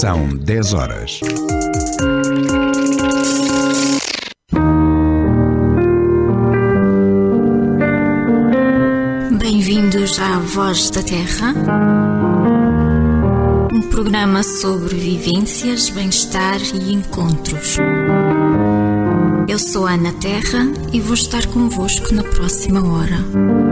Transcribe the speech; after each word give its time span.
São 0.00 0.26
10 0.26 0.72
horas. 0.72 1.20
Bem-vindos 9.38 10.18
à 10.18 10.38
Voz 10.38 10.90
da 10.90 11.02
Terra, 11.02 11.54
um 13.70 13.82
programa 13.90 14.42
sobre 14.42 14.96
vivências, 14.96 15.90
bem-estar 15.90 16.58
e 16.74 16.94
encontros. 16.94 17.76
Eu 19.46 19.58
sou 19.58 19.86
Ana 19.86 20.12
Terra 20.14 20.72
e 20.90 21.00
vou 21.00 21.14
estar 21.14 21.46
convosco 21.48 22.14
na 22.14 22.24
próxima 22.24 22.82
hora. 22.82 23.71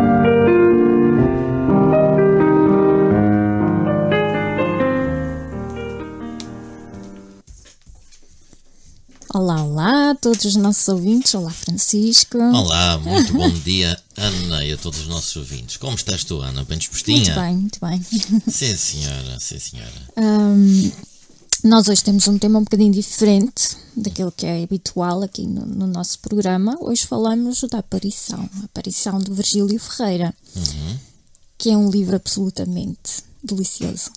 Todos 10.21 10.45
os 10.45 10.57
nossos 10.57 10.87
ouvintes. 10.89 11.35
Olá, 11.35 11.51
Francisco. 11.51 12.37
Olá, 12.39 12.99
muito 12.99 13.33
bom 13.33 13.49
dia, 13.51 13.99
Ana, 14.17 14.65
e 14.65 14.73
a 14.73 14.77
todos 14.77 15.01
os 15.01 15.09
nossos 15.09 15.35
ouvintes. 15.37 15.79
Como 15.79 15.95
estás 15.95 16.25
tu, 16.25 16.41
Ana? 16.41 16.63
Bem 16.65 16.79
dispostinha? 16.79 17.35
Muito 17.35 17.41
bem, 17.41 17.57
muito 17.57 17.81
bem. 17.81 18.43
Sim, 18.53 18.77
senhora, 18.77 19.41
sim, 19.41 19.59
senhora. 19.59 19.93
Ahm, 20.17 20.91
nós 21.65 21.89
hoje 21.89 22.05
temos 22.05 22.29
um 22.29 22.39
tema 22.39 22.59
um 22.59 22.65
bocadinho 22.65 22.93
diferente 22.93 23.77
daquilo 23.97 24.31
que 24.31 24.45
é 24.45 24.63
habitual 24.63 25.23
aqui 25.23 25.47
no, 25.47 25.65
no 25.65 25.87
nosso 25.87 26.19
programa. 26.19 26.77
Hoje 26.81 27.07
falamos 27.07 27.63
da 27.71 27.79
aparição, 27.79 28.49
a 28.61 28.65
aparição 28.67 29.19
de 29.19 29.33
Virgílio 29.33 29.79
Ferreira, 29.81 30.35
que 31.57 31.71
é 31.71 31.77
um 31.77 31.91
livro 31.91 32.17
absolutamente 32.17 33.30
delicioso. 33.43 34.11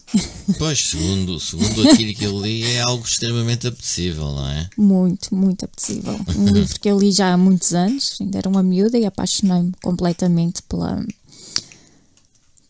Pois, 0.57 0.79
segundo, 0.79 1.39
segundo 1.39 1.87
aquilo 1.89 2.13
que 2.13 2.25
eu 2.25 2.41
li, 2.41 2.63
é 2.63 2.81
algo 2.81 3.05
extremamente 3.05 3.67
apetecível, 3.67 4.31
não 4.33 4.47
é? 4.49 4.69
Muito, 4.77 5.33
muito 5.33 5.65
apetecível. 5.65 6.19
Um 6.37 6.49
livro 6.49 6.79
que 6.79 6.89
eu 6.89 6.99
li 6.99 7.11
já 7.11 7.33
há 7.33 7.37
muitos 7.37 7.73
anos, 7.73 8.17
ainda 8.19 8.37
era 8.37 8.49
uma 8.49 8.61
miúda 8.63 8.97
e 8.97 9.05
apaixonei-me 9.05 9.71
completamente 9.81 10.61
pela, 10.63 11.05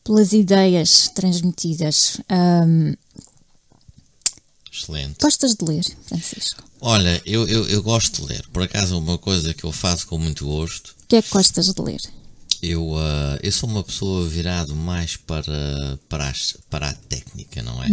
pelas 0.03 0.31
ideias 0.33 1.09
transmitidas. 1.13 2.17
Ahm, 2.29 2.93
Excelente. 4.71 5.17
gostas 5.21 5.55
de 5.55 5.65
ler, 5.65 5.85
Francisco? 6.05 6.63
Olha, 6.81 7.21
eu, 7.25 7.47
eu, 7.47 7.67
eu 7.67 7.81
gosto 7.83 8.21
de 8.21 8.27
ler. 8.33 8.45
Por 8.51 8.63
acaso, 8.63 8.97
uma 8.97 9.17
coisa 9.17 9.53
que 9.53 9.63
eu 9.63 9.71
faço 9.71 10.07
com 10.07 10.17
muito 10.17 10.45
gosto, 10.45 10.95
O 11.03 11.07
que 11.07 11.15
é 11.15 11.21
que 11.21 11.29
gostas 11.29 11.73
de 11.73 11.81
ler? 11.81 12.01
Eu, 12.63 12.97
ah, 12.97 13.37
eu 13.43 13.51
sou 13.51 13.69
uma 13.69 13.83
pessoa 13.83 14.27
virado 14.27 14.75
mais 14.75 15.15
para, 15.17 15.99
para, 16.09 16.29
as- 16.29 16.57
para 16.69 16.89
a 16.89 16.93
técnica, 16.93 17.61
não 17.61 17.83
é? 17.83 17.87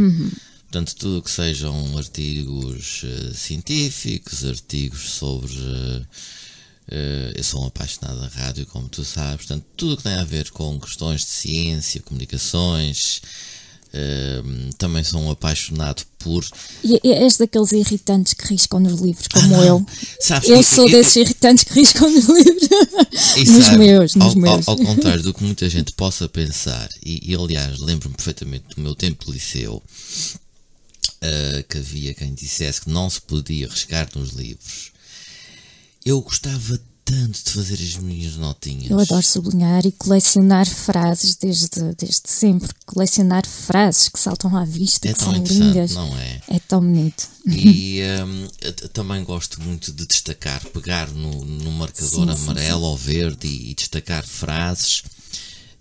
Portanto, 0.63 0.95
tudo 0.95 1.19
o 1.19 1.23
que 1.23 1.31
sejam 1.31 1.99
artigos 1.99 3.03
eh, 3.05 3.33
científicos, 3.35 4.45
artigos 4.45 5.11
sobre. 5.11 5.53
eh, 6.89 7.33
eu 7.37 7.43
sou 7.45 7.63
um 7.65 7.67
apaixonado 7.67 8.21
da 8.21 8.29
rádio, 8.29 8.65
como 8.67 8.89
tu 8.89 9.05
sabes. 9.05 9.47
Portanto, 9.47 9.65
tudo 9.77 9.95
o 9.95 9.97
que 9.97 10.03
tem 10.05 10.15
a 10.15 10.25
ver 10.25 10.51
com 10.51 10.79
questões 10.79 11.23
de 11.23 11.27
ciência, 11.29 12.01
comunicações. 12.03 13.21
também 14.79 15.03
sou 15.03 15.21
um 15.21 15.31
apaixonado 15.31 16.05
por. 16.21 16.45
E 16.85 17.01
és 17.13 17.37
daqueles 17.37 17.73
irritantes 17.73 18.35
que 18.35 18.47
riscam 18.47 18.79
nos 18.81 19.01
livros, 19.01 19.27
como 19.29 19.49
não. 19.49 19.65
eu. 19.65 19.87
Sabes, 20.21 20.49
Eu 20.49 20.57
eu- 20.57 20.63
sou 20.63 20.85
eu- 20.89 20.91
desses 20.93 21.17
irritantes 21.17 21.65
que 21.65 21.73
riscam 21.75 22.09
nos 22.11 22.27
livros. 22.27 22.69
Nos 23.49 23.65
sabe, 23.65 23.79
meus, 23.79 24.15
nos 24.15 24.27
ao, 24.29 24.37
meus. 24.37 24.69
Ao, 24.69 24.75
ao 24.79 24.85
contrário 24.85 25.23
do 25.23 25.35
que 25.35 25.43
muita 25.43 25.69
gente 25.69 25.93
possa 25.93 26.29
pensar, 26.29 26.89
e, 27.05 27.33
e, 27.33 27.35
aliás 27.35 27.81
lembro-me 27.81 28.15
perfeitamente 28.15 28.65
do 28.77 28.81
meu 28.83 28.95
tempo 28.95 29.25
de 29.27 29.33
liceu, 29.33 29.83
ah, 31.23 31.63
que 31.69 31.79
havia 31.79 32.15
quem 32.15 32.33
dissesse 32.35 32.83
que 32.83 32.91
não 32.91 33.09
se 33.11 33.21
podia 33.21 33.67
riscar 33.69 34.09
nos 34.15 34.31
livros. 34.31 34.93
Eu 36.05 36.21
gostava 36.23 36.81
tanto 37.11 37.43
de 37.45 37.51
fazer 37.51 37.75
as 37.75 37.97
minhas 37.97 38.37
notinhas. 38.37 38.91
Eu 38.91 38.99
adoro 39.01 39.23
sublinhar 39.23 39.85
e 39.85 39.93
colecionar 39.93 40.67
frases 40.67 41.35
desde, 41.37 41.69
desde 41.99 42.21
sempre. 42.27 42.69
Colecionar 42.87 43.45
frases 43.47 44.09
que 44.09 44.19
saltam 44.21 44.57
à 44.57 44.65
vista, 44.65 45.09
É 45.09 45.13
que 45.13 45.19
tão 45.19 45.33
são 45.35 45.43
lindas. 45.45 45.91
não 45.93 46.17
é? 46.19 46.41
É 46.49 46.59
tão 46.61 46.81
bonito. 46.81 47.29
E 47.47 48.01
t- 48.77 48.89
também 48.89 49.25
gosto 49.25 49.61
muito 49.61 49.93
de 49.93 50.07
destacar, 50.07 50.65
pegar 50.67 51.09
no, 51.11 51.45
no 51.45 51.73
marcador 51.73 52.29
Sim, 52.31 52.37
sim, 52.37 52.43
amarelo 52.45 52.83
ou 52.83 52.97
verde 52.97 53.47
e, 53.49 53.71
e 53.71 53.75
destacar 53.75 54.25
frases. 54.27 55.03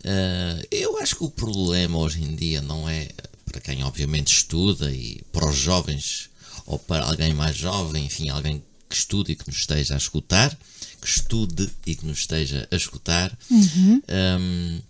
Ah, 0.04 0.62
eu 0.72 0.98
acho 1.00 1.16
que 1.16 1.24
o 1.24 1.30
problema 1.30 1.98
hoje 1.98 2.22
em 2.24 2.36
dia 2.36 2.62
não 2.62 2.88
é 2.90 3.10
para 3.46 3.60
quem 3.62 3.84
obviamente 3.84 4.34
estuda 4.34 4.92
e 4.92 5.22
para 5.32 5.50
os 5.50 5.56
jovens 5.58 6.30
ou 6.66 6.78
para 6.80 7.04
alguém 7.06 7.34
mais 7.34 7.56
jovem, 7.58 8.06
enfim, 8.06 8.30
alguém 8.30 8.64
que 8.88 8.96
estude 8.96 9.32
e 9.32 9.36
que 9.36 9.48
nos 9.48 9.58
esteja 9.58 9.96
a 9.96 9.98
escutar, 9.98 10.56
que 11.00 11.08
estude 11.08 11.70
e 11.86 11.96
que 11.96 12.06
nos 12.06 12.20
esteja 12.20 12.68
a 12.72 12.76
escutar. 12.76 13.38
Hum, 13.52 14.82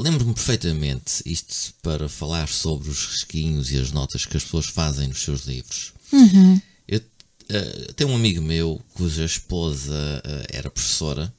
Lembro-me 0.00 0.32
perfeitamente 0.32 1.22
isto 1.26 1.74
para 1.82 2.08
falar 2.08 2.48
sobre 2.48 2.88
os 2.88 3.04
risquinhos 3.04 3.70
e 3.70 3.76
as 3.76 3.92
notas 3.92 4.24
que 4.24 4.34
as 4.34 4.42
pessoas 4.42 4.64
fazem 4.64 5.08
nos 5.08 5.20
seus 5.22 5.44
livros. 5.44 5.92
Eu 6.88 7.02
eh, 7.50 7.92
tenho 7.94 8.08
um 8.08 8.16
amigo 8.16 8.40
meu 8.40 8.80
cuja 8.94 9.26
esposa 9.26 10.22
eh, 10.24 10.46
era 10.52 10.70
professora 10.70 11.30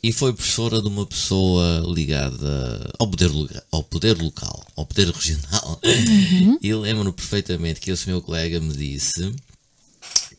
e 0.00 0.12
foi 0.12 0.32
professora 0.32 0.80
de 0.80 0.86
uma 0.86 1.04
pessoa 1.04 1.84
ligada 1.92 2.88
ao 3.00 3.08
poder, 3.08 3.30
ao 3.72 3.82
poder 3.82 4.16
local, 4.16 4.64
ao 4.76 4.86
poder 4.86 5.10
regional. 5.10 5.80
E 6.62 6.72
lembro-me 6.72 7.12
perfeitamente 7.12 7.80
que 7.80 7.90
esse 7.90 8.08
meu 8.08 8.22
colega 8.22 8.60
me 8.60 8.76
disse 8.76 9.34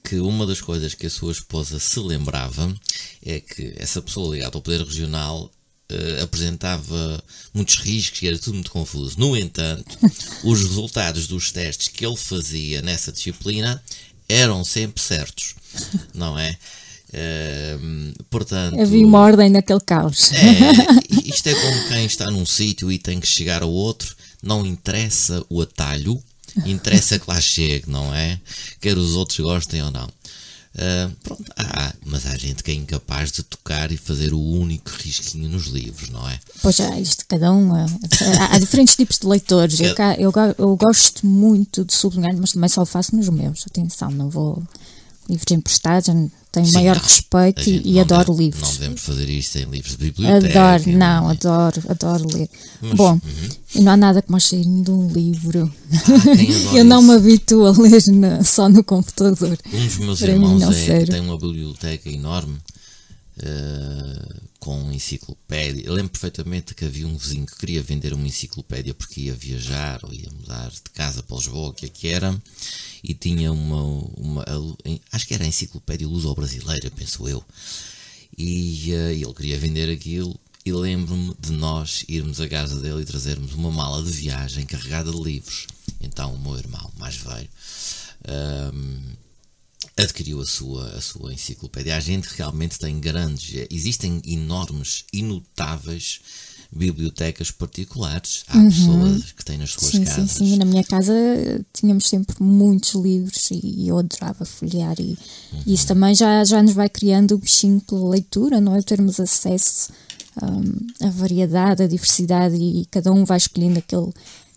que 0.04 0.18
uma 0.20 0.46
das 0.46 0.60
coisas 0.62 0.94
que 0.94 1.06
a 1.06 1.10
sua 1.10 1.32
esposa 1.32 1.80
se 1.80 2.00
lembrava 2.00 2.74
é 3.26 3.40
que 3.40 3.74
essa 3.78 4.02
pessoa 4.02 4.36
ligada 4.36 4.58
ao 4.58 4.62
poder 4.62 4.82
regional 4.84 5.50
eh, 5.90 6.22
apresentava 6.22 7.24
muitos 7.54 7.76
riscos 7.76 8.22
e 8.22 8.28
era 8.28 8.38
tudo 8.38 8.56
muito 8.56 8.72
confuso. 8.72 9.20
No 9.20 9.36
entanto, 9.38 9.98
os 10.44 10.62
resultados 10.62 11.28
dos 11.28 11.52
testes 11.52 11.88
que 11.88 12.06
ele 12.06 12.18
fazia 12.18 12.82
nessa 12.82 13.12
disciplina 13.12 13.82
eram 14.28 14.64
sempre 14.64 15.02
certos, 15.02 15.56
não 16.14 16.38
é? 16.38 16.58
Eh, 17.14 17.78
portanto, 18.30 18.80
Havia 18.82 19.06
uma 19.06 19.20
ordem 19.20 19.50
naquele 19.50 19.82
caos. 19.82 20.32
é, 20.34 21.30
isto 21.30 21.48
é 21.48 21.54
como 21.54 21.88
quem 21.90 22.06
está 22.06 22.32
num 22.32 22.46
sítio 22.46 22.92
e 22.92 22.98
tem 22.98 23.20
que 23.20 23.28
chegar 23.28 23.62
ao 23.62 23.72
outro, 23.72 24.16
não 24.42 24.66
interessa 24.66 25.46
o 25.50 25.62
atalho, 25.62 26.22
interessa 26.66 27.20
que 27.20 27.30
lá 27.30 27.40
chegue, 27.42 27.90
não 27.90 28.14
é? 28.14 28.40
Quer 28.80 28.98
os 28.98 29.16
outros 29.16 29.40
gostem 29.40 29.82
ou 29.82 29.92
não. 29.92 30.08
Ah, 30.76 31.10
pronto, 31.22 31.44
há, 31.56 31.94
mas 32.04 32.26
há 32.26 32.36
gente 32.36 32.64
que 32.64 32.72
é 32.72 32.74
incapaz 32.74 33.32
de 33.32 33.44
tocar 33.44 33.92
e 33.92 33.98
fazer 33.98 34.34
o 34.34 34.40
único 34.42 34.90
risquinho 34.90 35.48
nos 35.50 35.68
livros, 35.68 36.10
não 36.10 36.28
é? 36.28 36.40
Pois 36.64 36.80
é, 36.80 37.00
isto 37.00 37.26
cada 37.28 37.52
um. 37.52 37.76
é- 37.78 37.86
Há, 38.40 38.56
há 38.56 38.60
diferentes 38.60 38.96
tipos 38.96 39.20
de 39.20 39.28
leitores. 39.28 39.80
Eu, 39.80 40.32
eu, 40.32 40.34
eu 40.58 40.76
gosto 40.76 41.28
muito 41.28 41.86
de 41.86 41.94
sublinhar, 41.94 42.36
mas 42.36 42.54
também 42.54 42.70
só 42.70 42.82
o 42.82 42.86
faço 42.88 43.16
nos 43.16 43.30
meus. 43.30 43.64
Atenção, 43.68 44.10
não 44.10 44.30
vou. 44.32 44.64
Livros 45.30 45.52
emprestados, 45.52 46.10
tenho 46.52 46.66
Sim, 46.68 46.74
maior 46.74 46.96
não, 46.98 47.02
respeito 47.04 47.62
e, 47.62 47.64
gente 47.64 47.90
e 47.90 48.00
adoro 48.00 48.32
deve- 48.34 48.44
livros. 48.44 48.62
Não 48.62 48.72
devemos 48.74 49.02
fazer 49.02 49.30
isto 49.30 49.58
em 49.58 49.66
livros 49.66 49.92
de 49.98 49.98
biblioteca. 50.12 50.76
Adoro, 50.76 50.98
não, 50.98 51.30
é? 51.30 51.32
adoro, 51.34 51.84
adoro 51.90 52.28
ler. 52.38 52.50
Mas, 52.82 52.94
Bom, 52.94 53.14
uhum. 53.14 53.50
e 53.76 53.82
não 53.82 53.92
há 53.94 53.98
nada 53.98 54.22
como 54.22 54.38
o 54.38 54.42
cheirinho 54.42 54.84
de 54.84 54.92
um 54.92 55.08
livro. 55.08 55.74
adora 55.92 56.78
Eu 56.78 56.84
não 56.86 57.00
isso? 57.00 57.08
me 57.12 57.16
habituo 57.16 57.66
a 57.68 57.72
ler 57.72 58.04
na- 58.08 58.44
só 58.44 58.68
no 58.70 58.84
computador. 58.84 59.58
Um 59.74 59.86
dos 59.86 59.98
meus 59.98 60.20
Para 60.20 60.32
irmãos 60.32 60.62
é- 60.62 61.06
tem 61.06 61.22
uma 61.22 61.38
biblioteca 61.40 62.10
enorme 62.10 62.58
eh, 63.40 64.42
com 64.60 64.92
enciclopédia. 64.92 65.86
Eu 65.86 65.94
lembro 65.94 66.12
perfeitamente 66.12 66.74
que 66.74 66.86
havia 66.86 67.08
um 67.08 67.18
vizinho 67.18 67.46
que 67.46 67.58
queria 67.58 67.82
vender 67.82 68.14
uma 68.14 68.28
enciclopédia 68.28 68.94
porque 68.94 69.22
ia 69.22 69.34
viajar 69.34 70.00
ou 70.04 70.14
ia 70.14 70.30
mudar 70.32 70.70
de 70.70 70.82
casa 70.94 71.24
para 71.24 71.38
Lisboa, 71.38 71.74
que 71.74 71.86
é 71.86 71.90
que 71.90 72.08
era, 72.08 72.42
e 73.04 73.14
tinha 73.14 73.52
uma, 73.52 73.82
uma 74.16 74.46
acho 75.12 75.28
que 75.28 75.34
era 75.34 75.44
a 75.44 75.48
enciclopédia 75.48 76.08
luso-brasileira, 76.08 76.92
penso 76.92 77.28
eu. 77.28 77.44
E 78.38 78.94
eh, 78.94 79.14
ele 79.14 79.34
queria 79.34 79.58
vender 79.58 79.92
aquilo. 79.92 80.40
E 80.66 80.72
lembro-me 80.72 81.36
de 81.38 81.52
nós 81.52 82.06
irmos 82.08 82.40
à 82.40 82.48
casa 82.48 82.80
dele 82.80 83.02
e 83.02 83.06
trazermos 83.06 83.54
uma 83.54 83.70
mala 83.70 84.02
de 84.02 84.12
viagem 84.12 84.66
carregada 84.66 85.12
de 85.12 85.22
livros. 85.22 85.68
Então 86.00 86.34
o 86.34 86.40
meu 86.40 86.58
irmão 86.58 86.90
mais 86.98 87.18
velho 87.18 87.50
ahm, 88.28 89.16
adquiriu 89.98 90.42
a 90.42 90.46
sua, 90.46 90.88
a 90.90 91.02
sua 91.02 91.34
enciclopédia. 91.34 91.96
A 91.96 92.00
gente 92.00 92.28
realmente 92.36 92.80
tem 92.80 93.00
grandes, 93.00 93.66
existem 93.70 94.22
enormes 94.26 95.06
e 95.14 95.22
notáveis 95.22 96.20
bibliotecas 96.72 97.52
particulares. 97.52 98.44
Há 98.48 98.60
pessoas 98.64 99.32
que 99.32 99.46
têm 99.46 99.58
nas 99.58 99.72
suas 99.72 99.94
Uhum. 99.94 100.00
Sim, 100.00 100.06
sim, 100.06 100.06
casas. 100.06 100.32
sim. 100.32 100.58
Na 100.58 100.66
minha 100.66 100.84
casa 100.84 101.14
tínhamos 101.72 102.08
sempre 102.08 102.36
muitos 102.40 102.96
livros 102.96 103.50
e 103.52 103.88
eu 103.88 103.98
adorava 104.00 104.44
folhear 104.46 104.96
e, 105.00 105.18
e 105.66 105.74
isso 105.74 105.88
também 105.88 106.16
já, 106.16 106.44
já 106.44 106.62
nos 106.64 106.74
vai 106.74 106.90
criando 106.90 107.36
o 107.36 107.38
bichinho 107.38 107.80
pela 107.82 108.10
leitura, 108.10 108.60
não 108.60 108.76
é? 108.76 108.82
Termos 108.82 109.20
acesso 109.20 109.92
hum, 110.42 110.88
à 111.02 111.10
variedade, 111.12 111.84
à 111.84 111.88
diversidade 111.88 112.56
e 112.56 112.86
cada 112.90 113.12
um 113.12 113.24
vai 113.24 113.38
escolhendo 113.38 113.78
aquele 113.80 114.12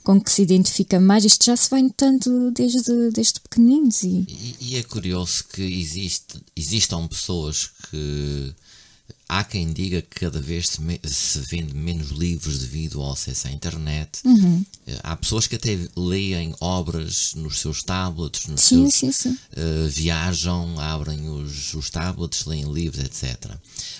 com 0.07 0.21
que 0.21 0.31
se 0.31 0.43
identifica 0.43 1.01
mais. 1.01 1.25
Isto 1.25 1.47
já 1.47 1.57
se 1.57 1.69
vai 1.69 1.83
notando 1.83 2.53
desde, 2.53 3.11
desde 3.11 3.41
pequeninos. 3.41 4.05
E... 4.05 4.25
E, 4.29 4.57
e 4.61 4.77
é 4.77 4.83
curioso 4.85 5.43
que 5.53 5.61
existe, 5.61 6.41
existam 6.55 7.09
pessoas 7.09 7.71
que 7.91 8.55
Há 9.29 9.43
quem 9.43 9.73
diga 9.73 10.01
que 10.03 10.21
cada 10.21 10.41
vez 10.41 10.69
se, 10.69 10.81
se 11.05 11.41
vende 11.51 11.75
menos 11.75 12.11
livros 12.11 12.61
devido 12.61 13.03
ao 13.03 13.13
acesso 13.13 13.49
à 13.49 13.51
internet. 13.51 14.21
Uhum. 14.25 14.65
Há 15.03 15.17
pessoas 15.17 15.49
que 15.49 15.57
até 15.57 15.77
leem 15.97 16.55
obras 16.61 17.33
nos 17.35 17.59
seus 17.59 17.83
tablets, 17.83 18.47
nos 18.47 18.61
sim, 18.61 18.89
seus, 18.89 19.17
sim, 19.17 19.31
sim. 19.31 19.39
Uh, 19.57 19.89
viajam, 19.89 20.79
abrem 20.79 21.29
os, 21.29 21.75
os 21.75 21.91
tablets, 21.91 22.45
leem 22.45 22.73
livros, 22.73 23.05
etc. 23.05 23.51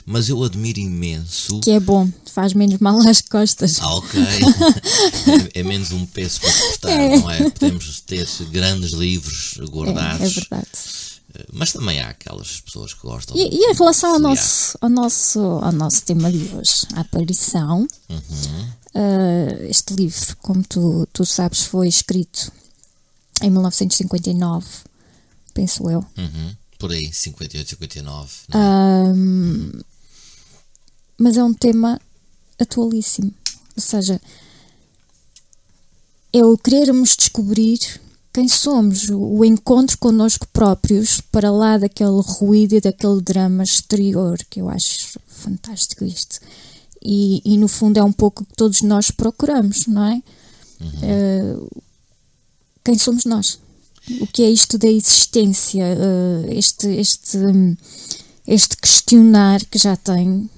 Mas 0.05 0.29
eu 0.29 0.45
admiro 0.45 0.79
imenso. 0.79 1.61
Que 1.61 1.73
é 1.73 1.81
bom, 1.81 2.09
faz 2.33 2.55
menos 2.55 2.79
mal 2.79 2.97
às 3.01 3.21
costas. 3.21 3.81
Ah, 3.81 3.95
ok. 3.97 4.23
é, 5.55 5.59
é, 5.59 5.63
menos 5.65 5.91
um 5.91 6.07
peso 6.07 6.41
para 6.41 6.53
suportar, 6.53 6.91
é. 7.01 7.19
não 7.19 7.31
é? 7.33 7.51
Podemos 7.51 8.01
ter 8.03 8.29
grandes 8.53 8.93
livros 8.93 9.59
guardados. 9.69 10.21
É, 10.21 10.27
é 10.27 10.29
verdade 10.29 10.69
mas 11.53 11.73
também 11.73 12.01
há 12.01 12.09
aquelas 12.09 12.61
pessoas 12.61 12.95
que 12.95 13.03
gostam. 13.03 13.37
E, 13.37 13.49
e 13.55 13.71
em 13.71 13.75
relação 13.75 14.15
ao 14.15 14.19
nosso, 14.19 14.79
ao, 14.81 14.89
nosso, 14.89 15.41
ao 15.41 15.73
nosso 15.73 16.03
tema 16.05 16.31
de 16.31 16.55
hoje, 16.55 16.87
a 16.95 17.01
aparição, 17.01 17.87
uhum. 18.09 18.63
uh, 18.95 19.65
este 19.69 19.95
livro, 19.95 20.37
como 20.39 20.63
tu, 20.63 21.09
tu 21.13 21.25
sabes, 21.25 21.63
foi 21.63 21.89
escrito 21.89 22.53
em 23.43 23.51
1959, 23.51 24.67
penso 25.53 25.91
eu. 25.91 26.05
Uhum. 26.17 26.57
Por 26.79 26.93
aí, 26.93 27.13
58, 27.13 27.71
59. 27.71 28.31
Um, 28.55 29.73
mas 31.19 31.37
é 31.37 31.45
um 31.45 31.55
tema 31.55 32.01
atualíssimo. 32.59 33.33
Ou 33.77 33.83
seja, 33.83 34.21
é 36.33 36.45
o 36.45 36.57
querermos 36.59 37.17
descobrir 37.17 37.79
quem 38.37 38.49
somos, 38.49 39.09
o 39.09 39.43
encontro 39.47 39.97
connosco 39.97 40.47
próprios, 40.49 41.23
para 41.33 41.51
lá 41.51 41.79
daquele 41.79 42.21
ruído 42.21 42.75
e 42.75 42.83
daquele 42.83 43.23
drama 43.23 43.65
exterior, 43.65 44.37
que 44.51 44.61
eu 44.61 44.69
acho 44.69 45.19
fantástico 45.27 46.05
isto. 46.05 46.39
E, 47.03 47.41
e 47.47 47.57
no 47.57 47.67
fundo 47.67 47.99
é 47.99 48.05
um 48.05 48.13
pouco 48.13 48.43
o 48.43 48.47
que 48.47 48.55
todos 48.55 48.83
nós 48.83 49.11
procuramos, 49.11 49.87
não 49.87 50.05
é? 50.05 50.23
Uhum. 50.79 51.63
Uh, 51.63 51.83
quem 52.85 52.99
somos 52.99 53.25
nós? 53.25 53.59
O 54.21 54.27
que 54.27 54.43
é 54.43 54.51
isto 54.51 54.77
da 54.77 54.89
existência? 54.89 55.87
Uh, 55.97 56.53
este, 56.53 56.89
este, 56.89 57.39
este 58.47 58.77
questionar 58.77 59.65
que 59.65 59.79
já 59.79 59.97
tem, 59.97 60.51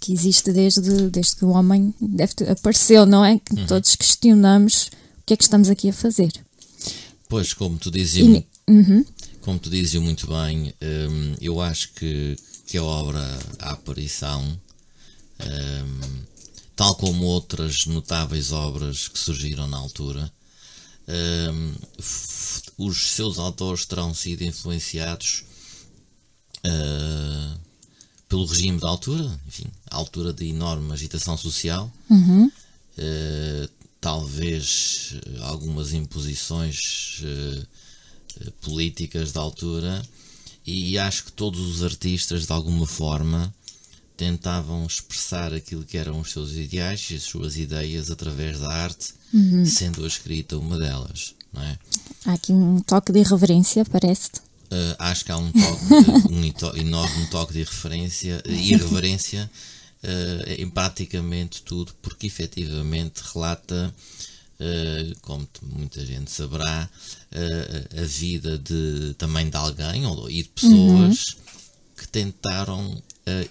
que, 0.00 0.14
existe 0.14 0.50
desde, 0.50 1.10
desde 1.10 1.36
que 1.36 1.44
o 1.44 1.50
homem 1.50 1.92
deve 2.00 2.32
apareceu, 2.50 3.04
não 3.04 3.22
é? 3.22 3.38
Que 3.38 3.54
uhum. 3.54 3.66
todos 3.66 3.96
questionamos 3.96 4.86
o 5.18 5.26
que 5.26 5.34
é 5.34 5.36
que 5.36 5.44
estamos 5.44 5.68
aqui 5.68 5.90
a 5.90 5.92
fazer. 5.92 6.32
Pois, 7.32 7.54
como 7.54 7.78
tu 7.78 7.90
dizias, 7.90 8.28
e, 8.28 8.46
uhum. 8.68 9.02
como 9.40 9.58
tu 9.58 9.70
dizias 9.70 10.02
muito 10.02 10.26
bem, 10.26 10.74
um, 10.82 11.34
eu 11.40 11.62
acho 11.62 11.94
que, 11.94 12.36
que 12.66 12.76
a 12.76 12.84
obra 12.84 13.38
A 13.58 13.70
Aparição, 13.70 14.60
um, 15.40 16.22
tal 16.76 16.94
como 16.96 17.24
outras 17.24 17.86
notáveis 17.86 18.52
obras 18.52 19.08
que 19.08 19.18
surgiram 19.18 19.66
na 19.66 19.78
altura, 19.78 20.30
um, 21.08 21.74
os 22.76 23.12
seus 23.12 23.38
autores 23.38 23.86
terão 23.86 24.12
sido 24.12 24.42
influenciados 24.42 25.44
uh, 26.66 27.58
pelo 28.28 28.44
regime 28.44 28.78
da 28.78 28.88
altura, 28.88 29.40
enfim, 29.48 29.68
a 29.90 29.96
altura 29.96 30.34
de 30.34 30.48
enorme 30.48 30.92
agitação 30.92 31.38
social. 31.38 31.90
Uhum. 32.10 32.52
Uh, 32.98 33.81
talvez 34.02 35.14
eh, 35.14 35.38
algumas 35.42 35.92
imposições 35.92 37.22
uh, 37.22 38.52
políticas 38.60 39.30
da 39.30 39.40
altura, 39.40 40.02
e 40.66 40.98
acho 40.98 41.24
que 41.26 41.32
todos 41.32 41.60
os 41.60 41.84
artistas, 41.84 42.46
de 42.46 42.52
alguma 42.52 42.84
forma, 42.84 43.54
tentavam 44.16 44.84
expressar 44.84 45.54
aquilo 45.54 45.84
que 45.84 45.96
eram 45.96 46.18
os 46.20 46.32
seus 46.32 46.52
ideais 46.52 47.08
e 47.10 47.14
as 47.14 47.22
suas 47.22 47.56
ideias 47.56 48.10
através 48.10 48.58
da 48.58 48.68
arte, 48.68 49.14
uhum. 49.32 49.64
sendo 49.64 50.04
a 50.04 50.08
escrita 50.08 50.58
uma 50.58 50.76
delas. 50.76 51.34
Não 51.52 51.62
é? 51.62 51.78
Há 52.26 52.32
aqui 52.32 52.52
um 52.52 52.80
toque 52.80 53.12
de 53.12 53.20
irreverência, 53.20 53.84
parece-te? 53.84 54.40
Uh, 54.40 54.96
acho 54.98 55.24
que 55.24 55.30
há 55.30 55.36
um, 55.36 55.52
toque, 55.52 56.74
um 56.74 56.74
enorme 56.76 57.26
toque 57.28 57.52
de 57.52 57.60
irreverência 57.60 59.48
em 60.58 60.68
praticamente 60.68 61.62
tudo, 61.62 61.94
porque 62.02 62.26
efetivamente 62.26 63.22
relata, 63.32 63.94
uh, 64.58 65.20
como 65.20 65.48
muita 65.62 66.04
gente 66.04 66.30
saberá, 66.30 66.88
uh, 67.32 68.02
a 68.02 68.04
vida 68.04 68.58
de, 68.58 69.14
também 69.16 69.48
de 69.48 69.56
alguém 69.56 70.04
ou, 70.06 70.28
e 70.28 70.42
de 70.42 70.48
pessoas 70.48 71.24
uhum. 71.28 71.42
que 71.96 72.08
tentaram 72.08 73.02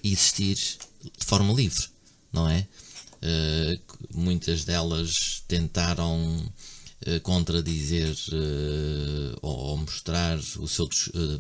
existir 0.04 0.56
de 0.56 1.26
forma 1.26 1.54
livre, 1.54 1.88
não 2.34 2.50
é? 2.50 2.68
muitas 4.14 4.66
delas 4.66 5.44
tentaram 5.48 6.52
contradizer 7.24 8.14
ou, 9.42 9.78
mostrar 9.78 10.38
o 10.60 10.68
seu 10.68 10.90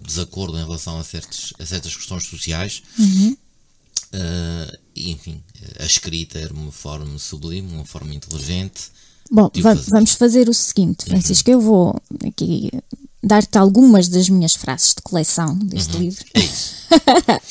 desacordo 0.02 0.57
em 0.57 0.64
relação 0.64 0.98
a, 0.98 1.04
certos, 1.04 1.54
a 1.60 1.66
certas 1.66 1.94
questões 1.94 2.25
sociais, 2.25 2.81
uhum. 2.98 3.36
Uh, 4.13 4.78
enfim, 4.96 5.42
a 5.80 5.86
escrita 5.86 6.38
era 6.38 6.54
uma 6.54 6.72
forma 6.72 7.18
sublime, 7.18 7.72
uma 7.74 7.86
forma 7.86 8.13
inteligente. 8.13 8.92
Bom, 9.31 9.50
fazer. 9.62 9.90
vamos 9.90 10.13
fazer 10.13 10.50
o 10.50 10.54
seguinte. 10.54 11.06
Francisco, 11.06 11.50
uhum. 11.50 11.56
eu 11.56 11.62
vou 11.62 12.02
aqui 12.25 12.69
dar-te 13.24 13.58
algumas 13.58 14.10
das 14.10 14.28
minhas 14.30 14.56
frases 14.56 14.90
de 14.90 15.02
coleção 15.02 15.56
deste 15.58 15.96
uhum. 15.96 16.02
livro. 16.02 16.25
É 16.34 17.42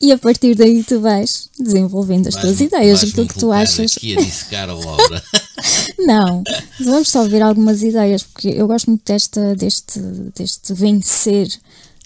e 0.00 0.12
a 0.12 0.18
partir 0.18 0.54
daí 0.54 0.82
tu 0.84 1.00
vais 1.00 1.50
desenvolvendo 1.58 2.28
as 2.28 2.34
vais 2.34 2.46
tuas 2.46 2.60
ideias, 2.60 3.02
aquilo 3.02 3.26
que 3.28 3.38
tu 3.38 3.52
achas. 3.52 3.96
Aqui 3.96 4.16
a 4.16 4.20
dissecar 4.20 4.70
a 4.70 4.74
obra. 4.74 5.22
Não, 5.98 6.44
vamos 6.80 7.10
só 7.10 7.26
ver 7.26 7.42
algumas 7.42 7.82
ideias, 7.82 8.22
porque 8.22 8.48
eu 8.48 8.66
gosto 8.66 8.88
muito 8.88 9.04
desta, 9.04 9.56
deste, 9.56 10.00
deste 10.34 10.72
vencer 10.72 11.48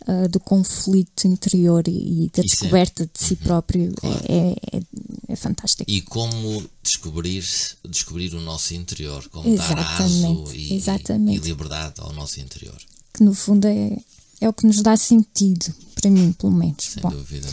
uh, 0.07 0.29
do 0.29 0.41
conflito 0.41 1.27
interior 1.27 1.87
e, 1.87 2.25
e 2.25 2.31
da 2.31 2.41
Isso 2.41 2.41
é 2.41 2.43
descoberta 2.43 3.05
é. 3.05 3.07
de 3.07 3.25
si 3.25 3.37
próprio 3.37 3.93
claro. 3.95 4.21
é, 4.29 4.57
é, 4.73 4.83
é, 5.29 5.37
fantástico. 5.37 5.91
E 5.91 6.01
como 6.03 6.65
descobrir, 6.83 7.45
descobrir 7.89 8.35
o 8.35 8.41
nosso 8.41 8.75
interior, 8.75 9.27
como 9.29 9.49
exatamente, 9.49 9.83
dar 9.83 10.05
aso 10.05 10.55
e, 10.55 10.75
exatamente. 10.75 11.39
e 11.39 11.49
liberdade 11.49 11.95
ao 11.99 12.13
nosso 12.13 12.41
interior. 12.41 12.77
Que 13.13 13.23
no 13.23 13.35
fundo 13.35 13.67
é, 13.67 13.97
é 14.41 14.49
o 14.49 14.53
que 14.53 14.67
nos 14.67 14.83
dá 14.83 14.97
sentido, 14.97 15.73
para 15.95 16.11
mim, 16.11 16.33
pelo 16.33 16.53
menos. 16.53 16.85
Sem 16.85 17.03
Bom, 17.03 17.11
dúvida. 17.11 17.49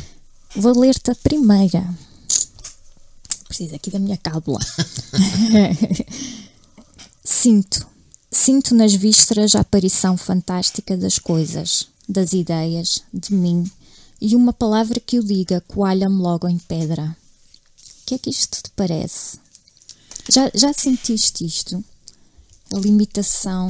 Vou 0.55 0.79
ler-te 0.79 1.11
a 1.11 1.15
primeira. 1.15 1.87
Preciso 3.47 3.75
aqui 3.75 3.91
da 3.91 3.99
minha 3.99 4.17
cábula. 4.17 4.59
Sinto. 7.23 7.87
Sinto 8.31 8.75
nas 8.75 8.93
vísceras 8.93 9.55
a 9.55 9.61
aparição 9.61 10.15
fantástica 10.15 10.95
das 10.95 11.17
coisas 11.17 11.87
das 12.09 12.33
ideias, 12.33 13.03
de 13.13 13.33
mim, 13.33 13.69
e 14.19 14.35
uma 14.35 14.51
palavra 14.51 14.99
que 14.99 15.19
o 15.19 15.23
diga 15.23 15.61
coalha-me 15.61 16.17
logo 16.17 16.49
em 16.49 16.57
pedra. 16.57 17.15
O 18.01 18.05
que 18.07 18.15
é 18.15 18.17
que 18.17 18.31
isto 18.31 18.63
te 18.63 18.71
parece? 18.75 19.37
Já, 20.27 20.51
já 20.53 20.73
sentiste 20.73 21.45
isto? 21.45 21.83
A 22.73 22.79
limitação 22.79 23.69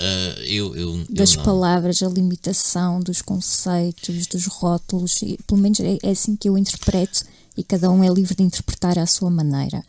uh, 0.00 0.40
eu, 0.44 0.74
eu, 0.76 1.04
das 1.08 1.34
eu 1.34 1.42
palavras, 1.42 2.02
a 2.02 2.08
limitação 2.08 3.00
dos 3.00 3.22
conceitos, 3.22 4.26
dos 4.26 4.46
rótulos, 4.46 5.22
e, 5.22 5.38
pelo 5.46 5.60
menos 5.60 5.80
é, 5.80 5.98
é 6.02 6.10
assim 6.10 6.36
que 6.36 6.48
eu 6.48 6.56
interpreto 6.56 7.24
e 7.56 7.64
cada 7.64 7.90
um 7.90 8.02
é 8.02 8.08
livre 8.08 8.34
de 8.34 8.42
interpretar 8.42 8.98
à 8.98 9.06
sua 9.06 9.30
maneira. 9.30 9.82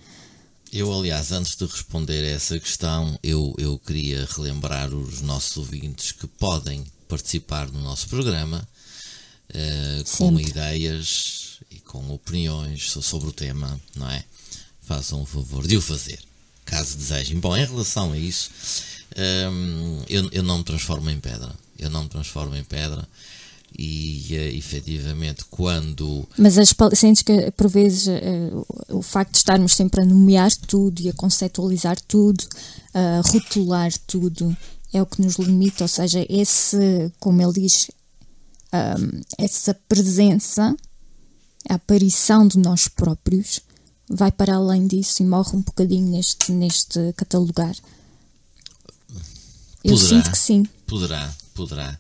Eu, 0.72 0.94
aliás, 0.94 1.32
antes 1.32 1.56
de 1.56 1.66
responder 1.66 2.24
a 2.24 2.36
essa 2.36 2.58
questão, 2.60 3.20
eu, 3.22 3.54
eu 3.58 3.78
queria 3.78 4.26
relembrar 4.26 4.94
os 4.94 5.22
nossos 5.22 5.58
ouvintes 5.58 6.14
que 6.14 6.26
podem 6.26 6.86
participar 7.12 7.70
no 7.70 7.82
nosso 7.82 8.08
programa 8.08 8.66
uh, 9.50 10.18
com 10.18 10.40
ideias 10.40 11.60
e 11.70 11.76
com 11.80 12.10
opiniões 12.14 12.90
sobre 12.90 13.28
o 13.28 13.34
tema, 13.34 13.80
não 13.94 14.10
é? 14.10 14.24
Façam 14.82 15.22
o 15.22 15.26
favor 15.26 15.68
de 15.68 15.76
o 15.76 15.82
fazer, 15.82 16.20
caso 16.64 16.98
desejem. 16.98 17.38
Bom, 17.38 17.56
em 17.58 17.66
relação 17.66 18.14
a 18.14 18.18
isso, 18.18 18.50
um, 19.18 19.22
ehm, 19.22 20.06
eu, 20.08 20.30
eu 20.32 20.44
não 20.44 20.60
me 20.60 20.64
transformo 20.64 21.10
em 21.10 21.20
pedra. 21.20 21.52
Eu 21.78 21.90
não 21.90 22.04
me 22.04 22.10
transformo 22.10 22.56
em 22.56 22.64
pedra 22.64 23.06
e 23.78 24.28
uh, 24.32 24.58
efetivamente 24.58 25.44
quando. 25.50 26.28
Mas 26.38 26.58
as, 26.58 26.74
sentes 26.94 27.22
que 27.22 27.52
por 27.52 27.68
vezes 27.70 28.08
uh, 28.08 28.66
o 28.90 29.02
facto 29.02 29.34
de 29.34 29.38
estarmos 29.38 29.74
sempre 29.74 30.02
a 30.02 30.06
nomear 30.06 30.52
tudo 30.68 31.02
e 31.02 31.10
a 31.10 31.14
conceptualizar 31.14 32.00
tudo, 32.08 32.44
a 32.94 33.22
rotular 33.26 33.92
tudo, 34.08 34.56
é 34.94 35.02
o 35.02 35.06
que 35.06 35.22
nos 35.22 35.36
limita, 35.36 35.84
ou 35.84 35.88
seja, 35.88 36.26
esse, 36.30 37.12
como 37.20 37.42
ele 37.42 37.62
diz, 37.62 37.90
um, 38.74 39.22
essa 39.38 39.74
presença, 39.88 40.76
a 41.70 41.76
aparição 41.76 42.48
de 42.48 42.58
nós 42.58 42.88
próprios, 42.88 43.62
vai 44.10 44.32
para 44.32 44.56
além 44.56 44.88
disso 44.88 45.24
e 45.24 45.26
morre 45.26 45.56
um 45.56 45.62
bocadinho 45.62 46.10
neste, 46.12 46.52
neste 46.52 47.14
catalogar? 47.14 47.76
Eu 49.84 49.96
Poderá. 49.96 50.10
sinto 50.10 50.32
que 50.32 50.38
sim. 50.38 50.68
Poderá, 50.86 51.34
poderá. 51.54 52.00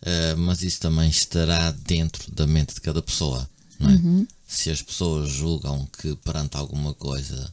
Uh, 0.00 0.38
mas 0.38 0.62
isso 0.62 0.80
também 0.80 1.10
estará 1.10 1.72
dentro 1.72 2.30
da 2.32 2.46
mente 2.46 2.74
de 2.74 2.80
cada 2.80 3.02
pessoa, 3.02 3.48
não 3.80 3.90
é? 3.90 4.26
Se 4.46 4.70
as 4.70 4.80
pessoas 4.80 5.28
julgam 5.28 5.86
que 6.00 6.14
perante 6.16 6.56
alguma 6.56 6.94
coisa 6.94 7.52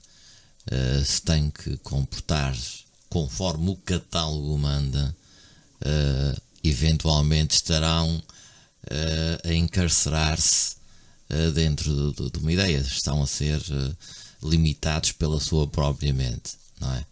uh, 0.71 1.03
se 1.03 1.21
tem 1.23 1.49
que 1.49 1.75
comportar 1.77 2.55
conforme 3.15 3.69
o 3.69 3.77
catálogo 3.77 4.57
manda, 4.57 5.15
uh, 5.85 6.41
eventualmente 6.61 7.55
estarão 7.55 8.21
a 9.43 9.53
encarcerar-se 9.53 10.75
dentro 11.55 12.11
de, 12.11 12.29
de, 12.29 12.37
uma 12.37 12.51
ideia, 12.51 12.77
estão 12.77 13.23
a 13.23 13.25
ser 13.25 13.59
limitados 14.43 15.11
pela 15.13 15.39
sua 15.39 15.65
própria 15.65 16.13
mente, 16.13 16.51
não 16.79 16.93
é? 16.93 17.05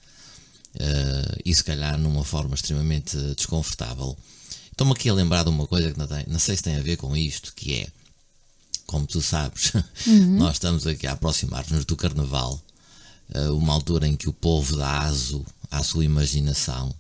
e 1.44 1.56
se 1.56 1.64
calhar 1.64 1.98
numa 1.98 2.24
forma 2.24 2.54
extremamente 2.54 3.18
desconfortável. 3.36 4.16
Estou-me 4.72 4.94
aqui 4.94 5.10
a 5.10 5.14
lembrar 5.16 5.44
de 5.44 5.50
uma 5.50 5.66
coisa 5.66 5.92
que 5.92 5.98
não, 5.98 6.06
tem, 6.06 6.26
não 6.28 6.38
sei 6.38 6.56
se 6.56 6.62
tem 6.62 6.76
a 6.76 6.82
ver 6.82 6.98
com 6.98 7.18
isto, 7.18 7.54
que 7.56 7.74
é, 7.80 7.88
como 8.86 9.08
tu 9.08 9.20
sabes, 9.20 9.74
uhum. 10.06 10.38
nós 10.38 10.54
estamos 10.54 10.86
aqui 10.86 11.08
a 11.08 11.14
aproximar-nos 11.14 11.86
do 11.86 11.96
Carnaval, 11.96 12.62
uh, 13.34 13.58
uma 13.58 13.74
altura 13.74 14.08
em 14.08 14.16
que 14.16 14.30
o 14.30 14.34
povo 14.34 14.78
dá 14.78 15.00
aso 15.00 15.44
à 15.74 15.84
sua 15.84 16.06
imaginação, 16.06 16.94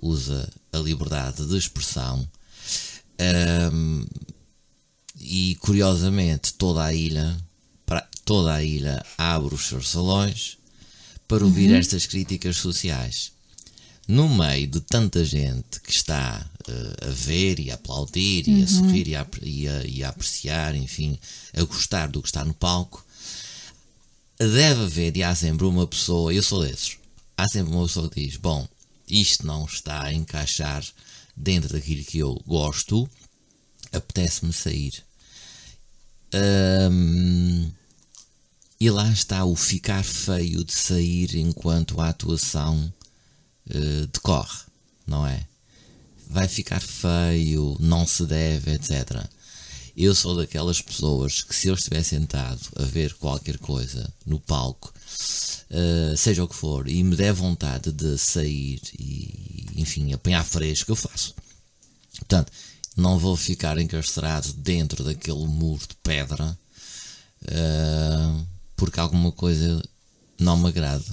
usa 0.00 0.50
a 0.72 0.78
liberdade 0.78 1.46
de 1.46 1.58
expressão, 1.58 2.26
um, 3.70 4.06
e 5.20 5.54
curiosamente 5.60 6.54
toda 6.54 6.82
a 6.82 6.94
ilha, 6.94 7.36
toda 8.24 8.54
a 8.54 8.64
ilha 8.64 9.04
abre 9.18 9.54
os 9.54 9.66
seus 9.66 9.90
salões 9.90 10.56
para 11.28 11.44
ouvir 11.44 11.70
uhum. 11.70 11.76
estas 11.76 12.06
críticas 12.06 12.56
sociais 12.56 13.32
no 14.08 14.28
meio 14.28 14.66
de 14.66 14.80
tanta 14.80 15.22
gente 15.22 15.80
que 15.80 15.90
está 15.90 16.44
uh, 16.66 17.08
a 17.08 17.10
ver 17.10 17.60
e 17.60 17.70
a 17.70 17.74
aplaudir 17.74 18.48
uhum. 18.48 18.56
e 18.56 18.56
a 18.56 18.60
uhum. 18.60 18.66
sorrir 18.66 19.08
e 19.08 19.16
a, 19.16 19.26
e, 19.42 19.68
a, 19.68 19.84
e 19.84 20.04
a, 20.04 20.08
apreciar, 20.08 20.74
enfim, 20.74 21.18
a 21.54 21.62
gostar 21.62 22.08
do 22.08 22.22
que 22.22 22.28
está 22.28 22.42
no 22.42 22.54
palco, 22.54 23.04
deve 24.38 24.82
haver 24.82 25.16
e 25.16 25.22
há 25.22 25.34
sempre 25.34 25.66
uma 25.66 25.86
pessoa, 25.86 26.32
eu 26.32 26.42
sou 26.42 26.62
desses, 26.62 26.96
há 27.36 27.48
sempre 27.48 27.72
uma 27.72 27.86
pessoa 27.86 28.10
que 28.10 28.26
diz: 28.26 28.36
Bom, 28.36 28.66
isto 29.08 29.46
não 29.46 29.64
está 29.64 30.02
a 30.02 30.12
encaixar 30.12 30.84
dentro 31.36 31.72
daquilo 31.72 32.04
que 32.04 32.18
eu 32.18 32.40
gosto, 32.46 33.08
apetece-me 33.92 34.52
sair. 34.52 35.04
E 38.80 38.90
lá 38.90 39.08
está 39.10 39.44
o 39.44 39.54
ficar 39.54 40.02
feio 40.04 40.64
de 40.64 40.72
sair 40.72 41.36
enquanto 41.36 42.00
a 42.00 42.08
atuação 42.08 42.92
uh, 43.70 44.06
decorre, 44.08 44.58
não 45.06 45.26
é? 45.26 45.46
Vai 46.28 46.48
ficar 46.48 46.80
feio, 46.80 47.76
não 47.80 48.06
se 48.06 48.26
deve, 48.26 48.72
etc. 48.72 49.26
Eu 49.96 50.14
sou 50.14 50.36
daquelas 50.36 50.80
pessoas 50.80 51.42
que, 51.42 51.54
se 51.54 51.68
eu 51.68 51.74
estiver 51.74 52.02
sentado 52.02 52.60
a 52.76 52.82
ver 52.82 53.14
qualquer 53.14 53.58
coisa 53.58 54.12
no 54.26 54.40
palco, 54.40 54.92
uh, 55.70 56.16
seja 56.16 56.42
o 56.42 56.48
que 56.48 56.54
for, 56.54 56.88
e 56.88 57.02
me 57.04 57.14
der 57.14 57.32
vontade 57.32 57.92
de 57.92 58.18
sair 58.18 58.80
e, 58.98 59.66
enfim, 59.76 60.12
apanhar 60.12 60.44
fresco, 60.44 60.90
eu 60.90 60.96
faço. 60.96 61.34
Portanto, 62.18 62.52
não 62.96 63.18
vou 63.18 63.36
ficar 63.36 63.78
encarcerado 63.78 64.52
dentro 64.54 65.04
daquele 65.04 65.46
muro 65.46 65.86
de 65.86 65.94
pedra 66.02 66.58
uh, 67.42 68.46
porque 68.76 69.00
alguma 69.00 69.30
coisa 69.30 69.82
não 70.38 70.56
me 70.56 70.68
agrada. 70.68 71.04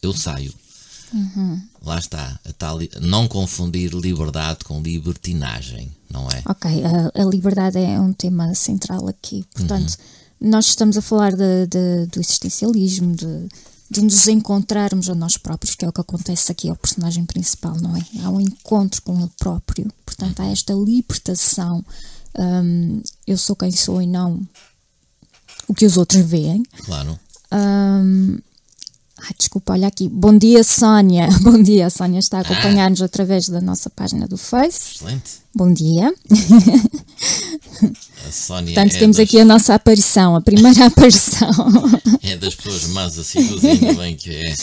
Eu 0.00 0.12
saio. 0.12 0.54
Uhum. 1.12 1.60
Lá 1.82 1.98
está, 1.98 2.38
tal, 2.58 2.78
não 3.00 3.28
confundir 3.28 3.94
liberdade 3.94 4.64
com 4.64 4.80
libertinagem, 4.80 5.90
não 6.10 6.28
é? 6.28 6.42
Ok, 6.44 6.70
a, 6.84 7.22
a 7.22 7.24
liberdade 7.24 7.78
é 7.78 8.00
um 8.00 8.12
tema 8.12 8.54
central 8.54 9.08
aqui. 9.08 9.44
Portanto, 9.54 9.96
uhum. 10.40 10.50
nós 10.50 10.66
estamos 10.66 10.96
a 10.96 11.02
falar 11.02 11.32
de, 11.32 11.66
de, 11.66 12.06
do 12.06 12.20
existencialismo, 12.20 13.14
de, 13.14 13.48
de 13.90 14.02
nos 14.02 14.28
encontrarmos 14.28 15.08
a 15.08 15.14
nós 15.14 15.36
próprios, 15.36 15.74
que 15.74 15.84
é 15.84 15.88
o 15.88 15.92
que 15.92 16.00
acontece 16.00 16.52
aqui 16.52 16.68
ao 16.68 16.76
personagem 16.76 17.24
principal, 17.24 17.76
não 17.80 17.96
é? 17.96 18.02
Há 18.22 18.30
um 18.30 18.40
encontro 18.40 19.00
com 19.02 19.18
ele 19.18 19.30
próprio, 19.38 19.90
portanto, 20.04 20.40
há 20.40 20.46
esta 20.46 20.74
libertação. 20.74 21.84
Um, 22.38 23.02
eu 23.26 23.38
sou 23.38 23.56
quem 23.56 23.72
sou 23.72 24.02
e 24.02 24.06
não 24.06 24.46
o 25.66 25.74
que 25.74 25.86
os 25.86 25.96
outros 25.96 26.22
veem. 26.22 26.62
Claro. 26.84 27.18
Um, 27.52 28.38
Ai, 29.20 29.34
desculpa, 29.36 29.72
olha 29.72 29.88
aqui. 29.88 30.08
Bom 30.08 30.36
dia, 30.36 30.62
Sónia. 30.62 31.28
Bom 31.42 31.60
dia, 31.60 31.86
a 31.86 31.90
Sónia 31.90 32.18
está 32.20 32.38
a 32.38 32.40
acompanhar-nos 32.42 33.02
através 33.02 33.48
da 33.48 33.60
nossa 33.60 33.90
página 33.90 34.28
do 34.28 34.36
Face. 34.36 34.94
Excelente. 34.94 35.30
Bom 35.54 35.72
dia. 35.72 36.12
A 38.26 38.30
Sónia 38.32 38.74
Portanto, 38.74 38.96
é 38.96 38.98
temos 38.98 39.16
das, 39.16 39.24
aqui 39.24 39.40
a 39.40 39.44
nossa 39.44 39.74
aparição, 39.74 40.36
a 40.36 40.40
primeira 40.40 40.86
aparição. 40.86 41.48
é 42.22 42.36
das 42.36 42.54
pessoas 42.54 42.88
mais 42.88 43.18
assíduas, 43.18 43.64
ainda 43.64 43.94
bem 43.94 44.14
que 44.16 44.30
é. 44.34 44.54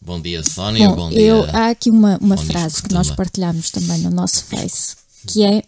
Bom 0.00 0.20
dia, 0.20 0.42
Sónia. 0.44 0.88
Bom, 0.90 0.96
Bom, 0.96 1.10
dia. 1.10 1.20
eu, 1.20 1.44
há 1.52 1.70
aqui 1.70 1.90
uma, 1.90 2.18
uma 2.18 2.36
Bom 2.36 2.42
dia, 2.42 2.52
frase 2.52 2.82
que 2.82 2.92
nós 2.92 3.10
partilhamos 3.10 3.70
também 3.70 3.98
no 3.98 4.10
nosso 4.10 4.44
Face, 4.44 4.94
que 5.26 5.42
é 5.42 5.62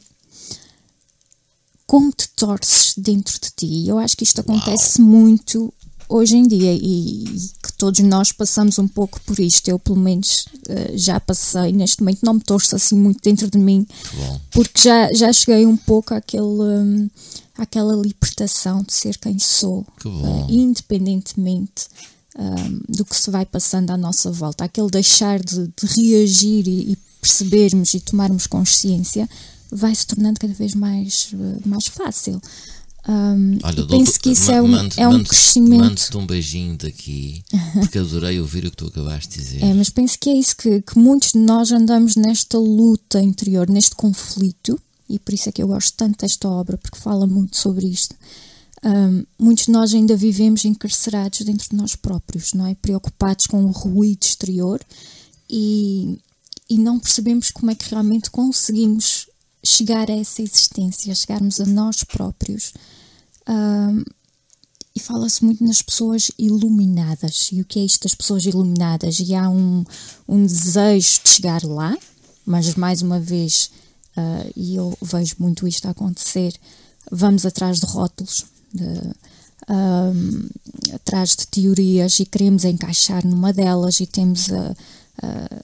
como 1.86 2.12
te 2.12 2.28
torces 2.36 2.94
dentro 2.96 3.38
de 3.40 3.50
ti. 3.50 3.88
Eu 3.88 3.98
acho 3.98 4.16
que 4.16 4.24
isto 4.24 4.40
acontece 4.40 5.00
muito 5.00 5.72
hoje 6.08 6.36
em 6.36 6.46
dia 6.46 6.72
e, 6.72 7.24
que 7.62 7.72
todos 7.76 8.00
nós 8.00 8.32
passamos 8.32 8.78
um 8.78 8.88
pouco 8.88 9.20
por 9.22 9.38
isto. 9.38 9.68
Eu, 9.68 9.78
pelo 9.78 9.98
menos, 9.98 10.46
eh, 10.68 10.92
já 10.96 11.18
passei. 11.18 11.72
Neste 11.72 12.00
momento, 12.00 12.20
não 12.22 12.34
me 12.34 12.40
torço 12.40 12.76
assim 12.76 12.96
muito 12.96 13.20
dentro 13.22 13.50
de 13.50 13.58
mim, 13.58 13.86
porque 14.50 14.82
já, 14.82 15.12
já 15.12 15.32
cheguei 15.32 15.66
um 15.66 15.76
pouco 15.76 16.14
àquele, 16.14 16.44
hum, 16.44 17.10
àquela 17.56 17.94
libertação 17.94 18.82
de 18.82 18.92
ser 18.92 19.18
quem 19.18 19.38
sou, 19.38 19.86
Que 20.00 20.08
eh, 20.08 20.46
independentemente 20.48 21.86
hum, 22.38 22.80
do 22.88 23.04
que 23.04 23.16
se 23.16 23.30
vai 23.30 23.46
passando 23.46 23.90
à 23.90 23.96
nossa 23.96 24.30
volta. 24.30 24.64
Aquele 24.64 24.90
deixar 24.90 25.42
de, 25.42 25.66
de 25.66 25.86
reagir 25.86 26.66
e, 26.66 26.92
e 26.92 26.98
percebermos 27.20 27.94
e 27.94 28.00
tomarmos 28.00 28.46
consciência 28.46 29.28
vai 29.70 29.94
se 29.94 30.06
tornando 30.06 30.38
cada 30.38 30.52
vez 30.54 30.74
mais, 30.74 31.30
eh, 31.32 31.68
mais 31.68 31.86
fácil. 31.88 32.40
Hum, 33.06 33.58
olha, 33.62 33.86
penso 33.86 34.18
que 34.18 34.30
isso 34.30 34.50
é 34.50 34.62
um, 34.62 34.68
mando- 34.68 34.94
é 34.96 35.06
um 35.06 35.12
mando- 35.12 35.28
crescimento. 35.28 35.80
Mando-te 35.84 36.16
um 36.16 36.26
beijinho 36.26 36.76
daqui, 36.78 37.42
porque 37.74 37.98
adorei 37.98 38.40
ouvir 38.40 38.64
o 38.64 38.70
que 38.70 38.76
tu 38.78 38.86
acabaste 38.86 39.36
de 39.38 39.44
dizer. 39.44 39.62
É, 39.62 39.74
mas 39.74 39.90
penso 39.90 40.18
que 40.18 40.30
é 40.30 40.34
isso 40.34 40.56
que, 40.56 40.80
que 40.80 40.98
muitos 40.98 41.32
de 41.32 41.38
nós 41.38 41.70
andamos 41.70 42.16
nesta 42.16 42.56
luta 42.58 43.20
interior, 43.22 43.68
neste 43.68 43.94
conflito, 43.94 44.80
e 45.08 45.18
por 45.18 45.34
isso 45.34 45.50
é 45.50 45.52
que 45.52 45.62
eu 45.62 45.66
gosto 45.68 45.94
tanto 45.96 46.20
desta 46.20 46.48
obra, 46.48 46.78
porque 46.78 46.98
fala 46.98 47.26
muito 47.26 47.58
sobre 47.58 47.86
isto. 47.86 48.14
Hum, 48.82 49.24
muitos 49.38 49.66
de 49.66 49.70
nós 49.72 49.92
ainda 49.92 50.16
vivemos 50.16 50.64
encarcerados 50.64 51.40
dentro 51.42 51.68
de 51.68 51.76
nós 51.76 51.94
próprios, 51.94 52.54
não 52.54 52.66
é? 52.66 52.74
Preocupados 52.74 53.46
com 53.46 53.62
o 53.64 53.70
ruído 53.70 54.22
exterior 54.24 54.80
e, 55.48 56.18
e 56.70 56.78
não 56.78 56.98
percebemos 56.98 57.50
como 57.50 57.70
é 57.70 57.74
que 57.74 57.88
realmente 57.90 58.30
conseguimos 58.30 59.26
chegar 59.64 60.10
a 60.10 60.14
essa 60.14 60.42
existência, 60.42 61.14
chegarmos 61.14 61.60
a 61.60 61.64
nós 61.66 62.04
próprios. 62.04 62.72
Hum, 63.48 64.04
e 64.96 65.00
fala-se 65.00 65.44
muito 65.44 65.64
nas 65.64 65.82
pessoas 65.82 66.30
iluminadas. 66.38 67.48
E 67.52 67.60
o 67.60 67.64
que 67.64 67.80
é 67.80 67.84
isto 67.84 68.04
das 68.04 68.14
pessoas 68.14 68.44
iluminadas? 68.44 69.18
E 69.18 69.34
há 69.34 69.48
um, 69.50 69.84
um 70.28 70.46
desejo 70.46 71.20
de 71.24 71.28
chegar 71.30 71.64
lá, 71.64 71.96
mas 72.46 72.74
mais 72.76 73.02
uma 73.02 73.18
vez, 73.18 73.70
ah, 74.16 74.46
e 74.54 74.76
eu 74.76 74.96
vejo 75.02 75.34
muito 75.40 75.66
isto 75.66 75.88
acontecer, 75.88 76.54
vamos 77.10 77.44
atrás 77.44 77.80
de 77.80 77.86
rótulos, 77.86 78.44
de, 78.72 78.84
ahm, 79.66 80.46
atrás 80.94 81.30
de 81.30 81.46
teorias 81.48 82.20
e 82.20 82.24
queremos 82.26 82.64
encaixar 82.64 83.26
numa 83.26 83.52
delas 83.52 83.98
e 83.98 84.06
temos 84.06 84.52
a- 84.52 84.76
a- 85.22 85.62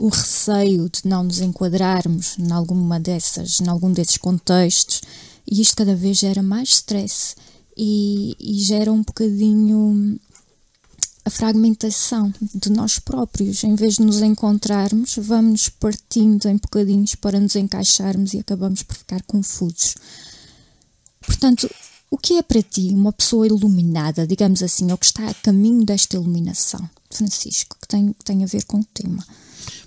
o 0.00 0.08
receio 0.08 0.88
de 0.88 1.02
não 1.04 1.22
nos 1.22 1.42
enquadrarmos 1.42 2.38
em 2.38 2.50
alguma 2.50 2.98
dessas, 2.98 3.60
em 3.60 3.68
algum 3.68 3.92
desses 3.92 4.16
contextos, 4.16 5.02
e 5.46 5.60
isto 5.60 5.76
cada 5.76 5.94
vez 5.94 6.16
gera 6.16 6.42
mais 6.42 6.70
stress 6.70 7.36
e, 7.76 8.34
e 8.40 8.54
gera 8.60 8.90
um 8.90 9.02
bocadinho 9.02 10.18
a 11.22 11.28
fragmentação 11.28 12.32
de 12.40 12.70
nós 12.70 12.98
próprios. 12.98 13.62
Em 13.62 13.74
vez 13.74 13.96
de 13.96 14.02
nos 14.02 14.22
encontrarmos, 14.22 15.16
vamos 15.18 15.68
partindo 15.68 16.48
em 16.48 16.56
bocadinhos 16.56 17.14
para 17.14 17.38
nos 17.38 17.54
encaixarmos 17.54 18.32
e 18.32 18.38
acabamos 18.38 18.82
por 18.82 18.96
ficar 18.96 19.20
confusos. 19.24 19.96
Portanto, 21.20 21.68
o 22.10 22.16
que 22.16 22.38
é 22.38 22.42
para 22.42 22.62
ti 22.62 22.88
uma 22.94 23.12
pessoa 23.12 23.46
iluminada, 23.46 24.26
digamos 24.26 24.62
assim, 24.62 24.90
ou 24.90 24.96
que 24.96 25.04
está 25.04 25.28
a 25.28 25.34
caminho 25.34 25.84
desta 25.84 26.16
iluminação, 26.16 26.88
Francisco, 27.10 27.76
que 27.78 27.86
tem, 27.86 28.14
que 28.14 28.24
tem 28.24 28.42
a 28.42 28.46
ver 28.46 28.64
com 28.64 28.78
o 28.78 28.84
tema? 28.94 29.22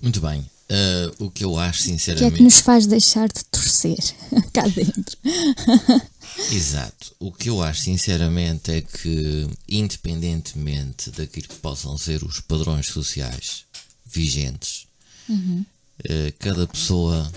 Muito 0.02 0.22
bem. 0.22 0.40
Uh, 0.40 1.26
o 1.26 1.30
que 1.30 1.44
eu 1.44 1.58
acho, 1.60 1.84
sinceramente. 1.84 2.26
O 2.26 2.30
que 2.30 2.36
é 2.36 2.38
que 2.38 2.44
nos 2.44 2.60
faz 2.60 2.88
deixar 2.88 3.28
de 3.28 3.44
torcer 3.46 3.98
cá 4.54 4.64
dentro? 4.68 5.18
Exato. 6.52 7.16
O 7.20 7.32
que 7.32 7.50
eu 7.50 7.62
acho, 7.62 7.82
sinceramente, 7.82 8.72
é 8.72 8.82
que, 8.82 9.48
independentemente 9.70 11.12
daquilo 11.12 11.48
que 11.48 11.56
possam 11.56 11.98
ser 11.98 12.24
os 12.24 12.40
padrões 12.40 12.88
sociais 12.88 13.66
vigentes, 14.06 14.88
uhum. 15.30 15.66
uh, 16.06 16.34
cada 16.40 16.66
pessoa 16.66 17.32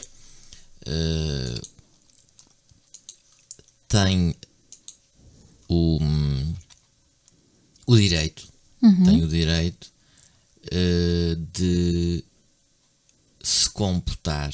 uh, 0.87 1.61
tem 3.89 4.35
o, 5.69 5.99
o 7.87 7.97
direito, 7.97 8.49
uhum. 8.83 9.05
tem 9.05 9.25
o 9.25 9.29
direito 9.29 9.93
uh, 10.67 11.37
de 11.53 12.25
comportar 13.77 14.51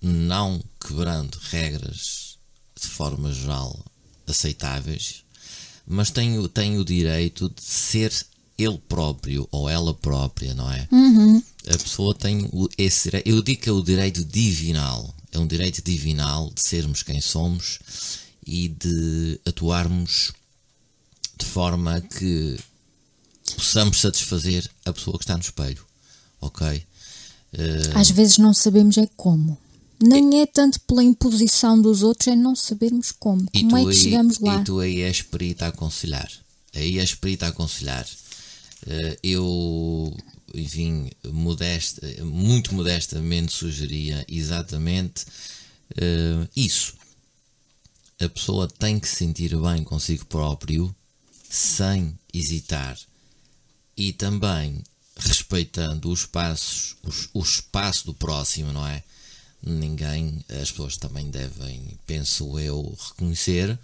não 0.00 0.62
quebrando 0.80 1.36
regras 1.50 2.38
de 2.80 2.86
forma 2.86 3.32
geral 3.32 3.84
aceitáveis, 4.26 5.24
mas 5.84 6.12
tem, 6.12 6.46
tem 6.48 6.78
o 6.78 6.84
direito 6.84 7.50
de 7.50 7.60
ser 7.60 8.12
ele 8.56 8.78
próprio 8.88 9.48
ou 9.50 9.68
ela 9.68 9.92
própria, 9.92 10.54
não 10.54 10.70
é? 10.70 10.86
Uhum. 10.92 11.42
A 11.66 11.76
pessoa 11.76 12.14
tem 12.14 12.48
esse 12.78 13.10
eu 13.24 13.42
digo 13.42 13.62
que 13.62 13.68
é 13.68 13.72
o 13.72 13.82
direito 13.82 14.24
divinal, 14.24 15.12
é 15.32 15.40
um 15.40 15.46
direito 15.46 15.82
divinal 15.82 16.48
de 16.54 16.62
sermos 16.62 17.02
quem 17.02 17.20
somos 17.20 17.80
e 18.46 18.68
de 18.68 19.40
atuarmos 19.44 20.32
de 21.36 21.46
forma 21.46 22.00
que 22.00 22.56
possamos 23.56 24.00
satisfazer 24.00 24.70
a 24.84 24.92
pessoa 24.92 25.18
que 25.18 25.24
está 25.24 25.34
no 25.34 25.42
espelho, 25.42 25.84
ok? 26.40 26.86
Uh... 27.52 27.98
Às 27.98 28.10
vezes 28.10 28.38
não 28.38 28.54
sabemos 28.54 28.96
é 28.98 29.08
como. 29.16 29.58
Nem 30.02 30.40
é 30.40 30.46
tanto 30.46 30.80
pela 30.80 31.02
imposição 31.02 31.80
dos 31.80 32.02
outros, 32.02 32.28
é 32.28 32.34
não 32.34 32.56
sabermos 32.56 33.12
como. 33.12 33.46
E 33.54 33.62
como 33.62 33.78
é 33.78 33.82
que 33.82 33.90
aí, 33.90 33.96
chegamos 33.96 34.38
lá? 34.40 34.60
E 34.60 34.64
tu 34.64 34.80
aí 34.80 35.00
és 35.02 35.22
perito 35.22 35.64
a 35.64 35.68
aconselhar. 35.68 36.30
Aí 36.74 36.98
és 36.98 37.14
perito 37.14 37.44
a 37.44 37.48
aconselhar. 37.48 38.04
Uh, 38.84 39.16
eu, 39.22 40.16
enfim, 40.54 41.08
modesta, 41.30 42.04
muito 42.24 42.74
modestamente 42.74 43.52
sugeria 43.52 44.24
exatamente 44.28 45.24
uh, 45.92 46.48
isso. 46.56 46.94
A 48.20 48.28
pessoa 48.28 48.66
tem 48.66 48.98
que 48.98 49.08
se 49.08 49.16
sentir 49.16 49.56
bem 49.56 49.84
consigo 49.84 50.26
próprio 50.26 50.94
sem 51.48 52.18
hesitar 52.32 52.98
e 53.96 54.12
também 54.12 54.82
respeitando 55.24 56.10
os 56.10 56.26
passos, 56.26 56.96
os, 57.02 57.28
o 57.32 57.40
espaço 57.40 58.06
do 58.06 58.14
próximo, 58.14 58.72
não 58.72 58.86
é? 58.86 59.02
Ninguém, 59.62 60.44
as 60.60 60.70
pessoas 60.70 60.96
também 60.96 61.30
devem, 61.30 61.98
penso 62.06 62.58
eu, 62.58 62.96
reconhecer 63.08 63.78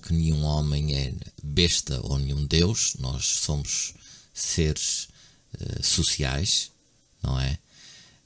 que 0.00 0.12
nenhum 0.12 0.44
homem 0.44 0.94
é 0.96 1.12
besta 1.42 2.00
ou 2.02 2.18
nenhum 2.18 2.46
Deus, 2.46 2.94
nós 2.98 3.24
somos 3.24 3.94
seres 4.32 5.08
uh, 5.60 5.82
sociais, 5.82 6.70
não 7.22 7.38
é? 7.38 7.58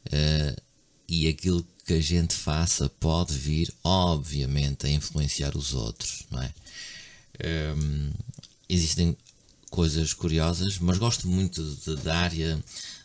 Uh, 0.06 0.62
e 1.08 1.28
aquilo 1.28 1.66
que 1.84 1.94
a 1.94 2.00
gente 2.00 2.34
faça 2.34 2.88
pode 2.88 3.32
vir, 3.32 3.72
obviamente, 3.82 4.86
a 4.86 4.90
influenciar 4.90 5.56
os 5.56 5.72
outros, 5.72 6.24
não 6.30 6.42
é? 6.42 6.52
Um, 7.74 8.12
existem 8.68 9.16
coisas 9.70 10.12
curiosas, 10.12 10.78
mas 10.78 10.98
gosto 10.98 11.28
muito 11.28 11.62
de, 11.62 11.96
da 11.96 12.16
área 12.16 12.62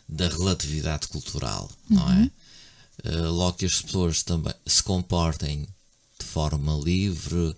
da 0.08 0.28
relatividade 0.28 1.08
cultural, 1.08 1.70
uhum. 1.90 1.96
não 1.96 2.12
é? 2.12 2.30
Uh, 3.04 3.30
logo 3.30 3.56
que 3.56 3.64
as 3.64 3.80
pessoas 3.80 4.22
também 4.22 4.54
se 4.66 4.82
comportem 4.82 5.66
de 6.18 6.26
forma 6.26 6.74
livre, 6.74 7.34
uh, 7.36 7.54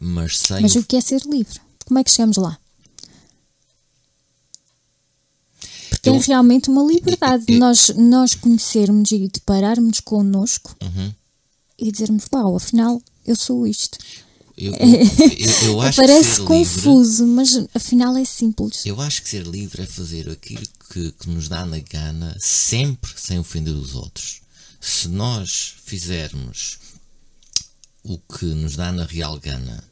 mas 0.00 0.38
sem. 0.38 0.62
Mas 0.62 0.76
o 0.76 0.84
que 0.84 0.96
é 0.96 1.00
ser 1.00 1.22
livre? 1.22 1.60
Como 1.84 1.98
é 1.98 2.04
que 2.04 2.10
chegamos 2.10 2.36
lá? 2.36 2.58
Porque 5.90 6.08
eu, 6.08 6.14
é 6.14 6.18
realmente 6.18 6.70
uma 6.70 6.82
liberdade 6.82 7.44
eu, 7.48 7.54
eu, 7.54 7.60
nós, 7.60 7.88
nós 7.96 8.34
conhecermos 8.34 9.10
e 9.10 9.28
depararmos 9.28 10.00
connosco 10.00 10.74
uhum. 10.82 11.12
e 11.78 11.92
dizermos: 11.92 12.24
Uau, 12.32 12.56
afinal 12.56 13.02
eu 13.26 13.36
sou 13.36 13.66
isto. 13.66 13.98
Eu, 14.62 14.72
eu, 14.78 15.66
eu 15.66 15.80
acho 15.80 15.96
Parece 15.96 16.40
que 16.40 16.46
confuso, 16.46 17.24
livre, 17.24 17.34
mas 17.34 17.66
afinal 17.74 18.16
é 18.16 18.24
simples. 18.24 18.86
Eu 18.86 19.00
acho 19.00 19.20
que 19.22 19.28
ser 19.28 19.44
livre 19.44 19.82
é 19.82 19.86
fazer 19.86 20.30
aquilo 20.30 20.62
que, 20.88 21.10
que 21.10 21.28
nos 21.28 21.48
dá 21.48 21.66
na 21.66 21.80
gana, 21.80 22.36
sempre 22.38 23.10
sem 23.16 23.40
ofender 23.40 23.74
os 23.74 23.96
outros. 23.96 24.40
Se 24.80 25.08
nós 25.08 25.74
fizermos 25.84 26.78
o 28.04 28.18
que 28.18 28.46
nos 28.46 28.76
dá 28.76 28.92
na 28.92 29.04
real 29.04 29.36
gana, 29.40 29.82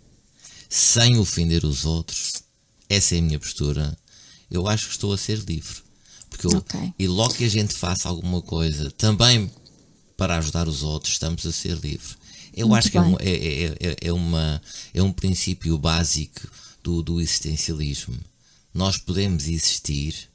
sem 0.68 1.18
ofender 1.18 1.64
os 1.64 1.84
outros, 1.84 2.34
essa 2.88 3.16
é 3.16 3.18
a 3.18 3.22
minha 3.22 3.40
postura. 3.40 3.98
Eu 4.48 4.68
acho 4.68 4.86
que 4.86 4.92
estou 4.92 5.12
a 5.12 5.18
ser 5.18 5.38
livre. 5.38 5.78
Porque 6.28 6.46
eu, 6.46 6.58
okay. 6.58 6.94
E 6.96 7.08
logo 7.08 7.34
que 7.34 7.44
a 7.44 7.50
gente 7.50 7.74
faça 7.74 8.08
alguma 8.08 8.40
coisa 8.40 8.88
também 8.92 9.50
para 10.16 10.36
ajudar 10.36 10.68
os 10.68 10.84
outros, 10.84 11.14
estamos 11.14 11.44
a 11.44 11.50
ser 11.50 11.76
livre. 11.78 12.19
Eu 12.54 12.68
Muito 12.68 12.78
acho 12.78 12.90
que 12.90 12.98
é, 12.98 13.00
um, 13.00 13.16
é, 13.18 13.30
é, 13.30 13.64
é, 13.80 13.96
é, 14.02 14.12
uma, 14.12 14.60
é 14.92 15.02
um 15.02 15.12
princípio 15.12 15.78
básico 15.78 16.48
do, 16.82 17.02
do 17.02 17.20
existencialismo. 17.20 18.18
Nós 18.72 18.96
podemos 18.96 19.48
existir 19.48 20.28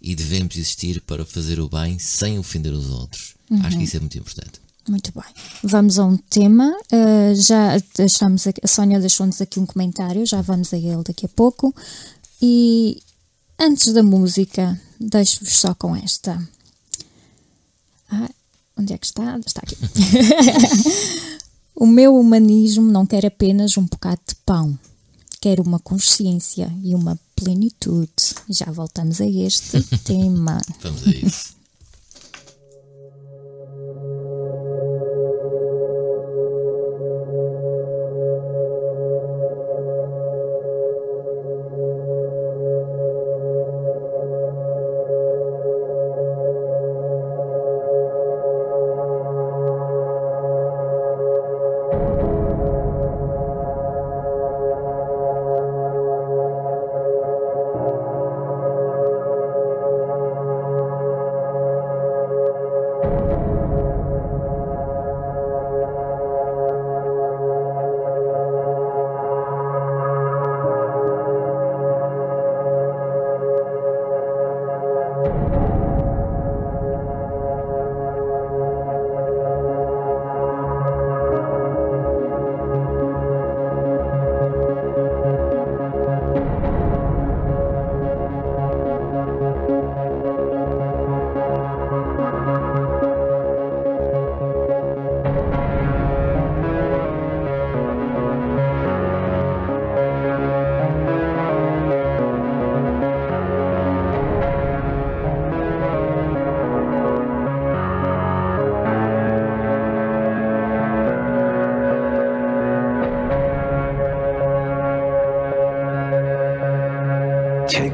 e 0.00 0.14
devemos 0.14 0.56
existir 0.56 1.00
para 1.00 1.24
fazer 1.24 1.60
o 1.60 1.68
bem 1.68 1.98
sem 1.98 2.38
ofender 2.38 2.72
os 2.72 2.90
outros. 2.90 3.34
Uhum. 3.50 3.64
Acho 3.64 3.78
que 3.78 3.84
isso 3.84 3.96
é 3.96 4.00
muito 4.00 4.18
importante. 4.18 4.64
Muito 4.88 5.12
bem. 5.12 5.24
Vamos 5.62 5.98
a 5.98 6.04
um 6.04 6.16
tema. 6.16 6.70
Uh, 6.92 7.34
já 7.34 7.78
deixamos 7.96 8.46
a 8.46 8.68
Sónia 8.68 9.00
deixou-nos 9.00 9.40
aqui 9.40 9.58
um 9.58 9.64
comentário, 9.64 10.26
já 10.26 10.42
vamos 10.42 10.74
a 10.74 10.76
ele 10.76 11.02
daqui 11.02 11.24
a 11.24 11.28
pouco. 11.28 11.74
E 12.40 13.02
antes 13.58 13.92
da 13.94 14.02
música, 14.02 14.78
deixo-vos 15.00 15.54
só 15.54 15.74
com 15.74 15.96
esta. 15.96 16.38
Ah, 18.10 18.28
onde 18.76 18.92
é 18.92 18.98
que 18.98 19.06
está? 19.06 19.38
Está 19.38 19.62
aqui. 19.62 19.76
O 21.76 21.86
meu 21.86 22.16
humanismo 22.16 22.84
não 22.90 23.04
quer 23.04 23.26
apenas 23.26 23.76
um 23.76 23.84
bocado 23.84 24.20
de 24.28 24.34
pão, 24.46 24.78
quer 25.40 25.58
uma 25.58 25.80
consciência 25.80 26.72
e 26.82 26.94
uma 26.94 27.18
plenitude. 27.34 28.34
Já 28.48 28.66
voltamos 28.66 29.20
a 29.20 29.26
este 29.26 29.82
tema. 30.04 30.60
Vamos 30.80 31.06
a 31.06 31.10
isso. 31.10 31.53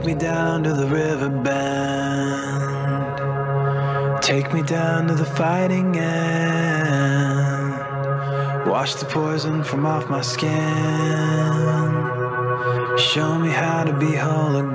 Take 0.01 0.07
me 0.07 0.15
down 0.15 0.63
to 0.63 0.73
the 0.73 0.87
river 0.87 1.29
bend. 1.29 1.53
Take 4.23 4.51
me 4.51 4.63
down 4.63 5.09
to 5.09 5.15
the 5.15 5.27
fighting 5.27 5.95
end. 5.95 7.75
Wash 8.67 8.95
the 8.95 9.05
poison 9.05 9.63
from 9.63 9.85
off 9.85 10.09
my 10.09 10.23
skin. 10.23 10.49
Show 12.97 13.39
me 13.39 13.51
how 13.51 13.85
to 13.85 13.93
be 13.93 14.15
whole 14.15 14.57
again. 14.57 14.70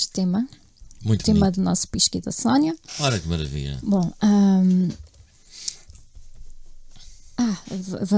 Este 0.00 0.10
tema. 0.12 0.48
Muito 1.04 1.24
tema 1.24 1.40
bonito. 1.40 1.56
do 1.56 1.62
nosso 1.62 1.88
Pisca 1.88 2.18
e 2.18 2.20
da 2.20 2.32
Sónia. 2.32 2.74
Ora 2.98 3.18
que 3.18 3.28
maravilha. 3.28 3.78
Bom, 3.82 4.12
ahm, 4.20 4.88
ah, 7.38 7.56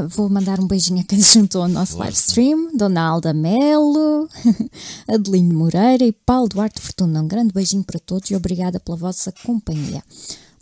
vou 0.09 0.29
mandar 0.29 0.59
um 0.59 0.67
beijinho 0.67 1.01
a 1.01 1.05
quem 1.05 1.21
se 1.21 1.35
juntou 1.35 1.63
ao 1.63 1.69
nosso 1.69 1.93
Força. 1.93 2.05
live 2.05 2.17
stream: 2.17 2.77
Dona 2.77 3.03
Alda 3.03 3.33
Melo, 3.33 4.29
Adelino 5.07 5.55
Moreira 5.55 6.05
e 6.05 6.13
Paulo 6.13 6.49
Duarte 6.49 6.81
Fortuna. 6.81 7.23
Um 7.23 7.29
grande 7.29 7.53
beijinho 7.53 7.85
para 7.85 8.01
todos 8.01 8.31
e 8.31 8.37
obrigada 8.37 8.81
pela 8.81 8.97
vossa 8.97 9.33
companhia. 9.45 10.03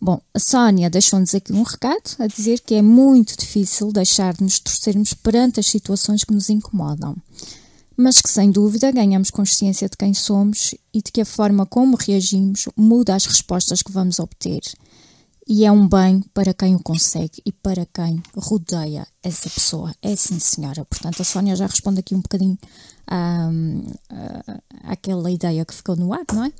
Bom, 0.02 0.20
a 0.32 0.38
Sónia 0.38 0.88
deixou-nos 0.88 1.34
aqui 1.34 1.52
um 1.52 1.62
recado 1.62 2.16
a 2.18 2.26
dizer 2.26 2.60
que 2.60 2.74
é 2.74 2.80
muito 2.80 3.36
difícil 3.36 3.92
deixar 3.92 4.34
de 4.34 4.42
nos 4.42 4.58
torcermos 4.58 5.12
perante 5.12 5.60
as 5.60 5.66
situações 5.66 6.24
que 6.24 6.32
nos 6.32 6.48
incomodam 6.48 7.14
mas 8.00 8.20
que 8.20 8.30
sem 8.30 8.50
dúvida 8.50 8.90
ganhamos 8.90 9.30
consciência 9.30 9.88
de 9.88 9.96
quem 9.96 10.14
somos 10.14 10.74
e 10.92 11.02
de 11.02 11.12
que 11.12 11.20
a 11.20 11.24
forma 11.24 11.66
como 11.66 11.96
reagimos 11.96 12.66
muda 12.76 13.14
as 13.14 13.26
respostas 13.26 13.82
que 13.82 13.92
vamos 13.92 14.18
obter. 14.18 14.60
E 15.46 15.64
é 15.64 15.72
um 15.72 15.88
bem 15.88 16.22
para 16.32 16.54
quem 16.54 16.76
o 16.76 16.82
consegue 16.82 17.42
e 17.44 17.50
para 17.52 17.84
quem 17.86 18.22
rodeia 18.36 19.06
essa 19.22 19.50
pessoa. 19.50 19.92
É 20.00 20.14
sim, 20.14 20.38
senhora. 20.38 20.84
Portanto, 20.84 21.20
a 21.22 21.24
Sónia 21.24 21.56
já 21.56 21.66
responde 21.66 22.00
aqui 22.00 22.14
um 22.14 22.20
bocadinho 22.20 22.56
à, 23.06 23.48
à- 24.10 24.92
àquela 24.92 25.30
ideia 25.30 25.64
que 25.64 25.74
ficou 25.74 25.96
no 25.96 26.12
ar, 26.12 26.24
não 26.32 26.44
é? 26.44 26.52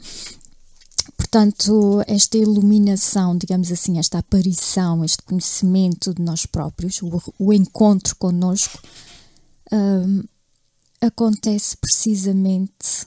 Portanto, 1.16 2.02
esta 2.06 2.36
iluminação, 2.36 3.36
digamos 3.36 3.70
assim, 3.70 3.98
esta 3.98 4.18
aparição, 4.18 5.04
este 5.04 5.22
conhecimento 5.22 6.12
de 6.12 6.22
nós 6.22 6.44
próprios, 6.44 7.00
o, 7.02 7.22
o 7.38 7.52
encontro 7.52 8.16
connosco, 8.16 8.80
acontece 11.00 11.76
precisamente. 11.76 13.06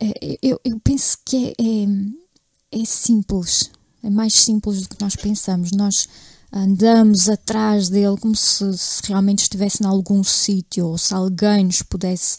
é, 0.00 0.38
Eu, 0.42 0.60
eu 0.64 0.80
penso 0.80 1.18
que 1.24 1.54
é, 1.58 1.62
é, 1.62 2.80
é 2.80 2.84
simples, 2.84 3.70
é 4.02 4.10
mais 4.10 4.34
simples 4.34 4.82
do 4.82 4.88
que 4.88 5.00
nós 5.00 5.16
pensamos. 5.16 5.72
Nós 5.72 6.08
andamos 6.52 7.28
atrás 7.28 7.88
dele 7.88 8.16
como 8.18 8.34
se, 8.34 8.76
se 8.76 9.02
realmente 9.06 9.42
estivesse 9.42 9.82
em 9.82 9.86
algum 9.86 10.24
sítio 10.24 10.88
ou 10.88 10.98
se 10.98 11.14
alguém 11.14 11.64
nos 11.64 11.82
pudesse 11.82 12.38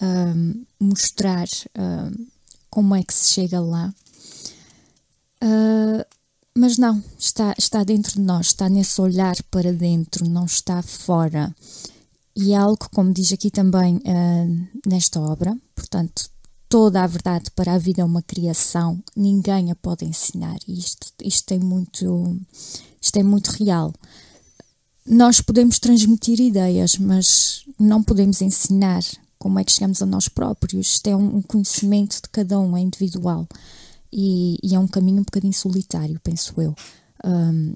hum, 0.00 0.64
mostrar 0.80 1.46
hum, 1.78 2.26
como 2.70 2.94
é 2.94 3.02
que 3.02 3.12
se 3.12 3.28
chega 3.28 3.60
lá. 3.60 3.92
Ah, 5.40 6.06
mas 6.54 6.76
não, 6.76 7.02
está, 7.18 7.54
está 7.56 7.84
dentro 7.84 8.14
de 8.14 8.20
nós, 8.20 8.48
está 8.48 8.68
nesse 8.68 9.00
olhar 9.00 9.36
para 9.50 9.72
dentro, 9.72 10.28
não 10.28 10.44
está 10.44 10.82
fora. 10.82 11.54
E 12.36 12.52
é 12.52 12.56
algo, 12.56 12.88
como 12.92 13.12
diz 13.12 13.32
aqui 13.32 13.50
também 13.50 14.00
ah, 14.06 14.46
nesta 14.86 15.20
obra, 15.20 15.56
portanto, 15.74 16.30
toda 16.68 17.02
a 17.02 17.06
verdade 17.06 17.50
para 17.50 17.74
a 17.74 17.78
vida 17.78 18.00
é 18.00 18.04
uma 18.04 18.22
criação, 18.22 19.02
ninguém 19.16 19.70
a 19.70 19.74
pode 19.74 20.04
ensinar. 20.04 20.56
E 20.66 20.78
isto, 20.78 21.08
isto, 21.22 21.46
tem 21.46 21.58
muito, 21.58 22.40
isto 23.00 23.16
é 23.16 23.22
muito 23.22 23.48
real. 23.48 23.92
Nós 25.04 25.40
podemos 25.40 25.80
transmitir 25.80 26.40
ideias, 26.40 26.96
mas 26.96 27.64
não 27.78 28.02
podemos 28.02 28.40
ensinar 28.40 29.02
como 29.36 29.58
é 29.58 29.64
que 29.64 29.72
chegamos 29.72 30.00
a 30.00 30.06
nós 30.06 30.28
próprios. 30.28 30.86
Isto 30.86 31.08
é 31.08 31.16
um 31.16 31.38
um 31.38 31.42
conhecimento 31.42 32.22
de 32.22 32.28
cada 32.30 32.58
um, 32.60 32.76
é 32.76 32.80
individual. 32.80 33.48
E, 34.12 34.56
e 34.62 34.74
é 34.74 34.78
um 34.78 34.86
caminho 34.86 35.20
um 35.20 35.24
bocadinho 35.24 35.52
solitário, 35.52 36.20
penso 36.22 36.60
eu. 36.60 36.74
Hum, 37.24 37.74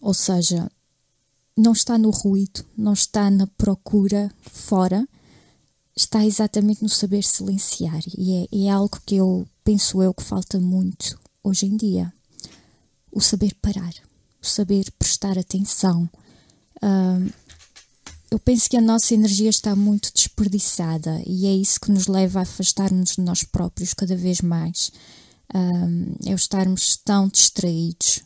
ou 0.00 0.14
seja, 0.14 0.70
não 1.56 1.72
está 1.72 1.96
no 1.96 2.10
ruído, 2.10 2.64
não 2.76 2.92
está 2.92 3.30
na 3.30 3.46
procura 3.46 4.30
fora, 4.50 5.06
está 5.96 6.24
exatamente 6.24 6.82
no 6.82 6.88
saber 6.88 7.22
silenciar. 7.22 8.00
E 8.16 8.48
é, 8.52 8.66
é 8.66 8.70
algo 8.70 9.00
que 9.06 9.16
eu 9.16 9.46
penso 9.62 10.02
eu 10.02 10.12
que 10.12 10.22
falta 10.22 10.58
muito 10.60 11.18
hoje 11.42 11.66
em 11.66 11.76
dia. 11.76 12.12
O 13.12 13.20
saber 13.20 13.54
parar, 13.62 13.94
o 14.42 14.46
saber 14.46 14.90
prestar 14.98 15.38
atenção. 15.38 16.08
Hum, 16.82 17.30
eu 18.30 18.38
penso 18.40 18.68
que 18.68 18.76
a 18.76 18.80
nossa 18.80 19.14
energia 19.14 19.48
está 19.48 19.76
muito 19.76 20.12
desperdiçada 20.12 21.22
e 21.24 21.46
é 21.46 21.54
isso 21.54 21.78
que 21.78 21.92
nos 21.92 22.08
leva 22.08 22.40
a 22.40 22.42
afastar-nos 22.42 23.14
de 23.14 23.20
nós 23.20 23.44
próprios 23.44 23.94
cada 23.94 24.16
vez 24.16 24.40
mais. 24.40 24.90
Um, 25.54 26.16
é 26.26 26.32
o 26.32 26.34
estarmos 26.34 26.96
tão 26.96 27.28
distraídos 27.28 28.24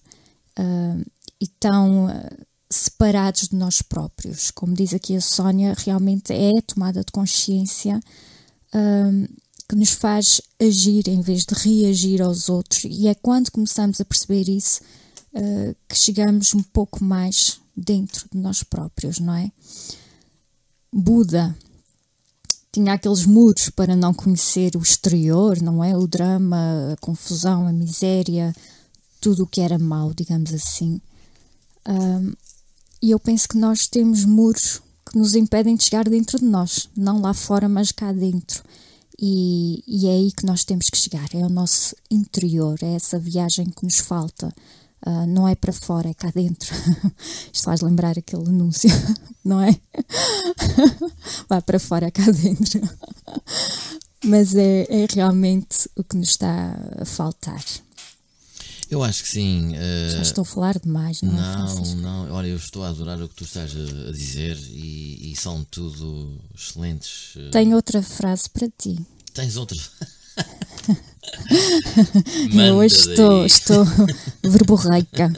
um, 0.59 1.05
e 1.39 1.47
tão 1.47 2.07
uh, 2.07 2.47
separados 2.71 3.49
de 3.49 3.57
nós 3.57 3.83
próprios. 3.83 4.51
Como 4.51 4.75
diz 4.75 4.93
aqui 4.93 5.17
a 5.17 5.21
Sónia, 5.21 5.75
realmente 5.77 6.33
é 6.33 6.59
a 6.59 6.63
tomada 6.63 7.01
de 7.01 7.13
consciência 7.13 8.01
um, 8.75 9.27
que 9.69 9.77
nos 9.77 9.91
faz 9.91 10.41
agir 10.61 11.09
em 11.09 11.21
vez 11.21 11.45
de 11.45 11.55
reagir 11.55 12.23
aos 12.23 12.49
outros, 12.49 12.85
e 12.85 13.07
é 13.07 13.15
quando 13.15 13.51
começamos 13.51 14.01
a 14.01 14.05
perceber 14.05 14.49
isso 14.49 14.81
uh, 15.35 15.77
que 15.89 15.97
chegamos 15.97 16.55
um 16.55 16.63
pouco 16.63 17.05
mais 17.05 17.61
dentro 17.77 18.27
de 18.33 18.39
nós 18.39 18.63
próprios, 18.63 19.19
não 19.19 19.35
é? 19.35 19.53
Buda 20.93 21.57
tinha 22.73 22.95
aqueles 22.95 23.27
muros 23.27 23.71
para 23.71 23.97
não 23.97 24.15
conhecer 24.15 24.77
o 24.77 24.83
exterior, 24.83 25.61
não 25.61 25.83
é? 25.83 25.97
O 25.97 26.07
drama, 26.07 26.93
a 26.93 26.97
confusão, 27.01 27.67
a 27.67 27.73
miséria, 27.73 28.55
tudo 29.21 29.45
o 29.45 29.47
que 29.47 29.61
era 29.61 29.79
mau, 29.79 30.13
digamos 30.15 30.53
assim. 30.53 31.01
Um, 31.87 32.33
e 33.03 33.11
eu 33.11 33.21
penso 33.21 33.49
que 33.49 33.59
nós 33.59 33.87
temos 33.87 34.25
muros 34.25 34.81
que 35.11 35.19
nos 35.19 35.35
impedem 35.35 35.77
de 35.77 35.85
chegar 35.85 36.09
dentro 36.09 36.39
de 36.39 36.45
nós, 36.45 36.89
não 36.97 37.21
lá 37.21 37.33
fora, 37.33 37.69
mas 37.69 37.93
cá 37.93 38.13
dentro. 38.13 38.63
E, 39.21 39.83
e 39.87 40.07
é 40.07 40.13
aí 40.13 40.33
que 40.33 40.47
nós 40.47 40.65
temos 40.65 40.89
que 40.91 40.97
chegar, 40.97 41.29
é 41.35 41.39
o 41.39 41.49
nosso 41.49 41.97
interior, 42.11 42.79
é 42.83 42.95
essa 42.95 43.19
viagem 43.19 43.67
que 43.67 43.85
nos 43.85 43.99
falta. 43.99 44.55
Uh, 45.05 45.27
não 45.27 45.47
é 45.47 45.55
para 45.55 45.73
fora, 45.73 46.09
é 46.09 46.15
cá 46.15 46.31
dentro. 46.31 46.75
Isto 47.53 47.65
faz 47.65 47.81
lembrar 47.81 48.19
aquele 48.19 48.49
anúncio, 48.49 48.91
não 49.45 49.61
é? 49.61 49.79
Vá 51.49 51.61
para 51.63 51.79
fora, 51.79 52.07
é 52.07 52.11
cá 52.11 52.31
dentro. 52.31 52.81
Mas 54.25 54.55
é, 54.55 54.87
é 54.89 55.07
realmente 55.11 55.89
o 55.97 56.05
que 56.05 56.17
nos 56.17 56.31
está 56.31 56.77
a 57.01 57.05
faltar. 57.05 57.65
Eu 58.91 59.03
acho 59.03 59.23
que 59.23 59.29
sim. 59.29 59.75
Uh... 59.75 60.11
Já 60.13 60.23
estou 60.23 60.43
a 60.43 60.45
falar 60.47 60.79
demais, 60.79 61.21
não, 61.21 61.33
não 61.33 61.41
é? 61.41 61.75
Não, 61.75 61.95
não. 61.97 62.33
Olha, 62.33 62.49
eu 62.49 62.57
estou 62.57 62.85
a 62.85 62.89
adorar 62.89 63.21
o 63.23 63.29
que 63.29 63.35
tu 63.35 63.45
estás 63.45 63.73
a, 63.77 64.13
dizer 64.13 64.57
e, 64.71 65.33
e 65.33 65.37
são 65.37 65.65
tudo 65.65 66.41
excelentes. 66.55 67.37
Uh... 67.37 67.51
Tenho 67.51 67.77
outra 67.77 68.03
frase 68.03 68.49
para 68.49 68.69
ti. 68.69 68.99
Tens 69.35 69.57
outra? 69.57 69.79
eu 72.67 72.77
hoje 72.77 72.97
estou, 72.97 73.45
estou 73.45 73.85
verborreica. 74.43 75.33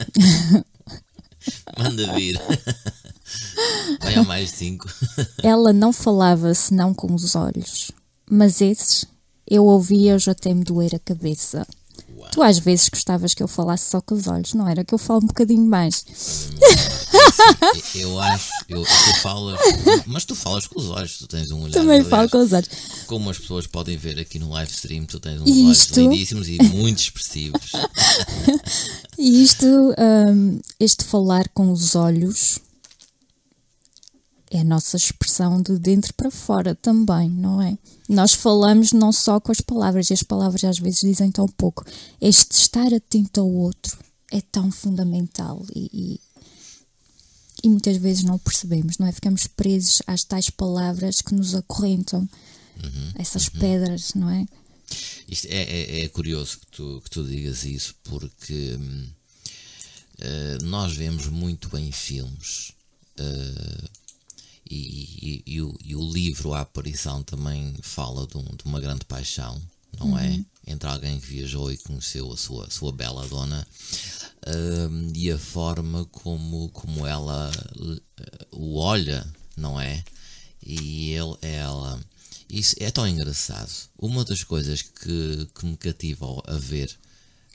Manda 1.77 2.13
vir. 2.13 2.39
Vai 4.01 4.15
a 4.15 4.23
mais 4.23 4.51
cinco. 4.51 4.89
Ela 5.43 5.73
não 5.73 5.91
falava 5.91 6.53
senão 6.53 6.93
com 6.93 7.13
os 7.13 7.35
olhos, 7.35 7.91
mas 8.29 8.61
esses 8.61 9.05
eu 9.49 9.65
ouvia-os 9.65 10.27
até 10.27 10.53
me 10.53 10.63
doer 10.63 10.95
a 10.95 10.99
cabeça. 10.99 11.65
Tu 12.31 12.41
às 12.41 12.59
vezes 12.59 12.89
gostavas 12.89 13.33
que 13.33 13.41
eu 13.41 13.47
falasse 13.47 13.89
só 13.89 14.01
com 14.01 14.15
os 14.15 14.27
olhos, 14.27 14.53
não 14.53 14.67
era? 14.67 14.83
Que 14.83 14.93
eu 14.93 14.97
falo 14.97 15.21
um 15.23 15.27
bocadinho 15.27 15.65
mais. 15.65 16.05
eu 17.95 18.19
acho, 18.19 18.49
eu, 18.69 18.83
tu 18.83 19.21
falas, 19.21 19.59
mas 20.05 20.25
tu 20.25 20.35
falas 20.35 20.67
com 20.67 20.79
os 20.79 20.89
olhos, 20.89 21.17
tu 21.17 21.27
tens 21.27 21.51
um 21.51 21.61
olhar. 21.61 21.73
Também 21.73 22.03
falo 22.03 22.29
com 22.29 22.37
os 22.37 22.53
olhos. 22.53 22.69
Como 23.07 23.29
as 23.29 23.37
pessoas 23.37 23.67
podem 23.67 23.97
ver 23.97 24.19
aqui 24.19 24.39
no 24.39 24.49
live 24.51 24.71
stream, 24.71 25.05
tu 25.05 25.19
tens 25.19 25.41
uns 25.41 25.47
isto... 25.47 25.65
olhos 25.65 25.97
lindíssimos 25.97 26.47
e 26.49 26.61
muito 26.63 26.99
expressivos. 26.99 27.71
e 29.17 29.43
isto, 29.43 29.65
um, 29.65 30.59
este 30.79 31.03
falar 31.03 31.47
com 31.49 31.71
os 31.71 31.95
olhos 31.95 32.59
é 34.51 34.59
a 34.59 34.63
nossa 34.65 34.97
expressão 34.97 35.61
de 35.61 35.79
dentro 35.79 36.13
para 36.13 36.29
fora 36.29 36.75
também, 36.75 37.29
não 37.29 37.61
é? 37.61 37.77
Nós 38.09 38.33
falamos 38.33 38.91
não 38.91 39.13
só 39.13 39.39
com 39.39 39.49
as 39.49 39.61
palavras, 39.61 40.09
e 40.09 40.13
as 40.13 40.21
palavras 40.21 40.65
às 40.65 40.77
vezes 40.77 40.99
dizem 40.99 41.31
tão 41.31 41.47
pouco. 41.47 41.85
Este 42.19 42.51
estar 42.57 42.93
atento 42.93 43.39
ao 43.39 43.49
outro 43.49 43.97
é 44.29 44.41
tão 44.41 44.69
fundamental 44.69 45.65
e, 45.73 45.89
e, 45.93 46.19
e 47.63 47.69
muitas 47.69 47.95
vezes 47.95 48.23
não 48.23 48.37
percebemos, 48.37 48.97
não 48.97 49.07
é? 49.07 49.13
Ficamos 49.13 49.47
presos 49.47 50.01
às 50.05 50.25
tais 50.25 50.49
palavras 50.49 51.21
que 51.21 51.33
nos 51.33 51.55
acorrentam, 51.55 52.27
uhum, 52.83 53.11
essas 53.15 53.47
uhum. 53.47 53.59
pedras, 53.59 54.13
não 54.15 54.29
é? 54.29 54.45
Isto 55.29 55.47
é, 55.47 55.61
é, 55.61 56.01
é, 56.01 56.07
curioso 56.09 56.59
que 56.59 56.67
tu, 56.67 57.01
que 57.05 57.09
tu 57.09 57.23
digas 57.23 57.63
isso, 57.63 57.95
porque 58.03 58.77
uh, 60.19 60.65
nós 60.65 60.93
vemos 60.93 61.27
muito 61.27 61.77
em 61.77 61.89
filmes. 61.89 62.73
Uh, 63.17 64.00
e, 64.71 65.43
e, 65.45 65.53
e, 65.55 65.61
o, 65.61 65.77
e, 65.83 65.95
o, 65.95 66.11
livro 66.11 66.53
A 66.53 66.61
Aparição 66.61 67.21
também 67.23 67.75
fala 67.81 68.25
de, 68.25 68.37
um, 68.37 68.43
de 68.43 68.63
uma 68.63 68.79
grande 68.79 69.03
paixão, 69.03 69.61
não 69.99 70.17
é? 70.17 70.29
uhum. 70.29 70.45
é? 70.65 70.71
Entre 70.71 70.87
alguém 70.87 71.19
que 71.19 71.27
viajou 71.27 71.71
e 71.71 71.77
conheceu 71.77 72.31
a 72.31 72.37
sua, 72.37 72.69
sua 72.69 72.91
bela 72.93 73.27
dona 73.27 73.67
uh, 74.47 75.11
e 75.13 75.29
a 75.29 75.37
forma 75.37 76.05
como, 76.05 76.69
como 76.69 77.05
ela 77.05 77.51
uh, 77.75 78.01
o 78.51 78.77
olha, 78.77 79.27
não 79.57 79.79
é? 79.79 80.03
E 80.63 81.11
ele, 81.11 81.35
ela. 81.41 81.99
Isso 82.49 82.75
é 82.79 82.91
tão 82.91 83.07
engraçado. 83.07 83.71
Uma 83.97 84.23
das 84.23 84.43
coisas 84.43 84.81
que, 84.81 85.49
que 85.53 85.65
me 85.65 85.75
cativa 85.75 86.25
a 86.45 86.57
ver 86.57 86.95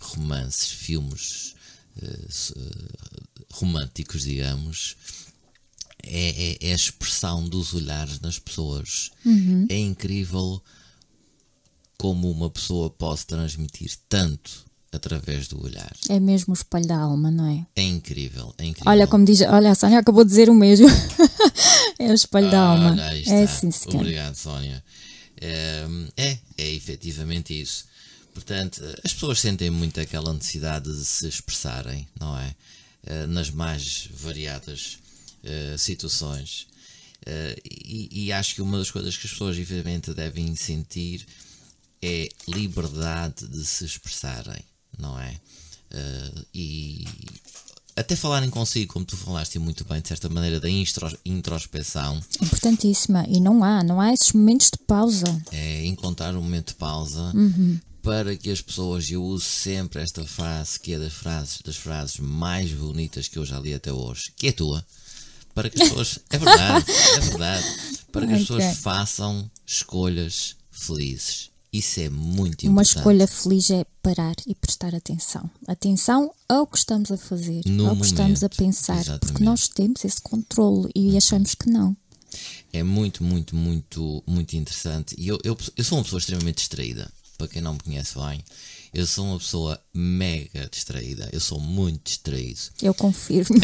romances, 0.00 0.70
filmes 0.70 1.54
uh, 2.02 3.36
românticos, 3.52 4.22
digamos, 4.22 4.96
é, 6.06 6.52
é, 6.52 6.68
é, 6.68 6.72
a 6.72 6.76
expressão 6.76 7.48
dos 7.48 7.74
olhares 7.74 8.20
nas 8.20 8.38
pessoas. 8.38 9.10
Uhum. 9.24 9.66
É 9.68 9.78
incrível 9.78 10.62
como 11.98 12.30
uma 12.30 12.50
pessoa 12.50 12.90
pode 12.90 13.26
transmitir 13.26 13.92
tanto 14.08 14.64
através 14.92 15.48
do 15.48 15.62
olhar. 15.62 15.92
É 16.08 16.18
mesmo 16.20 16.52
o 16.52 16.56
espelho 16.56 16.86
da 16.86 16.98
alma, 16.98 17.30
não 17.30 17.46
é? 17.46 17.66
É 17.76 17.82
incrível, 17.82 18.54
é 18.58 18.64
incrível. 18.64 18.90
Olha, 18.90 19.06
como 19.06 19.24
diz, 19.24 19.40
olha, 19.42 19.72
a 19.72 19.74
Sónia 19.74 19.98
acabou 19.98 20.24
de 20.24 20.30
dizer 20.30 20.48
o 20.48 20.54
mesmo. 20.54 20.86
é 21.98 22.10
o 22.10 22.14
espelho 22.14 22.48
ah, 22.48 22.50
da 22.50 22.60
alma. 22.60 22.90
Olha, 22.92 23.32
é 23.32 23.46
sim, 23.46 23.70
Obrigado, 23.94 24.34
Sónia. 24.34 24.82
É, 25.40 25.86
é, 26.16 26.38
é 26.56 26.70
efetivamente 26.72 27.58
isso. 27.60 27.84
Portanto, 28.32 28.82
as 29.02 29.12
pessoas 29.12 29.40
sentem 29.40 29.70
muito 29.70 30.00
aquela 30.00 30.32
necessidade 30.32 30.90
de 30.90 31.04
se 31.04 31.26
expressarem, 31.26 32.06
não 32.18 32.38
é? 32.38 32.54
Eh, 33.06 33.26
nas 33.28 33.50
mais 33.50 34.08
variadas 34.12 34.98
uh, 35.46 35.78
situações. 35.78 36.66
Uh, 37.26 37.60
e, 37.64 38.26
e, 38.26 38.32
acho 38.32 38.54
que 38.54 38.62
uma 38.62 38.78
das 38.78 38.90
coisas 38.90 39.16
que 39.16 39.26
as 39.26 39.32
pessoas, 39.32 39.56
evidentemente, 39.56 40.12
devem 40.12 40.54
sentir 40.54 41.26
é 42.02 42.28
liberdade 42.46 43.48
de 43.48 43.64
se 43.64 43.84
expressarem, 43.84 44.62
não 44.98 45.18
é? 45.18 45.40
Uh, 45.90 46.46
e 46.54 47.04
até 47.96 48.14
falarem 48.14 48.50
consigo, 48.50 48.92
como 48.92 49.06
tu 49.06 49.16
falaste 49.16 49.58
muito 49.58 49.82
bem, 49.84 50.02
de 50.02 50.08
certa 50.08 50.28
maneira, 50.28 50.60
da 50.60 50.68
introspeção. 51.24 52.22
Importantíssima. 52.42 53.24
E 53.26 53.40
não 53.40 53.64
há, 53.64 53.82
não 53.82 54.00
há 54.00 54.12
esses 54.12 54.32
momentos 54.32 54.70
de 54.70 54.78
pausa. 54.86 55.42
É 55.50 55.86
encontrar 55.86 56.36
um 56.36 56.42
momento 56.42 56.68
de 56.68 56.74
pausa 56.74 57.32
uhum. 57.34 57.80
para 58.02 58.36
que 58.36 58.50
as 58.50 58.60
pessoas, 58.60 59.10
eu 59.10 59.24
uso 59.24 59.46
sempre 59.46 60.02
esta 60.02 60.22
frase, 60.24 60.78
que 60.78 60.92
é 60.92 60.98
das 60.98 61.14
frases, 61.14 61.62
das 61.64 61.76
frases 61.76 62.20
mais 62.20 62.70
bonitas 62.70 63.28
que 63.28 63.38
eu 63.38 63.46
já 63.46 63.58
li 63.58 63.72
até 63.72 63.90
hoje, 63.90 64.30
que 64.36 64.48
é 64.48 64.52
tua 64.52 64.84
para 65.56 65.70
que 65.70 65.82
as 65.82 65.88
pessoas. 65.88 66.18
É 66.28 66.38
verdade, 66.38 66.84
é 67.16 67.20
verdade. 67.20 67.66
Para 68.12 68.26
que 68.26 68.32
as 68.34 68.40
pessoas 68.40 68.76
façam 68.76 69.50
escolhas 69.66 70.54
felizes. 70.70 71.50
Isso 71.72 72.00
é 72.00 72.10
muito 72.10 72.66
importante. 72.66 72.68
Uma 72.68 72.82
escolha 72.82 73.26
feliz 73.26 73.70
é 73.70 73.84
parar 74.02 74.34
e 74.46 74.54
prestar 74.54 74.94
atenção. 74.94 75.50
Atenção 75.66 76.32
ao 76.48 76.66
que 76.66 76.76
estamos 76.76 77.10
a 77.10 77.16
fazer, 77.16 77.62
no 77.66 77.84
ao 77.84 77.88
momento, 77.88 78.00
que 78.00 78.06
estamos 78.06 78.44
a 78.44 78.48
pensar. 78.50 79.00
Exatamente. 79.00 79.20
Porque 79.20 79.44
nós 79.44 79.68
temos 79.68 80.04
esse 80.04 80.20
controle 80.20 80.90
e 80.94 81.16
achamos 81.16 81.54
que 81.54 81.70
não. 81.70 81.96
É 82.72 82.82
muito, 82.82 83.24
muito, 83.24 83.56
muito, 83.56 84.22
muito 84.26 84.56
interessante. 84.56 85.14
E 85.18 85.26
eu, 85.26 85.38
eu, 85.42 85.56
eu 85.74 85.84
sou 85.84 85.96
uma 85.96 86.04
pessoa 86.04 86.20
extremamente 86.20 86.58
distraída. 86.58 87.10
Para 87.38 87.48
quem 87.48 87.62
não 87.62 87.74
me 87.74 87.80
conhece 87.80 88.14
bem, 88.18 88.42
eu 88.96 89.06
sou 89.06 89.26
uma 89.26 89.38
pessoa 89.38 89.78
mega 89.92 90.66
distraída. 90.72 91.28
Eu 91.30 91.38
sou 91.38 91.60
muito 91.60 92.04
distraído. 92.04 92.60
Eu 92.80 92.94
confirmo. 92.94 93.60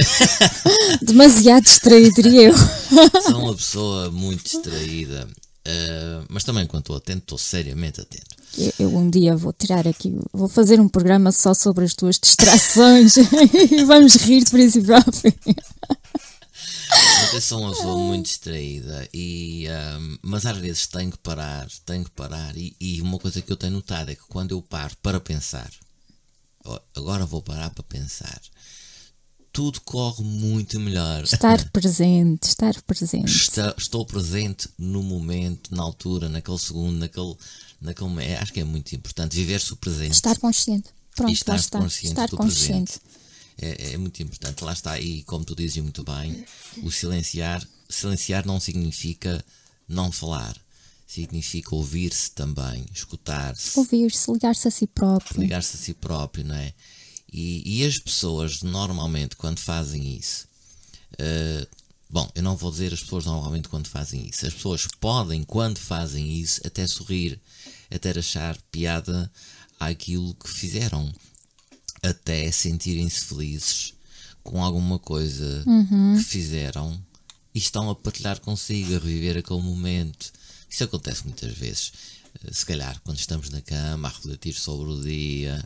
Demasiado 1.01 1.63
distraído, 1.63 2.13
diria 2.17 2.49
eu. 2.49 2.55
sou 3.25 3.39
uma 3.39 3.55
pessoa 3.55 4.11
muito 4.11 4.45
distraída. 4.45 5.27
Uh, 5.67 6.27
mas 6.29 6.45
também 6.45 6.67
quando 6.67 6.83
estou 6.83 6.97
atento, 6.97 7.21
estou 7.21 7.39
seriamente 7.39 7.99
atento. 7.99 8.37
Eu, 8.59 8.73
eu, 8.81 8.95
um 8.95 9.09
dia 9.09 9.35
vou 9.35 9.55
tirar 9.55 9.89
aqui, 9.89 10.15
vou 10.35 10.49
fazer 10.51 10.79
um 10.79 10.89
programa 10.89 11.33
só 11.33 11.55
sobre 11.55 11.87
as 11.87 11.95
tuas 11.95 12.19
distrações 12.19 13.17
e 13.73 13.85
vamos 13.85 14.17
rir 14.17 14.45
de 14.45 14.51
princípio 14.51 14.95
ao 14.95 15.13
fim. 15.13 15.33
Eu 17.33 17.41
sou 17.41 17.61
uma 17.61 17.71
pessoa 17.71 17.97
muito 17.99 18.27
distraída, 18.27 19.09
e, 19.13 19.67
um, 19.99 20.19
mas 20.23 20.45
às 20.45 20.59
vezes 20.59 20.87
tenho 20.87 21.11
que 21.11 21.19
parar, 21.19 21.67
tenho 21.87 22.05
que 22.05 22.11
parar. 22.11 22.57
E, 22.57 22.77
e, 22.79 23.01
uma 23.01 23.19
coisa 23.19 23.41
que 23.41 23.51
eu 23.51 23.57
tenho 23.57 23.73
notado 23.73 24.11
é 24.11 24.15
que 24.15 24.23
quando 24.29 24.53
eu 24.53 24.61
paro 24.61 24.95
para 25.03 25.19
pensar, 25.21 25.71
agora 26.95 27.25
vou 27.25 27.41
parar 27.41 27.71
para 27.71 27.83
pensar, 27.83 28.41
tudo 29.53 29.81
corre 29.83 30.23
muito 30.25 30.81
melhor. 30.81 31.25
Estar 31.25 31.69
presente, 31.71 32.45
estar 32.49 32.81
presente. 32.83 33.31
Está- 33.31 33.75
estou 33.77 34.05
presente 34.05 34.69
no 34.79 35.03
momento, 35.03 35.75
na 35.75 35.83
altura, 35.83 36.29
naquele 36.29 36.59
segundo, 36.59 36.99
naquele. 36.99 37.35
naquele 37.81 38.35
acho 38.37 38.53
que 38.53 38.61
é 38.61 38.65
muito 38.65 38.95
importante 38.95 39.37
viver-se 39.37 39.73
o 39.73 39.77
presente. 39.77 40.13
Estar 40.13 40.39
consciente. 40.39 40.91
Pronto, 41.15 41.31
e 41.31 41.35
estar 41.35 41.57
está. 41.57 41.79
consciente 41.79 42.21
estar 42.21 42.31
consciente. 42.31 42.99
presente. 42.99 43.22
É, 43.59 43.93
é 43.93 43.97
muito 43.99 44.23
importante. 44.23 44.65
Lá 44.65 44.73
está, 44.73 44.99
e 44.99 45.23
como 45.25 45.45
tu 45.45 45.55
dizes 45.55 45.83
muito 45.83 46.03
bem, 46.03 46.45
o 46.83 46.91
silenciar, 46.91 47.67
silenciar 47.89 48.47
não 48.47 48.59
significa 48.59 49.45
não 49.89 50.11
falar, 50.11 50.57
significa 51.07 51.75
ouvir-se 51.75 52.31
também, 52.31 52.87
escutar-se, 52.93 53.79
Ouvir-se, 53.79 54.33
ligar-se 54.33 54.69
a 54.69 54.71
si 54.71 54.87
próprio. 54.87 55.41
ligar-se 55.41 55.77
a 55.77 55.79
si 55.81 55.93
próprio, 55.95 56.45
não 56.45 56.55
é? 56.55 56.73
E, 57.31 57.79
e 57.81 57.87
as 57.87 57.99
pessoas, 57.99 58.63
normalmente, 58.63 59.37
quando 59.37 59.59
fazem 59.59 60.17
isso, 60.17 60.47
eh, 61.19 61.67
bom, 62.09 62.31
eu 62.35 62.43
não 62.43 62.57
vou 62.57 62.71
dizer 62.71 62.93
as 62.93 63.01
pessoas 63.01 63.25
normalmente 63.25 63.69
quando 63.69 63.87
fazem 63.89 64.27
isso, 64.29 64.47
as 64.47 64.55
pessoas 64.55 64.87
podem, 65.01 65.43
quando 65.45 65.79
fazem 65.79 66.31
isso, 66.39 66.61
até 66.67 66.87
sorrir, 66.87 67.39
até 67.91 68.11
achar 68.19 68.57
piada 68.71 69.31
àquilo 69.81 70.35
que 70.35 70.49
fizeram, 70.49 71.13
até 72.03 72.51
sentirem-se 72.51 73.25
felizes 73.27 73.95
com 74.43 74.63
alguma 74.63 74.99
coisa 74.99 75.65
que 76.17 76.25
fizeram 76.25 76.99
e 77.55 77.59
estão 77.59 77.91
a 77.91 77.95
partilhar 77.95 78.41
consigo, 78.41 78.95
a 78.95 78.99
reviver 78.99 79.39
aquele 79.39 79.63
momento. 79.63 80.33
Isso 80.69 80.85
acontece 80.85 81.25
muitas 81.25 81.53
vezes. 81.53 81.93
Eh, 82.43 82.53
Se 82.53 82.65
calhar 82.65 82.99
quando 83.05 83.19
estamos 83.19 83.51
na 83.51 83.61
cama 83.61 84.09
a 84.09 84.11
refletir 84.11 84.55
sobre 84.55 84.91
o 84.91 85.03
dia 85.03 85.63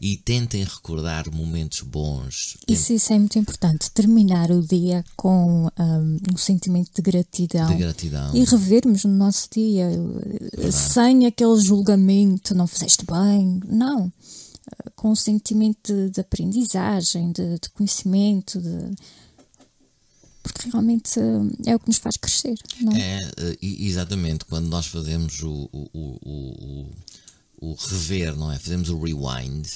e 0.00 0.18
tentem 0.18 0.62
recordar 0.62 1.32
momentos 1.32 1.80
bons. 1.80 2.58
Isso, 2.68 2.92
isso 2.92 3.12
é 3.12 3.18
muito 3.18 3.38
importante. 3.38 3.90
Terminar 3.90 4.50
o 4.50 4.62
dia 4.62 5.02
com 5.16 5.66
hum, 5.66 6.18
um, 6.32 6.36
sentimento 6.36 6.90
de 6.94 7.02
gratidão. 7.02 7.68
De 7.68 7.76
gratidão. 7.76 8.36
E 8.36 8.44
revermos 8.44 9.04
no 9.04 9.12
nosso 9.12 9.48
dia 9.50 9.88
eh, 10.58 10.70
sem 10.70 11.26
aquele 11.26 11.58
julgamento, 11.58 12.54
não 12.54 12.66
fizeste 12.66 13.04
bem. 13.06 13.60
Não. 13.66 14.12
Com 14.94 15.10
um 15.10 15.16
sentimento 15.16 15.92
de, 15.92 16.10
de 16.10 16.20
aprendizagem, 16.20 17.32
de, 17.32 17.58
de 17.58 17.70
conhecimento, 17.70 18.60
de... 18.60 18.94
porque 20.42 20.68
realmente 20.70 21.18
eh, 21.18 21.70
é 21.70 21.76
o 21.76 21.80
que 21.80 21.88
nos 21.88 21.98
faz 21.98 22.16
crescer. 22.16 22.56
Não 22.80 22.92
é? 22.92 23.00
É, 23.00 23.30
eh, 23.38 23.58
exatamente, 23.60 24.44
quando 24.44 24.68
nós 24.68 24.86
fazemos 24.86 25.42
o, 25.42 25.68
o, 25.72 25.88
o, 25.94 26.86
o, 27.60 27.74
rever, 27.74 28.36
não 28.36 28.50
é? 28.52 28.58
Fazemos 28.58 28.88
o 28.88 29.00
rewind 29.00 29.66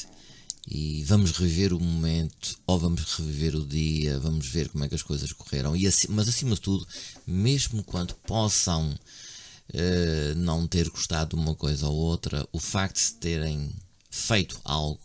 e 0.66 1.04
vamos 1.04 1.32
reviver 1.32 1.72
o 1.72 1.80
momento, 1.80 2.58
ou 2.66 2.78
vamos 2.78 3.04
reviver 3.16 3.54
o 3.54 3.66
dia, 3.66 4.18
vamos 4.18 4.46
ver 4.46 4.68
como 4.70 4.84
é 4.84 4.88
que 4.88 4.94
as 4.94 5.02
coisas 5.02 5.32
correram. 5.32 5.76
E 5.76 5.86
assim, 5.86 6.08
mas 6.10 6.28
acima 6.28 6.54
de 6.54 6.60
tudo, 6.60 6.86
mesmo 7.26 7.82
quando 7.82 8.14
possam 8.26 8.94
eh, 9.72 10.34
não 10.36 10.66
ter 10.66 10.88
gostado 10.90 11.36
de 11.36 11.42
uma 11.42 11.54
coisa 11.54 11.88
ou 11.88 11.96
outra, 11.96 12.46
o 12.52 12.58
facto 12.58 12.98
de 12.98 13.14
terem 13.14 13.70
feito 14.14 14.60
algo 14.64 15.00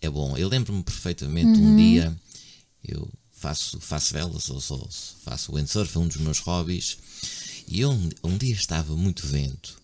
é 0.00 0.10
bom. 0.10 0.36
Eu 0.36 0.48
lembro-me 0.48 0.82
perfeitamente 0.82 1.58
um 1.60 1.76
dia, 1.76 2.16
eu 2.84 3.08
faço, 3.30 3.80
faço 3.80 4.12
velas, 4.12 4.44
sou, 4.44 4.88
faço 5.24 5.54
windsurf, 5.54 5.96
é 5.96 6.00
um 6.00 6.08
dos 6.08 6.16
meus 6.18 6.38
hobbies, 6.40 6.98
e 7.68 7.80
eu, 7.80 7.90
um, 7.90 8.36
dia 8.36 8.54
estava 8.54 8.96
muito 8.96 9.26
vento. 9.26 9.78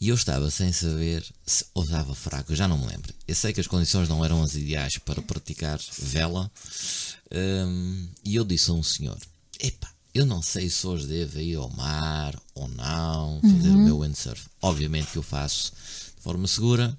E 0.00 0.08
eu 0.08 0.14
estava 0.14 0.50
sem 0.50 0.72
saber 0.72 1.24
se 1.44 1.64
ou 1.74 1.82
estava 1.82 2.14
fraco, 2.14 2.52
eu 2.52 2.56
já 2.56 2.68
não 2.68 2.78
me 2.78 2.86
lembro. 2.86 3.12
Eu 3.26 3.34
sei 3.34 3.52
que 3.52 3.60
as 3.60 3.66
condições 3.66 4.08
não 4.08 4.24
eram 4.24 4.42
as 4.42 4.54
ideais 4.54 4.98
para 4.98 5.22
praticar 5.22 5.80
vela. 5.98 6.50
hum, 7.32 8.08
e 8.24 8.36
eu 8.36 8.44
disse 8.44 8.70
a 8.70 8.74
um 8.74 8.82
senhor: 8.82 9.18
Epá, 9.58 9.90
eu 10.14 10.24
não 10.24 10.42
sei 10.42 10.68
se 10.68 10.86
hoje 10.86 11.06
devo 11.06 11.40
ir 11.40 11.56
ao 11.56 11.70
mar 11.70 12.38
ou 12.54 12.68
não, 12.68 13.40
fazer 13.40 13.70
o 13.70 13.78
meu 13.78 14.00
windsurf. 14.00 14.48
Obviamente 14.62 15.10
que 15.10 15.18
eu 15.18 15.22
faço 15.22 15.72
de 16.16 16.22
forma 16.22 16.46
segura 16.46 16.96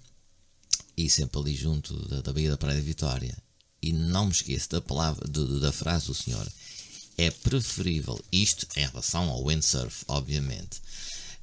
e 0.98 1.10
sempre 1.10 1.40
ali 1.40 1.56
junto 1.56 1.94
da, 2.10 2.22
da 2.22 2.34
Baía 2.34 2.50
da 2.50 2.58
Praia 2.58 2.80
de 2.80 2.86
Vitória. 2.86 3.38
E 3.82 3.94
não 3.94 4.26
me 4.26 4.32
esqueço 4.32 4.70
da 4.72 4.82
palavra, 4.82 5.28
de- 5.30 5.60
da 5.60 5.72
frase 5.72 6.08
do 6.08 6.14
senhor. 6.14 6.52
É 7.18 7.30
preferível, 7.32 8.20
isto 8.32 8.68
em 8.76 8.86
relação 8.86 9.30
ao 9.30 9.46
windsurf, 9.46 10.04
obviamente, 10.08 10.82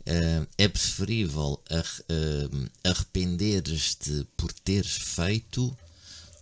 eh, 0.07 0.47
é 0.59 0.69
preferível 0.69 1.62
ar- 1.71 2.05
eh, 2.09 2.90
arrependeres-te 2.90 4.27
por 4.37 4.53
teres 4.53 4.93
feito 4.93 5.77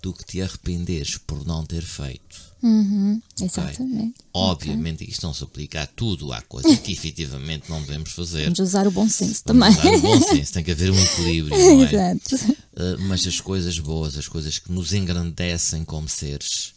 do 0.02 0.12
que 0.12 0.24
te 0.24 0.42
arrependeres 0.42 1.16
por 1.16 1.46
não 1.46 1.64
ter 1.64 1.82
feito. 1.82 2.52
Uhum, 2.62 3.20
ok? 3.34 3.46
exatamente. 3.46 4.14
Obviamente 4.34 5.04
que 5.04 5.10
isto 5.10 5.24
não 5.26 5.32
se 5.34 5.42
aplica 5.44 5.82
a 5.82 5.86
tudo, 5.86 6.32
há 6.32 6.40
coisas 6.42 6.78
que 6.80 6.90
efetivamente 6.92 7.70
não 7.70 7.80
devemos 7.80 8.10
fazer. 8.12 8.44
Vamos 8.44 8.58
usar 8.58 8.86
o 8.86 8.90
bom 8.90 9.08
senso 9.08 9.42
Vamos 9.46 9.76
também. 9.76 9.92
usar 9.92 9.96
o 9.96 10.00
bom 10.00 10.20
senso, 10.28 10.52
tem 10.52 10.64
que 10.64 10.70
haver 10.72 10.90
um 10.90 10.98
equilíbrio, 11.00 11.56
não 11.56 11.82
é? 11.84 12.12
Exato. 12.12 12.36
Uh, 12.36 12.98
mas 13.08 13.26
as 13.26 13.40
coisas 13.40 13.78
boas, 13.78 14.16
as 14.16 14.28
coisas 14.28 14.58
que 14.58 14.70
nos 14.72 14.92
engrandecem 14.92 15.84
como 15.84 16.08
seres, 16.08 16.72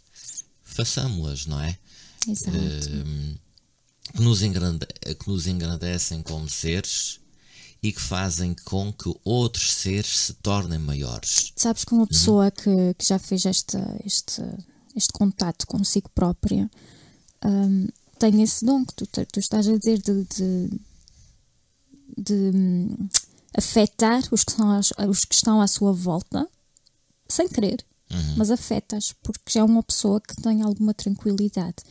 façamos-las, 0.63 1.45
não 1.45 1.61
é? 1.61 1.77
Exato. 2.27 2.57
Um, 2.57 3.35
que, 4.15 4.21
nos 4.21 4.41
engrande- 4.41 4.87
que 5.19 5.27
nos 5.29 5.47
engrandecem 5.47 6.21
como 6.21 6.49
seres 6.49 7.19
e 7.85 7.91
que 7.91 8.01
fazem 8.01 8.55
com 8.65 8.91
que 8.91 9.13
outros 9.23 9.71
seres 9.71 10.17
se 10.17 10.33
tornem 10.33 10.79
maiores. 10.79 11.53
Sabes 11.55 11.85
que 11.85 11.93
uma 11.93 12.07
pessoa 12.07 12.49
que, 12.49 12.95
que 12.97 13.05
já 13.05 13.19
fez 13.19 13.45
esta, 13.45 13.79
este, 14.03 14.41
este 14.95 15.13
contato 15.13 15.67
consigo 15.67 16.09
própria 16.09 16.67
hum, 17.45 17.87
tem 18.17 18.41
esse 18.41 18.65
dom 18.65 18.83
que 18.83 18.95
tu, 18.95 19.05
tu 19.05 19.39
estás 19.39 19.67
a 19.67 19.77
dizer 19.77 20.01
de, 20.01 20.23
de, 20.23 20.81
de, 22.17 22.57
hum, 22.57 23.07
afetar 23.55 24.23
os 24.31 24.43
que, 24.43 24.53
são 24.53 24.79
os 25.07 25.23
que 25.23 25.35
estão 25.35 25.61
à 25.61 25.67
sua 25.67 25.93
volta 25.93 26.49
sem 27.29 27.47
querer, 27.47 27.85
mas 28.35 28.49
afetas 28.49 29.13
porque 29.21 29.59
é 29.59 29.63
uma 29.63 29.83
pessoa 29.83 30.19
que 30.19 30.35
tem 30.41 30.63
alguma 30.63 30.93
tranquilidade. 30.93 31.83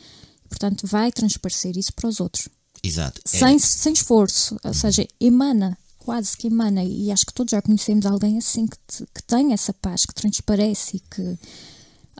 Portanto, 0.48 0.88
vai 0.88 1.12
transparecer 1.12 1.76
isso 1.76 1.92
para 1.92 2.09
os 2.09 2.18
outros 2.18 2.48
Exato. 2.85 3.20
É- 3.24 3.38
sem, 3.38 3.59
sem 3.59 3.92
esforço, 3.94 4.57
ou 4.62 4.74
seja, 4.74 5.09
emana, 5.18 5.76
quase 6.04 6.36
que 6.36 6.48
emana, 6.48 6.84
e 6.84 7.10
acho 7.10 7.24
que 7.26 7.32
todos 7.32 7.50
já 7.50 7.62
conhecemos 7.62 8.04
alguém 8.06 8.36
assim 8.38 8.66
que, 8.66 8.76
te- 8.86 9.06
que 9.14 9.22
tem 9.22 9.52
essa 9.52 9.72
paz, 9.72 10.04
que 10.04 10.14
transparece 10.14 10.96
e 10.98 11.00
que, 11.00 11.38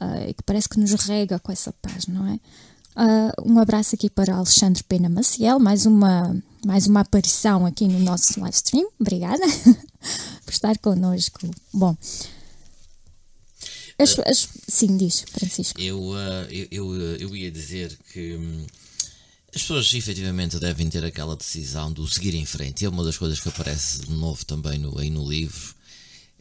ah, 0.01 0.27
e 0.29 0.35
que 0.35 0.43
parece 0.43 0.69
que 0.69 0.79
nos 0.81 0.93
rega 0.95 1.39
com 1.39 1.53
essa 1.53 1.73
paz, 1.73 2.07
não 2.07 2.27
é? 2.27 2.41
Ah, 2.97 3.33
um 3.45 3.59
abraço 3.59 3.95
aqui 3.95 4.09
para 4.09 4.35
Alexandre 4.37 4.83
Pena 4.85 5.09
Maciel, 5.09 5.59
mais 5.59 5.85
uma, 5.85 6.35
mais 6.65 6.87
uma 6.87 7.01
aparição 7.01 7.67
aqui 7.67 7.87
no 7.87 7.99
nosso 8.01 8.41
live 8.41 8.55
stream, 8.57 8.89
obrigada 8.99 9.43
por 10.47 10.53
estar 10.53 10.79
connosco. 10.79 11.41
Bom, 11.73 11.95
as- 13.99 14.19
as- 14.27 14.49
sim, 14.69 14.97
diz, 14.97 15.25
Francisco. 15.31 15.81
Eu, 15.81 16.13
ah, 16.15 16.47
eu, 16.51 16.67
eu, 16.71 16.91
ah, 16.93 17.17
eu 17.21 17.37
ia 17.37 17.51
dizer 17.51 17.97
que 18.13 18.35
hum, 18.37 18.67
as 19.55 19.63
pessoas 19.63 19.93
efetivamente 19.95 20.59
devem 20.59 20.89
ter 20.91 21.05
aquela 21.05 21.37
decisão 21.37 21.93
do 21.93 22.07
seguir 22.09 22.35
em 22.35 22.45
frente. 22.45 22.83
E 22.83 22.87
é 22.87 22.89
uma 22.89 23.05
das 23.05 23.17
coisas 23.17 23.39
que 23.41 23.49
aparece 23.49 24.01
de 24.01 24.13
novo 24.13 24.45
também 24.45 24.79
no, 24.79 24.99
aí 24.99 25.11
no 25.11 25.29
livro. 25.29 25.75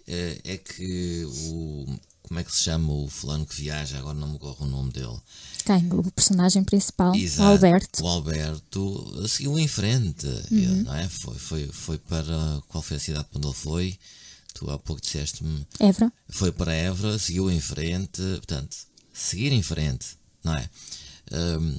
eh, 0.07 0.39
É 0.43 0.57
que 0.57 1.23
o. 1.25 1.85
Como 2.23 2.39
é 2.39 2.43
que 2.43 2.55
se 2.55 2.63
chama 2.63 2.91
o 2.93 3.07
fulano 3.09 3.45
que 3.45 3.53
viaja? 3.55 3.99
Agora 3.99 4.17
não 4.17 4.29
me 4.29 4.39
corre 4.39 4.63
o 4.63 4.65
nome 4.67 4.91
dele. 4.93 5.19
Quem? 5.65 5.89
O 5.91 6.09
personagem 6.11 6.63
principal, 6.63 7.13
Exato, 7.13 7.43
o 7.43 7.51
Alberto. 7.51 8.03
O 8.03 8.07
Alberto 8.07 9.27
seguiu 9.27 9.59
em 9.59 9.67
frente, 9.67 10.25
ele, 10.49 10.83
não 10.83 10.95
é? 10.95 11.07
Foi, 11.09 11.35
foi, 11.37 11.67
foi 11.67 11.97
para. 11.97 12.61
Qual 12.69 12.81
foi 12.81 12.97
a 12.97 12.99
cidade 12.99 13.27
onde 13.35 13.45
ele 13.47 13.53
foi? 13.53 13.99
Tu 14.53 14.69
há 14.71 14.79
pouco 14.79 15.01
disseste-me. 15.01 15.67
Évora. 15.79 16.11
Foi 16.29 16.51
para 16.51 16.73
Évora, 16.73 17.19
seguiu 17.19 17.51
em 17.51 17.59
frente. 17.59 18.21
Portanto, 18.21 18.75
seguir 19.13 19.51
em 19.51 19.61
frente, 19.61 20.17
não 20.43 20.55
é? 20.55 20.69
Hum, 21.31 21.77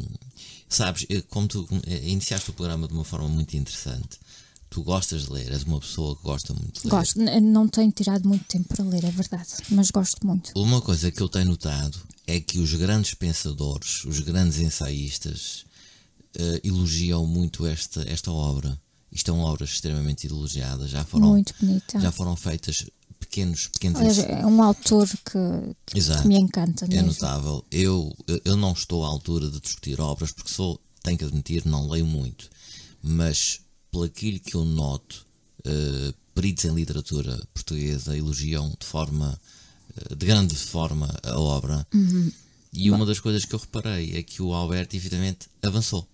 sabes, 0.75 1.07
eh, 1.09 1.23
como 1.29 1.49
tu 1.49 1.69
eh, 1.87 2.09
iniciaste 2.09 2.51
o 2.51 2.53
programa 2.53 2.87
de 2.87 2.95
uma 2.95 3.05
forma 3.05 3.29
muito 3.29 3.57
interessante, 3.57 4.19
tu 4.71 4.83
gostas 4.83 5.25
de 5.27 5.33
ler, 5.33 5.53
és 5.53 5.63
uma 5.63 5.81
pessoa 5.81 6.17
que 6.17 6.23
gosta 6.23 6.53
muito 6.53 6.81
de 6.81 6.87
ler. 6.87 6.91
Gosto, 6.91 7.19
não 7.19 7.69
tenho 7.69 7.93
tirado 7.93 8.29
muito 8.29 8.45
tempo 8.45 8.69
para 8.69 8.85
ler, 8.85 9.05
é 9.05 9.11
verdade, 9.11 9.51
mas 9.71 9.91
gosto 9.91 10.27
muito. 10.27 10.51
Uma 10.57 10.81
coisa 10.81 11.11
que 11.11 11.21
eu 11.21 11.29
tenho 11.29 11.47
notado 11.47 11.99
é 12.27 12.41
que 12.41 12.59
os 12.59 12.75
grandes 12.75 13.15
pensadores, 13.15 14.05
os 14.05 14.21
grandes 14.21 14.59
ensaístas, 14.59 15.65
eh, 16.37 16.61
elogiam 16.65 17.27
muito 17.27 17.67
esta, 17.67 18.03
esta 18.09 18.33
obra. 18.33 18.77
Isto 19.13 19.31
são 19.31 19.41
obras 19.41 19.71
extremamente 19.71 20.27
elogiadas. 20.27 20.91
Já 20.91 21.05
foram, 21.05 21.41
já 22.01 22.11
foram 22.11 22.35
feitas 22.35 22.85
pequenos, 23.25 23.69
pequenos 23.69 24.01
ensaios. 24.01 24.19
é 24.41 24.47
um 24.47 24.63
autor 24.63 25.07
que, 25.09 25.75
que 25.87 25.99
Exato. 25.99 26.27
me 26.29 26.37
encanta 26.37 26.85
É 26.85 26.89
mesmo. 26.89 27.09
notável. 27.09 27.65
Eu, 27.71 28.15
eu- 28.45 28.57
não 28.57 28.73
estou 28.73 29.05
à 29.05 29.09
altura 29.09 29.51
de 29.51 29.61
discutir 29.61 30.01
obras 30.01 30.33
porque 30.33 30.51
sou, 30.53 30.81
tenho 31.03 31.19
que 31.19 31.25
admitir, 31.25 31.65
não 31.67 31.89
leio 31.89 32.07
muito. 32.07 32.49
Mas 33.03 33.61
pelo 33.91 34.05
aquilo 34.05 34.41
que 34.41 34.55
eu 34.55 34.65
noto, 34.65 35.27
eh, 35.65 36.15
peritos 36.35 36.65
em 36.65 36.75
literatura 36.75 37.41
portuguesa 37.53 38.17
elogiam 38.17 38.71
de 38.79 38.87
forma, 38.87 39.39
eh, 39.97 40.15
de 40.15 40.27
grande 40.27 40.55
forma, 40.57 41.09
a 41.23 41.39
obra. 41.39 41.87
E 42.73 42.91
uma 42.91 43.07
das 43.07 43.21
coisas 43.21 43.45
que 43.45 43.55
eu 43.55 43.59
reparei 43.59 44.17
é 44.17 44.23
que 44.23 44.43
o 44.43 44.53
Alberto, 44.53 44.97
efetivamente, 44.97 45.47
avançou. 45.63 46.09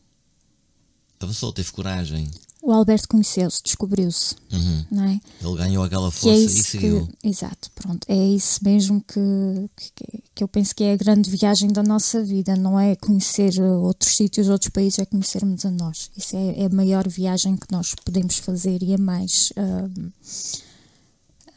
Avançou, 1.19 1.53
teve 1.53 1.71
coragem. 1.73 2.29
O 2.63 2.73
Alberto 2.73 3.09
conheceu-se, 3.09 3.63
descobriu-se, 3.63 4.35
Uhum. 4.53 4.85
não 4.91 5.05
é? 5.05 5.19
Ele 5.43 5.57
ganhou 5.57 5.83
aquela 5.83 6.11
Que 6.11 6.17
é 6.19 6.21
força 6.21 6.39
e 6.39 6.45
isso 6.45 6.63
seguiu. 6.65 7.07
que, 7.23 7.29
exato, 7.29 7.71
pronto, 7.75 8.05
é 8.07 8.15
isso 8.29 8.61
mesmo 8.63 9.01
que, 9.03 9.71
que, 9.95 10.23
que 10.35 10.45
eu 10.45 10.49
penso 10.49 10.75
que 10.75 10.85
é 10.85 10.93
a 10.93 10.97
grande 10.97 11.31
viagem 11.31 11.69
da 11.73 11.83
nossa 11.83 12.23
vida, 12.23 12.55
não 12.57 12.79
é 12.79 12.95
conhecer 12.97 13.55
uh, 13.59 13.83
outros 13.83 14.15
sítios, 14.15 14.49
outros 14.51 14.71
países, 14.71 14.99
é 14.99 15.07
conhecermos 15.07 15.65
a 15.65 15.71
nós. 15.71 16.11
Isso 16.15 16.37
é, 16.37 16.61
é 16.61 16.67
a 16.67 16.69
maior 16.69 17.09
viagem 17.09 17.57
que 17.57 17.67
nós 17.73 17.95
podemos 18.05 18.37
fazer 18.37 18.83
e 18.83 18.93
a 18.95 18.99
mais 18.99 19.53
uh, 19.57 20.13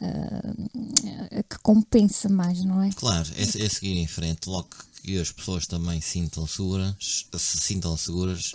uh, 0.00 1.38
a 1.38 1.42
que 1.42 1.58
compensa 1.62 2.28
mais, 2.28 2.64
não 2.64 2.82
é? 2.82 2.90
Claro, 2.92 3.28
é, 3.36 3.42
é 3.42 3.68
seguir 3.68 3.96
em 3.98 4.06
frente. 4.06 4.48
Logo 4.48 4.68
que 5.02 5.18
as 5.20 5.30
pessoas 5.30 5.66
também 5.66 6.00
sintam 6.00 6.46
seguras, 6.46 6.94
se 7.36 7.58
sintam 7.58 7.96
seguras, 7.96 8.52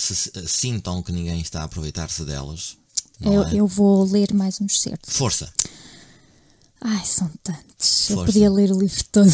se, 0.00 0.14
se- 0.16 0.48
sintam 0.48 1.02
que 1.02 1.12
ninguém 1.12 1.40
está 1.40 1.60
a 1.60 1.64
aproveitar-se 1.64 2.24
delas. 2.24 2.76
Eu, 3.20 3.44
é? 3.46 3.54
eu 3.54 3.66
vou 3.66 4.04
ler 4.04 4.32
mais 4.32 4.60
uns 4.60 4.80
certos. 4.80 5.14
Força! 5.14 5.52
Ai, 6.80 7.04
são 7.04 7.30
tantos. 7.42 8.08
Eu 8.08 8.16
Força. 8.16 8.32
podia 8.32 8.50
ler 8.50 8.72
o 8.72 8.78
livro 8.80 9.04
todo. 9.12 9.28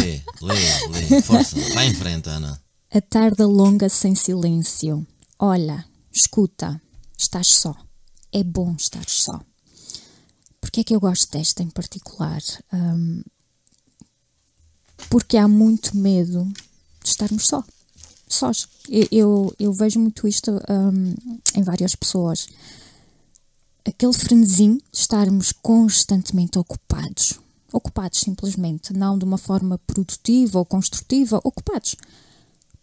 Lê, 0.00 0.22
lê, 0.42 0.88
lê. 1.10 1.22
Força! 1.22 1.56
Vai 1.74 1.86
em 1.86 1.94
frente, 1.94 2.28
Ana. 2.28 2.60
A 2.90 3.00
tarde 3.00 3.42
longa 3.42 3.88
sem 3.88 4.14
silêncio. 4.14 5.06
Olha, 5.38 5.84
escuta, 6.12 6.80
estás 7.16 7.48
só. 7.48 7.74
É 8.32 8.42
bom 8.44 8.74
estar 8.78 9.04
só. 9.08 9.40
Porque 10.60 10.80
é 10.80 10.84
que 10.84 10.94
eu 10.94 11.00
gosto 11.00 11.30
desta 11.32 11.62
em 11.62 11.70
particular? 11.70 12.42
Hum, 12.72 13.22
porque 15.08 15.36
há 15.38 15.48
muito 15.48 15.96
medo 15.96 16.44
de 17.02 17.08
estarmos 17.08 17.46
só. 17.46 17.64
Sós. 18.28 18.68
Eu, 18.88 19.08
eu, 19.10 19.54
eu 19.58 19.72
vejo 19.72 19.98
muito 19.98 20.26
isto 20.26 20.50
hum, 20.68 21.14
em 21.54 21.62
várias 21.62 21.94
pessoas. 21.94 22.48
Aquele 23.84 24.12
frenesim 24.12 24.76
de 24.76 24.98
estarmos 24.98 25.52
constantemente 25.52 26.58
ocupados. 26.58 27.40
Ocupados, 27.72 28.20
simplesmente. 28.20 28.92
Não 28.92 29.18
de 29.18 29.24
uma 29.24 29.38
forma 29.38 29.78
produtiva 29.86 30.58
ou 30.58 30.64
construtiva. 30.64 31.40
Ocupados. 31.42 31.96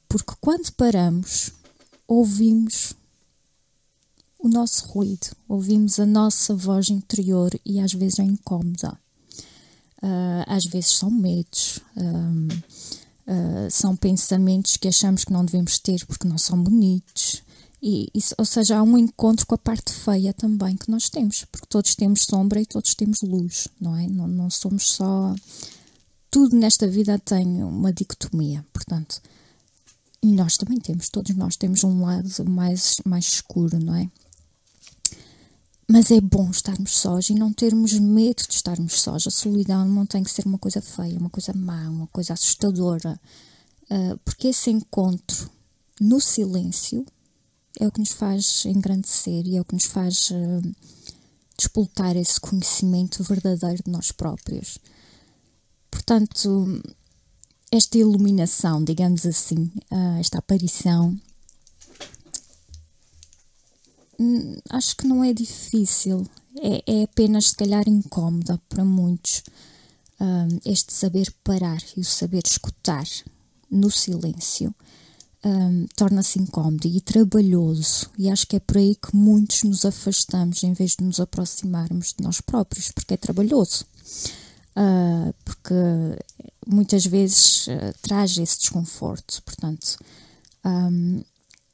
Porque 0.08 0.34
quando 0.42 0.72
paramos, 0.72 1.52
ouvimos 2.08 2.94
o 4.40 4.48
nosso 4.48 4.88
ruído, 4.88 5.28
ouvimos 5.50 6.00
a 6.00 6.06
nossa 6.06 6.56
voz 6.56 6.90
interior 6.90 7.52
e 7.66 7.80
às 7.80 7.94
vezes 7.94 8.20
é 8.20 8.24
incómoda. 8.24 8.96
Ah, 10.02 10.46
às 10.48 10.66
vezes 10.66 10.98
são 10.98 11.10
medos, 11.10 11.80
ahm, 11.98 12.48
ah, 13.28 13.68
são 13.70 13.96
pensamentos 13.96 14.78
que 14.78 14.88
achamos 14.88 15.24
que 15.24 15.34
não 15.34 15.44
devemos 15.46 15.80
ter 15.80 16.06
porque 16.06 16.28
não 16.28 16.38
são 16.38 16.62
bonitos. 16.62 17.44
E, 17.82 18.10
isso- 18.16 18.34
ou 18.38 18.46
seja, 18.46 18.78
há 18.78 18.84
um 18.84 18.98
encontro 18.98 19.46
com 19.46 19.54
a 19.56 19.58
parte 19.60 19.92
feia 19.94 20.34
também 20.34 20.76
que 20.76 20.90
nós 20.90 21.10
temos, 21.10 21.46
porque 21.52 21.68
todos 21.68 21.94
temos 21.96 22.24
sombra 22.24 22.60
e 22.62 22.66
todos 22.66 22.96
temos 22.96 23.22
luz, 23.22 23.68
não 23.80 23.96
é? 23.96 24.08
Não, 24.08 24.28
não 24.28 24.50
somos 24.50 24.92
só. 24.92 25.36
Tudo 26.32 26.56
nesta 26.56 26.88
vida 26.88 27.20
tem 27.20 27.64
uma 27.64 27.94
dicotomia, 27.94 28.66
portanto. 28.74 29.22
E 30.22 30.32
nós 30.32 30.58
também 30.58 30.80
temos, 30.80 31.10
todos 31.10 31.36
nós 31.36 31.56
temos 31.56 31.84
um 31.84 32.02
lado 32.04 32.30
mais, 32.50 32.96
mais 33.06 33.26
escuro, 33.26 33.80
não 33.80 33.94
é? 33.96 34.10
Mas 35.88 36.10
é 36.10 36.20
bom 36.20 36.50
estarmos 36.50 36.98
sós 36.98 37.30
e 37.30 37.36
não 37.36 37.54
termos 37.54 37.94
medo 37.94 38.44
de 38.48 38.56
estarmos 38.56 39.02
sós. 39.02 39.28
A 39.28 39.32
solidão 39.32 39.88
não 39.88 40.06
tem 40.06 40.24
que 40.24 40.32
ser 40.32 40.46
uma 40.46 40.58
coisa 40.58 40.82
feia, 40.82 41.20
uma 41.20 41.30
coisa 41.30 41.54
má, 41.54 41.90
uma 41.90 42.08
coisa 42.08 42.34
assustadora. 42.34 43.20
Ah, 43.90 44.18
porque 44.26 44.48
esse 44.48 44.72
encontro 44.72 45.50
no 46.02 46.20
silêncio 46.20 47.06
é 47.80 47.88
o 47.88 47.92
que 47.92 48.00
nos 48.00 48.12
faz 48.12 48.66
engrandecer 48.66 49.46
e 49.46 49.58
é 49.58 49.62
o 49.62 49.66
que 49.66 49.76
nos 49.76 49.86
faz 49.86 50.32
ah, 50.34 50.62
despoltar 51.58 52.18
esse 52.18 52.40
conhecimento 52.40 53.24
verdadeiro 53.24 53.84
de 53.84 53.92
nós 53.92 54.12
próprios. 54.12 54.80
Portanto, 55.92 56.82
esta 57.72 57.98
iluminação, 57.98 58.84
digamos 58.84 59.26
assim, 59.26 59.72
ah, 59.92 60.18
esta 60.20 60.40
aparição, 60.40 61.20
acho 64.70 64.96
que 64.98 65.08
não 65.08 65.24
é 65.24 65.34
difícil, 65.34 66.26
é, 66.62 66.84
é 66.86 67.04
apenas 67.04 67.50
se 67.50 67.56
calhar 67.56 67.88
incómoda 67.88 68.62
para 68.70 68.84
muitos. 68.86 69.44
ah, 70.20 70.48
este 70.66 70.94
saber 70.94 71.34
parar 71.44 71.82
e 71.98 72.02
o 72.02 72.06
saber 72.06 72.44
escutar 72.46 73.06
no 73.70 73.92
silêncio 73.92 74.74
ah, 75.44 75.86
torna-se 75.96 76.40
incómodo 76.40 76.88
e 76.88 77.02
trabalhoso, 77.02 78.10
e 78.18 78.30
acho 78.30 78.48
que 78.48 78.56
é 78.56 78.60
por 78.60 78.78
aí 78.78 78.96
que 78.96 79.16
muitos 79.16 79.64
nos 79.64 79.86
afastamos 79.86 80.64
em 80.64 80.74
vez 80.74 80.96
de 80.96 81.04
nos 81.04 81.20
aproximarmos 81.20 82.14
de 82.18 82.24
nós 82.24 82.42
próprios, 82.42 82.92
porque 82.92 83.14
é 83.14 83.18
trabalhoso. 83.18 83.86
Ah, 84.76 85.34
porque 85.44 85.74
muitas 86.68 87.06
vezes 87.06 87.68
ah, 87.70 87.94
traz 88.02 88.38
esse 88.38 88.60
desconforto, 88.60 89.42
portanto. 89.44 89.98
ahm, 90.64 91.22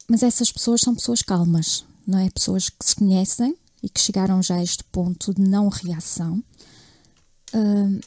mas 0.08 0.24
essas 0.24 0.52
pessoas 0.52 0.82
são 0.82 0.94
pessoas 0.94 1.22
calmas, 1.22 1.86
não 2.12 2.20
é? 2.20 2.30
Pessoas 2.30 2.70
que 2.70 2.86
se 2.86 2.96
conhecem 2.96 3.56
e 3.82 3.90
que 3.90 4.00
chegaram 4.00 4.44
já 4.44 4.56
a 4.56 4.64
este 4.64 4.84
ponto 4.86 5.34
de 5.34 5.42
não 5.42 5.70
reação, 5.70 6.44
ahm, 7.54 8.00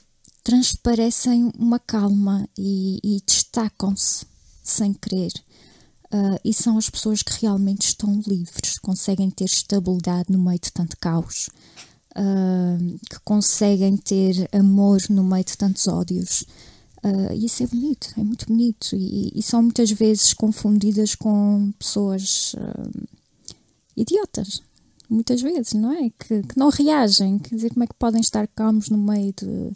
transparecem 0.45 1.51
uma 1.59 1.79
calma 1.79 2.49
e, 2.57 3.01
e 3.03 3.21
destacam-se 3.27 4.27
sem 4.63 4.93
querer. 4.93 5.33
Ah, 6.13 6.39
e 6.45 6.55
são 6.55 6.79
as 6.79 6.89
pessoas 6.89 7.23
que 7.23 7.41
realmente 7.41 7.89
estão 7.89 8.23
livres, 8.25 8.79
conseguem 8.79 9.31
ter 9.31 9.47
estabilidade 9.47 10.31
no 10.31 10.39
meio 10.39 10.61
de 10.61 10.71
tanto 10.71 10.97
caos, 10.99 11.51
ah, 12.15 12.79
que 13.11 13.19
conseguem 13.25 13.97
ter 13.97 14.49
amor 14.53 15.01
no 15.11 15.25
meio 15.25 15.45
de 15.45 15.57
tantos 15.57 15.89
ódios. 15.89 16.45
E 17.35 17.45
isso 17.45 17.63
é 17.63 17.67
bonito, 17.67 18.15
é 18.17 18.23
muito 18.23 18.47
bonito. 18.47 18.97
E, 18.97 19.31
e 19.35 19.43
são 19.43 19.61
muitas 19.63 19.91
vezes 19.91 20.33
confundidas 20.33 21.15
com 21.15 21.71
pessoas 21.79 22.55
ah, 22.57 22.89
idiotas, 23.97 24.63
muitas 25.09 25.41
vezes, 25.41 25.73
não 25.75 25.93
é? 25.93 26.11
Que, 26.11 26.43
que 26.43 26.59
não 26.59 26.69
reagem. 26.71 27.39
Quer 27.39 27.55
dizer, 27.55 27.71
como 27.71 27.85
é 27.85 27.87
que 27.87 27.95
podem 27.95 28.21
estar 28.21 28.47
calmos 28.49 28.89
no 28.89 28.99
meio 28.99 29.33
de, 29.33 29.73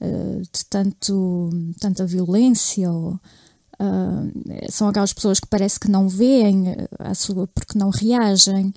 ah, 0.00 0.42
de 0.42 0.64
tanto, 0.68 1.50
tanta 1.80 2.06
violência? 2.06 2.90
Ou, 2.90 3.18
ah, 3.78 4.22
são 4.70 4.88
aquelas 4.88 5.12
pessoas 5.12 5.40
que 5.40 5.48
parece 5.48 5.80
que 5.80 5.90
não 5.90 6.08
veem 6.08 6.66
a 6.98 7.14
sua, 7.14 7.46
porque 7.46 7.78
não 7.78 7.90
reagem, 7.90 8.72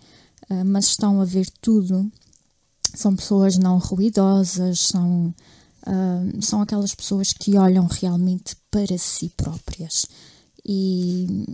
ah, 0.50 0.64
mas 0.64 0.86
estão 0.88 1.22
a 1.22 1.26
ver 1.26 1.48
tudo. 1.62 2.10
São 2.96 3.16
pessoas 3.16 3.58
não 3.58 3.80
ruidosas, 3.80 4.80
são, 4.80 5.34
ah, 5.86 6.24
são 6.42 6.62
aquelas 6.62 6.96
pessoas 6.96 7.34
que 7.34 7.58
olham 7.58 7.88
realmente 7.88 8.56
para 8.72 8.98
si 8.98 9.30
próprias. 9.36 10.06
E 10.66 11.46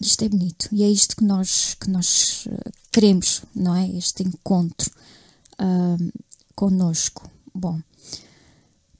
isto 0.00 0.24
é 0.24 0.28
bonito. 0.28 0.68
E 0.72 0.82
é 0.82 0.90
isto 0.90 1.16
que 1.16 1.24
nós, 1.24 1.74
que 1.74 1.90
nós 1.90 2.46
ah, 2.50 2.70
queremos, 2.92 3.42
não 3.54 3.74
é? 3.74 3.88
Este 3.90 4.22
encontro 4.22 4.90
ah, 5.58 5.96
conosco. 6.54 7.30
Bom, 7.54 7.80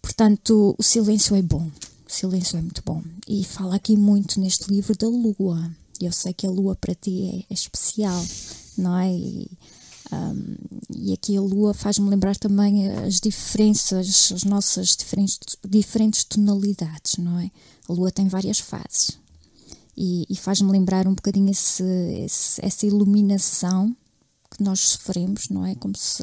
portanto, 0.01 0.75
o 0.79 0.83
silêncio 0.83 1.37
é 1.37 1.43
bom. 1.43 1.71
O 2.07 2.13
silêncio 2.13 2.59
é 2.59 2.63
muito 2.63 2.83
bom. 2.85 3.03
E 3.29 3.45
fala 3.45 3.77
aqui 3.77 3.97
muito 3.97 4.41
neste 4.41 4.71
livro 4.71 4.97
da 4.97 5.09
lua. 5.09 5.71
Eu 6.01 6.13
sei 6.13 6.33
que 6.33 6.47
a 6.47 6.51
lua 6.51 6.77
para 6.77 6.95
ti 6.95 7.45
é, 7.49 7.53
é 7.53 7.55
especial, 7.55 8.25
não 8.77 8.97
é? 8.99 9.13
E, 9.13 9.51
um, 10.13 10.57
e 10.95 11.13
aqui 11.13 11.37
a 11.37 11.41
lua 11.41 11.73
faz-me 11.73 12.09
lembrar 12.09 12.37
também 12.37 12.89
as 12.89 13.21
diferenças, 13.21 14.31
as 14.33 14.45
nossas 14.45 14.97
diferentes, 14.97 15.39
diferentes 15.67 16.25
tonalidades, 16.25 17.17
não 17.17 17.41
é? 17.41 17.51
A 17.89 17.93
lua 17.93 18.11
tem 18.11 18.29
várias 18.29 18.59
fases 18.59 19.24
e, 19.97 20.25
e 20.29 20.37
faz-me 20.37 20.71
lembrar 20.71 21.07
um 21.07 21.15
bocadinho 21.15 21.51
esse, 21.51 21.83
esse- 22.25 22.65
essa 22.65 22.87
iluminação 22.87 23.95
que 24.51 24.63
nós 24.63 24.81
sofremos, 24.81 25.49
não 25.49 25.65
é? 25.67 25.75
Como 25.75 25.97
se. 25.97 26.23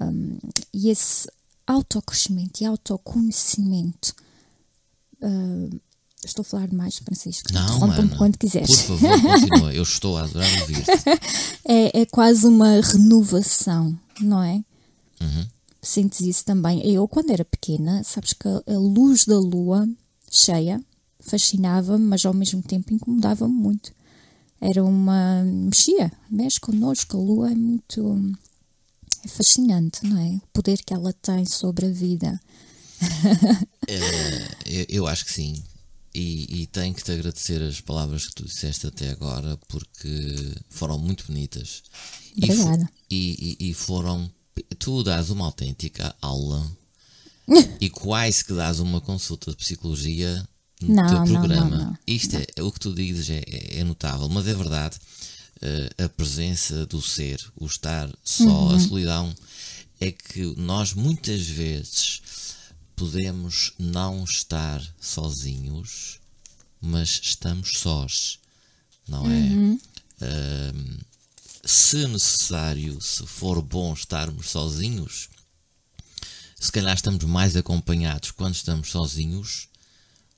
um, 0.00 0.38
e 0.72 0.88
esse 0.90 1.28
autocrescimento 1.66 2.62
e 2.62 2.66
autoconhecimento. 2.66 4.14
uh, 5.22 5.80
estou 6.24 6.42
a 6.42 6.44
falar 6.44 6.68
demais, 6.68 6.98
Francisco. 6.98 7.52
Não, 7.52 7.84
Ana. 7.84 8.16
quando 8.16 8.36
quiseres. 8.38 8.82
Por 8.82 8.98
favor, 8.98 9.20
continua. 9.22 9.74
Eu 9.74 9.82
estou 9.82 10.16
a 10.16 10.22
adorar 10.24 10.60
ouvir-te. 10.62 10.90
é, 11.68 12.00
é 12.02 12.06
quase 12.06 12.46
uma 12.46 12.80
renovação, 12.80 13.98
não 14.20 14.42
é? 14.42 14.62
Uhum. 15.20 15.46
Sentes 15.82 16.20
isso 16.20 16.44
também. 16.44 16.84
Eu, 16.90 17.06
quando 17.06 17.30
era 17.30 17.44
pequena, 17.44 18.02
sabes 18.02 18.32
que 18.32 18.48
a 18.48 18.78
luz 18.78 19.24
da 19.24 19.38
lua 19.38 19.88
cheia 20.30 20.82
fascinava-me, 21.28 22.04
mas 22.04 22.24
ao 22.24 22.34
mesmo 22.34 22.62
tempo 22.62 22.92
incomodava-me 22.94 23.54
muito. 23.54 23.92
Era 24.60 24.82
uma. 24.84 25.42
mexia, 25.44 26.10
mexe 26.30 26.58
connosco. 26.58 27.16
A 27.16 27.20
lua 27.20 27.52
é 27.52 27.54
muito. 27.54 28.34
é 29.24 29.28
fascinante, 29.28 30.04
não 30.06 30.18
é? 30.18 30.36
O 30.36 30.46
poder 30.52 30.78
que 30.84 30.94
ela 30.94 31.12
tem 31.12 31.44
sobre 31.44 31.86
a 31.86 31.90
vida. 31.90 32.40
Eh, 33.88 34.86
eu, 34.88 35.06
acho 35.06 35.24
que 35.26 35.32
sim. 35.32 35.62
E, 36.12 36.62
e 36.62 36.66
tenho 36.66 36.92
que 36.92 37.04
te 37.04 37.12
agradecer 37.12 37.62
as 37.62 37.80
palavras 37.80 38.26
que 38.26 38.34
tu 38.34 38.44
disseste 38.44 38.84
até 38.84 39.10
agora 39.10 39.56
porque 39.68 40.54
foram 40.70 40.98
muito 40.98 41.24
bonitas. 41.28 41.84
E 42.34 42.44
Obrigada. 42.50 42.88
E, 43.08 43.56
e- 43.60 43.70
e 43.70 43.74
foram. 43.74 44.28
Tu 44.78 45.04
dás 45.04 45.30
uma 45.30 45.44
autêntica 45.44 46.16
aula 46.20 46.66
e 47.80 47.88
quase 47.88 48.44
que 48.44 48.54
dás 48.54 48.80
uma 48.80 49.00
consulta 49.00 49.52
de 49.52 49.56
psicologia 49.58 50.44
no 50.82 50.94
Não, 50.94 51.06
teu 51.06 51.18
não, 51.18 51.24
programa. 51.24 51.70
não, 51.70 51.84
não. 51.86 51.98
Isto 52.06 52.36
é, 52.36 52.62
o 52.62 52.70
que 52.72 52.80
tu 52.80 52.92
dizes 52.94 53.30
é, 53.30 53.42
é- 53.46 53.80
é 53.80 53.84
notável, 53.84 54.28
mas 54.28 54.46
é 54.46 54.54
verdade. 54.54 54.98
eh, 55.62 56.04
a 56.04 56.08
presença 56.10 56.84
do 56.84 57.00
ser, 57.00 57.40
o 57.56 57.64
estar 57.64 58.10
só, 58.22 58.44
Uhum. 58.68 58.74
a 58.74 58.78
solidão, 58.78 59.34
é 59.98 60.12
que 60.12 60.42
nós 60.58 60.92
muitas 60.92 61.46
vezes 61.46 62.20
podemos 62.94 63.72
não 63.78 64.22
estar 64.24 64.82
sozinhos, 65.00 66.18
mas 66.78 67.20
estamos 67.22 67.78
sós, 67.78 68.38
não 69.08 69.24
é? 69.30 69.78
Ahm, 70.20 70.98
se 71.64 72.06
necessário, 72.06 73.00
se 73.00 73.26
for 73.26 73.62
bom 73.62 73.94
estarmos 73.94 74.50
sozinhos, 74.50 75.30
se 76.60 76.70
calhar 76.70 76.94
estamos 76.94 77.24
mais 77.24 77.56
acompanhados 77.56 78.30
quando 78.30 78.54
estamos 78.54 78.90
sozinhos 78.90 79.68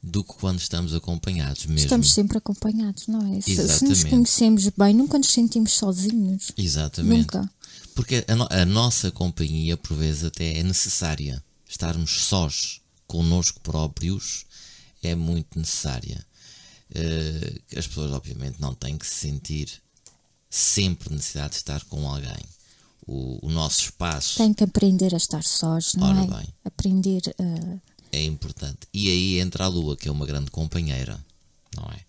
do 0.03 0.23
que 0.25 0.33
quando 0.35 0.59
estamos 0.61 0.95
acompanhados 0.95 1.67
mesmo. 1.67 1.81
Estamos 1.85 2.13
sempre 2.13 2.39
acompanhados, 2.39 3.07
não 3.09 3.21
é? 3.35 3.41
Se, 3.41 3.55
se 3.55 3.57
nos 3.63 3.71
Exatamente. 3.71 4.11
conhecemos 4.11 4.69
bem, 4.77 4.95
nunca 4.95 5.19
nos 5.19 5.29
sentimos 5.31 5.73
sozinhos. 5.73 6.53
Exatamente. 6.57 7.19
Nunca. 7.19 7.51
Porque 7.95 8.25
a, 8.29 8.35
no- 8.37 8.49
a 8.51 8.65
nossa 8.65 9.11
companhia, 9.11 9.77
por 9.77 9.97
vezes, 9.97 10.25
até 10.25 10.59
é 10.59 10.63
necessária. 10.63 11.43
Estarmos 11.69 12.11
sós 12.25 12.81
connosco 13.07 13.61
próprios 13.61 14.47
é 15.03 15.15
muito 15.15 15.59
necessária. 15.59 16.25
Eh, 16.95 17.61
as 17.77 17.87
pessoas, 17.87 18.13
obviamente, 18.13 18.61
não 18.61 18.75
têm 18.75 18.97
que 18.97 19.07
se 19.07 19.15
sentir 19.17 19.69
sempre 20.49 21.13
necessidade 21.13 21.51
de 21.51 21.57
estar 21.57 21.85
com 21.87 22.09
alguém. 22.09 22.43
O, 23.07 23.47
o 23.47 23.51
nosso 23.51 23.81
espaço 23.81 24.37
Tem 24.39 24.53
que 24.55 24.63
aprender 24.65 25.15
a 25.15 25.17
estar 25.17 25.43
sós, 25.43 25.95
não 25.95 26.09
Ora 26.09 26.23
é? 26.23 26.27
bem. 26.39 26.49
Aprender 26.65 27.23
a. 27.39 27.89
é 28.13 28.23
importante. 28.25 28.81
E 28.93 29.09
aí 29.09 29.39
entra 29.41 29.65
a 29.65 29.69
lua, 29.69 29.97
que 29.97 30.09
é 30.09 30.13
uma 30.13 30.27
grande 30.27 30.51
companheira, 30.51 31.19
não 31.77 31.85
é? 31.93 32.01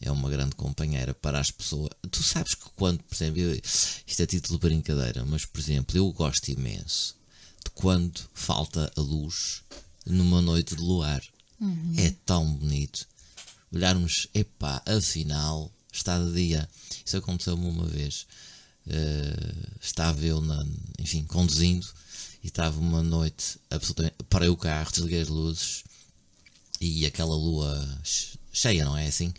É 0.00 0.10
uma 0.10 0.28
grande 0.28 0.54
companheira 0.54 1.14
para 1.14 1.40
as 1.40 1.50
pessoas. 1.50 1.90
Tu 2.10 2.22
sabes 2.22 2.54
que 2.54 2.68
quando, 2.76 3.02
por 3.02 3.14
exemplo, 3.14 3.40
eu- 3.40 3.60
isto 4.06 4.20
é 4.22 4.26
título 4.26 4.58
de 4.58 4.68
brincadeira, 4.68 5.24
mas 5.24 5.44
por 5.46 5.58
exemplo, 5.58 5.96
eu 5.96 6.10
gosto 6.12 6.48
imenso 6.50 7.16
de 7.64 7.70
quando 7.70 8.20
falta 8.34 8.92
a 8.94 9.00
luz 9.00 9.62
numa 10.04 10.40
noite 10.42 10.74
de 10.76 10.82
luar. 10.82 11.22
É 11.98 12.10
tão 12.26 12.52
bonito. 12.52 13.06
Olharmos, 13.72 14.28
epá, 14.34 14.82
afinal 14.84 15.72
está 15.90 16.18
de 16.22 16.30
dia. 16.34 16.68
Isso 17.04 17.16
aconteceu-me 17.16 17.64
uma 17.66 17.86
vez. 17.86 18.26
Eh, 18.86 19.54
estava 19.80 20.22
eu, 20.24 20.40
na, 20.42 20.64
enfim, 20.98 21.24
conduzindo 21.24 21.86
e 22.46 22.48
estava 22.48 22.78
uma 22.78 23.02
noite 23.02 23.58
absolutamente. 23.68 24.14
Parei 24.30 24.48
o 24.48 24.56
carro, 24.56 24.88
desliguei 24.92 25.20
as 25.20 25.26
luzes 25.28 25.82
e 26.80 27.04
aquela 27.04 27.34
lua 27.34 27.84
che- 28.04 28.38
cheia, 28.52 28.84
não 28.84 28.96
é 28.96 29.08
assim? 29.08 29.34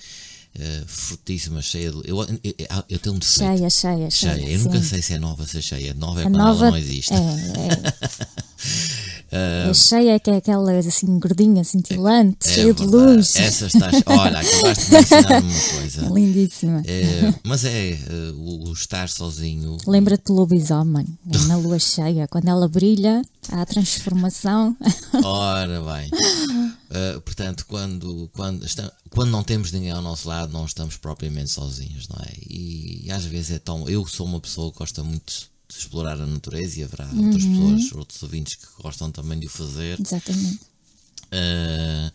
Eh, 0.53 0.83
fortíssima, 0.85 1.61
cheia 1.61 1.89
de. 1.89 1.97
Eu, 2.03 2.21
eu, 2.21 2.39
eu, 2.43 2.83
eu 2.89 2.99
tenho 2.99 3.15
um 3.15 3.19
defeito. 3.19 3.57
Cheia, 3.57 3.69
cheia, 3.69 4.11
cheia. 4.11 4.35
Cheia. 4.35 4.49
Eu 4.49 4.59
nunca 4.59 4.81
sim. 4.81 4.89
sei 4.89 5.01
se 5.01 5.13
é 5.13 5.19
nova, 5.19 5.47
se 5.47 5.57
é 5.57 5.61
cheia. 5.61 5.93
Nova 5.93 6.19
é 6.19 6.23
A 6.23 6.25
quando 6.25 6.37
nova 6.37 6.65
ela 6.65 6.71
não 6.71 6.77
existe. 6.77 7.13
É, 7.13 7.17
é. 7.17 9.06
é 9.31 9.73
cheia 9.73 10.19
que 10.19 10.29
é 10.29 10.37
aquela 10.37 10.71
assim 10.77 11.19
gordinha, 11.19 11.63
cintilante, 11.63 12.37
É 12.49 12.53
cheia 12.53 12.73
de 12.73 12.83
verdade. 12.85 13.15
luz. 13.15 13.35
Essa 13.35 13.65
está. 13.67 13.89
Olha, 14.05 14.39
acabaste 14.39 14.85
de 14.85 14.91
me 14.91 14.99
ensinar 14.99 15.41
uma 15.43 15.59
coisa. 15.79 16.01
Lindíssima. 16.13 16.83
É, 16.85 17.33
mas 17.43 17.65
é 17.65 17.91
eh, 17.91 17.99
o, 18.37 18.69
o 18.69 18.73
estar 18.73 19.09
sozinho. 19.09 19.77
Lembra-te 19.85 20.25
do 20.25 20.33
lobisomem, 20.33 21.05
é 21.31 21.37
na 21.47 21.57
lua 21.57 21.79
cheia, 21.79 22.27
quando 22.27 22.47
ela 22.47 22.67
brilha, 22.67 23.21
há 23.51 23.61
a 23.61 23.65
transformação. 23.65 24.75
Ora 25.23 25.81
bem. 25.81 26.09
Eh, 26.89 27.19
portanto, 27.25 27.65
quando, 27.67 28.29
quando, 28.33 28.65
está- 28.65 28.91
quando 29.09 29.29
não 29.31 29.43
temos 29.43 29.71
ninguém 29.71 29.91
ao 29.91 30.01
nosso 30.01 30.27
lado, 30.27 30.53
não 30.53 30.65
estamos 30.65 30.95
propriamente 30.97 31.49
sozinhos, 31.51 32.07
não 32.07 32.17
é? 32.23 32.31
E, 32.49 33.11
às 33.11 33.25
vezes 33.25 33.51
é 33.51 33.59
tão. 33.59 33.87
Eu 33.89 34.05
sou 34.07 34.25
uma 34.25 34.39
pessoa 34.39 34.71
que 34.71 34.77
gosta 34.79 35.03
muito 35.03 35.49
de 35.69 35.75
explorar 35.77 36.19
a 36.21 36.25
natureza 36.25 36.79
e 36.79 36.83
haverá 36.83 37.05
outras 37.05 37.43
Uhum. 37.43 37.75
pessoas, 37.77 37.91
outros 37.93 38.23
ouvintes 38.23 38.55
que 38.55 38.65
gostam 38.81 39.11
também 39.11 39.39
de 39.39 39.47
o 39.47 39.49
fazer. 39.49 39.99
Exatamente. 39.99 40.61
Uh, 41.27 42.11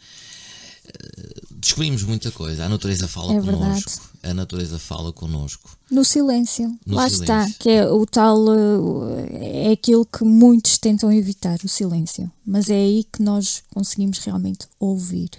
descobrimos 1.50 2.02
muita 2.02 2.30
coisa. 2.32 2.64
A 2.64 2.68
natureza 2.68 3.06
fala 3.06 3.34
É 3.34 3.40
verdade. 3.40 3.58
connosco. 3.82 4.10
A 4.22 4.34
natureza 4.34 4.78
fala 4.78 5.12
connosco. 5.12 5.76
No 5.90 6.04
silêncio. 6.04 6.68
No 6.86 6.96
Lá 6.96 7.08
silêncio. 7.08 7.22
está, 7.24 7.58
que 7.58 7.68
é 7.68 7.86
o 7.88 8.06
tal. 8.06 8.38
eh, 8.54 9.66
É 9.68 9.72
aquilo 9.72 10.04
que 10.06 10.24
muitos 10.24 10.78
tentam 10.78 11.12
evitar, 11.12 11.58
o 11.64 11.68
silêncio. 11.68 12.30
Mas 12.44 12.70
é 12.70 12.74
aí 12.74 13.04
que 13.12 13.22
nós 13.22 13.62
conseguimos 13.72 14.18
realmente 14.18 14.66
ouvir. 14.80 15.30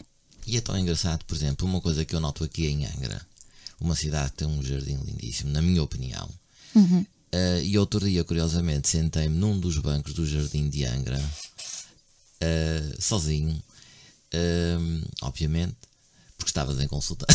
E 0.45 0.57
é 0.57 0.61
tão 0.61 0.77
engraçado, 0.77 1.23
por 1.25 1.35
exemplo, 1.35 1.67
uma 1.67 1.79
coisa 1.81 2.03
que 2.05 2.13
eu 2.15 2.19
noto 2.19 2.43
aqui 2.43 2.67
em 2.67 2.85
Angra, 2.85 3.21
uma 3.79 3.95
cidade 3.95 4.31
que 4.31 4.37
tem 4.37 4.47
um 4.47 4.61
jardim 4.61 4.97
lindíssimo, 5.05 5.49
na 5.51 5.61
minha 5.61 5.81
opinião. 5.81 6.29
Uhum. 6.75 7.05
Uh, 7.33 7.63
e 7.63 7.79
outro 7.79 7.99
dia, 8.07 8.23
curiosamente, 8.23 8.87
sentei-me 8.87 9.35
num 9.35 9.59
dos 9.59 9.79
bancos 9.79 10.13
do 10.13 10.23
jardim 10.23 10.69
de 10.69 10.85
Angra, 10.85 11.17
uh, 11.17 13.01
sozinho, 13.01 13.59
um, 14.79 15.01
obviamente, 15.23 15.75
porque 16.37 16.51
estavas 16.51 16.79
em 16.79 16.87
consulta, 16.87 17.25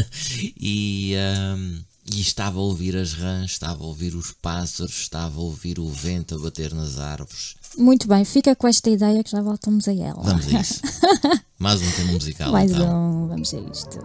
e, 0.60 1.14
um, 1.56 1.80
e 2.12 2.20
estava 2.20 2.58
a 2.58 2.62
ouvir 2.62 2.94
as 2.94 3.14
rãs, 3.14 3.52
estava 3.52 3.82
a 3.82 3.86
ouvir 3.86 4.14
os 4.14 4.32
pássaros, 4.32 4.98
estava 4.98 5.38
a 5.38 5.42
ouvir 5.42 5.78
o 5.78 5.88
vento 5.88 6.34
a 6.34 6.38
bater 6.38 6.74
nas 6.74 6.98
árvores. 6.98 7.54
Muito 7.78 8.06
bem, 8.06 8.26
fica 8.26 8.54
com 8.54 8.68
esta 8.68 8.90
ideia 8.90 9.24
que 9.24 9.30
já 9.30 9.40
voltamos 9.40 9.88
a 9.88 9.94
ela. 9.94 10.22
Vamos 10.22 10.46
a 10.54 10.60
isso. 10.60 10.82
Mais 11.58 11.80
um 11.80 11.90
tema 11.92 12.12
musical. 12.12 12.52
Mais 12.52 12.70
então. 12.70 13.24
um, 13.24 13.28
vamos 13.28 13.54
a 13.54 13.60
isto. 13.60 13.98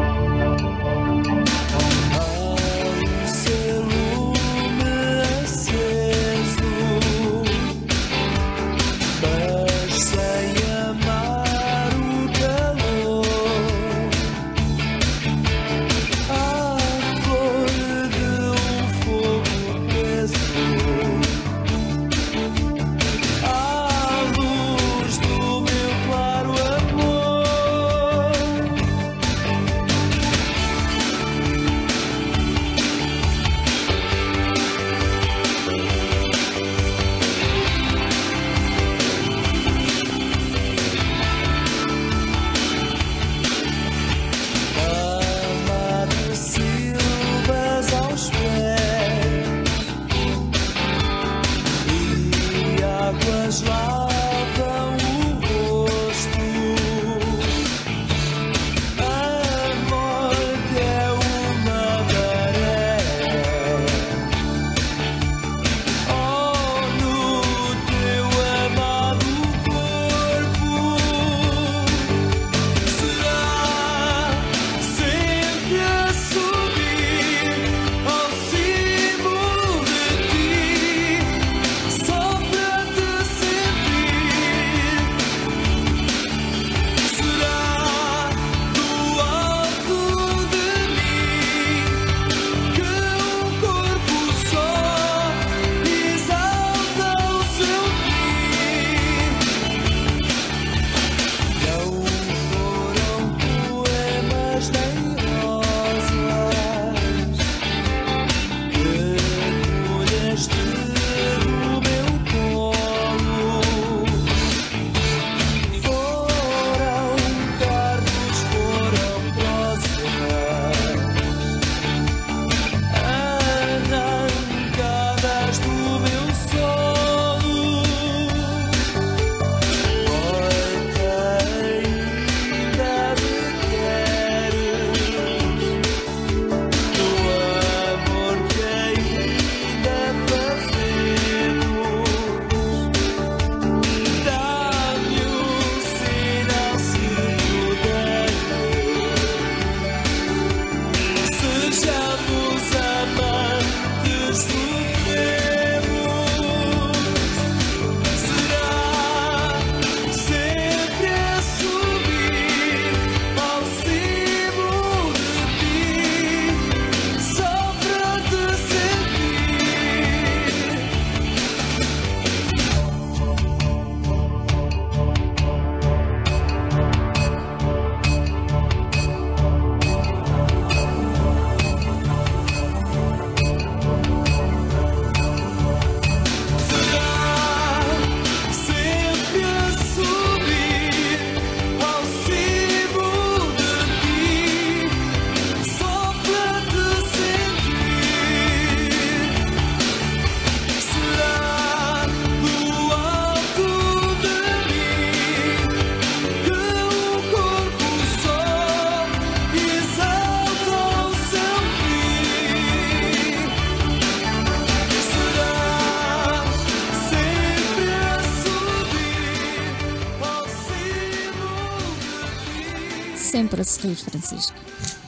Sempre 223.49 223.63
a 223.63 223.65
se 223.65 223.81
rir, 223.81 223.97
Francisco. 223.97 224.55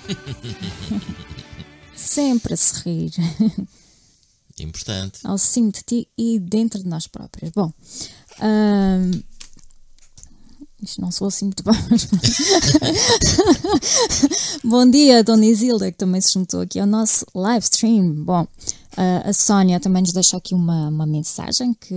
sempre 1.95 2.55
a 2.55 2.57
se 2.57 2.73
rir. 2.83 3.13
Importante. 4.59 5.21
Ao 5.25 5.37
cimo 5.37 5.71
de 5.71 5.83
ti 5.83 6.09
e 6.17 6.39
dentro 6.39 6.83
de 6.83 6.89
nós 6.89 7.07
próprios. 7.07 7.51
Bom, 7.51 7.71
hum, 8.41 9.11
isto 10.83 11.03
não 11.03 11.11
sou 11.11 11.29
assim 11.29 11.45
muito 11.47 11.63
bem, 11.63 11.75
mas... 11.91 12.09
Bom 14.65 14.91
dia, 14.91 15.23
Dona 15.23 15.45
Isilda, 15.45 15.93
que 15.93 15.99
também 15.99 16.23
se 16.23 16.33
juntou 16.33 16.63
aqui 16.63 16.79
ao 16.79 16.87
nosso 16.87 17.27
live 17.35 17.65
stream. 17.65 18.25
Bom, 18.25 18.47
uh, 18.97 19.29
a 19.29 19.33
Sónia 19.33 19.81
também 19.81 20.03
nos 20.03 20.13
deixa 20.13 20.37
aqui 20.37 20.55
uma, 20.55 20.89
uma 20.89 21.07
mensagem, 21.07 21.75
que 21.75 21.95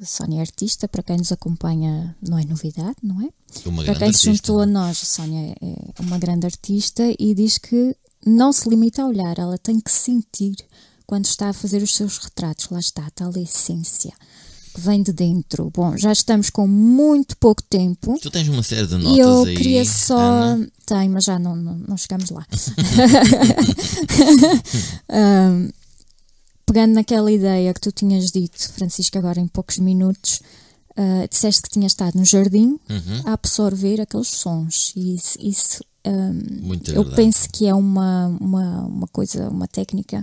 a 0.00 0.04
Sónia 0.04 0.38
é 0.38 0.40
artista, 0.40 0.88
para 0.88 1.02
quem 1.02 1.16
nos 1.18 1.32
acompanha 1.32 2.16
não 2.26 2.38
é 2.38 2.44
novidade, 2.44 2.96
não 3.02 3.20
é? 3.22 3.28
Uma 3.64 3.84
para 3.84 3.94
quem 3.94 4.12
se 4.12 4.28
artista. 4.28 4.48
juntou 4.48 4.60
a 4.60 4.66
nós, 4.66 5.00
a 5.02 5.06
Sónia 5.06 5.54
é 5.60 5.76
uma 6.00 6.18
grande 6.18 6.46
artista 6.46 7.02
e 7.18 7.34
diz 7.34 7.58
que 7.58 7.96
não 8.24 8.52
se 8.52 8.68
limita 8.68 9.02
a 9.02 9.06
olhar, 9.06 9.38
ela 9.38 9.58
tem 9.58 9.80
que 9.80 9.90
sentir 9.90 10.56
quando 11.06 11.26
está 11.26 11.50
a 11.50 11.52
fazer 11.52 11.82
os 11.82 11.94
seus 11.94 12.18
retratos. 12.18 12.68
Lá 12.70 12.80
está, 12.80 13.06
a 13.06 13.10
tal 13.10 13.30
essência 13.36 14.12
que 14.74 14.80
vem 14.80 15.02
de 15.02 15.12
dentro. 15.12 15.70
Bom, 15.72 15.96
já 15.96 16.12
estamos 16.12 16.50
com 16.50 16.66
muito 16.66 17.36
pouco 17.38 17.62
tempo. 17.62 18.18
Tu 18.20 18.30
tens 18.30 18.48
uma 18.48 18.62
série 18.62 18.86
de 18.86 18.96
notas 18.96 19.16
E 19.16 19.20
eu 19.20 19.44
aí. 19.44 19.56
queria 19.56 19.84
só. 19.84 20.18
Ana? 20.18 20.68
Tem, 20.84 21.08
mas 21.08 21.24
já 21.24 21.38
não, 21.38 21.56
não, 21.56 21.74
não 21.78 21.96
chegamos 21.96 22.30
lá. 22.30 22.46
Ahm, 25.08 25.70
pegando 26.76 26.92
naquela 26.92 27.32
ideia 27.32 27.72
que 27.72 27.80
tu 27.80 27.90
tinhas 27.90 28.30
dito, 28.30 28.70
Francisco, 28.72 29.16
agora 29.16 29.40
em 29.40 29.48
poucos 29.48 29.78
minutos, 29.78 30.42
ah, 30.94 31.26
disseste 31.26 31.62
que 31.62 31.70
tinhas 31.70 31.92
estado 31.92 32.18
no 32.18 32.24
jardim 32.24 32.78
Uhum. 32.90 33.22
a 33.24 33.32
absorver 33.32 33.98
aqueles 33.98 34.28
sons. 34.28 34.92
E 34.94 35.14
isso, 35.14 35.38
isso, 35.40 35.84
ahm, 36.04 36.38
Muito 36.60 36.90
eu 36.90 37.02
verdade. 37.02 37.16
penso 37.16 37.48
que 37.48 37.66
é 37.66 37.72
uma, 37.74 38.26
uma, 38.38 38.82
uma 38.82 39.06
coisa, 39.08 39.48
uma 39.48 39.66
técnica 39.66 40.22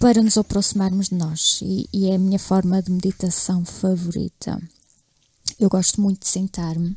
para 0.00 0.22
nos 0.22 0.38
aproximarmos 0.38 1.10
de 1.10 1.14
nós. 1.16 1.60
E, 1.62 1.90
e 1.92 2.06
é 2.08 2.14
a 2.14 2.18
minha 2.18 2.38
forma 2.38 2.80
de 2.82 2.90
meditação 2.90 3.66
favorita. 3.66 4.58
Eu 5.60 5.68
gosto 5.68 6.00
muito 6.00 6.20
de 6.20 6.28
sentar-me, 6.28 6.96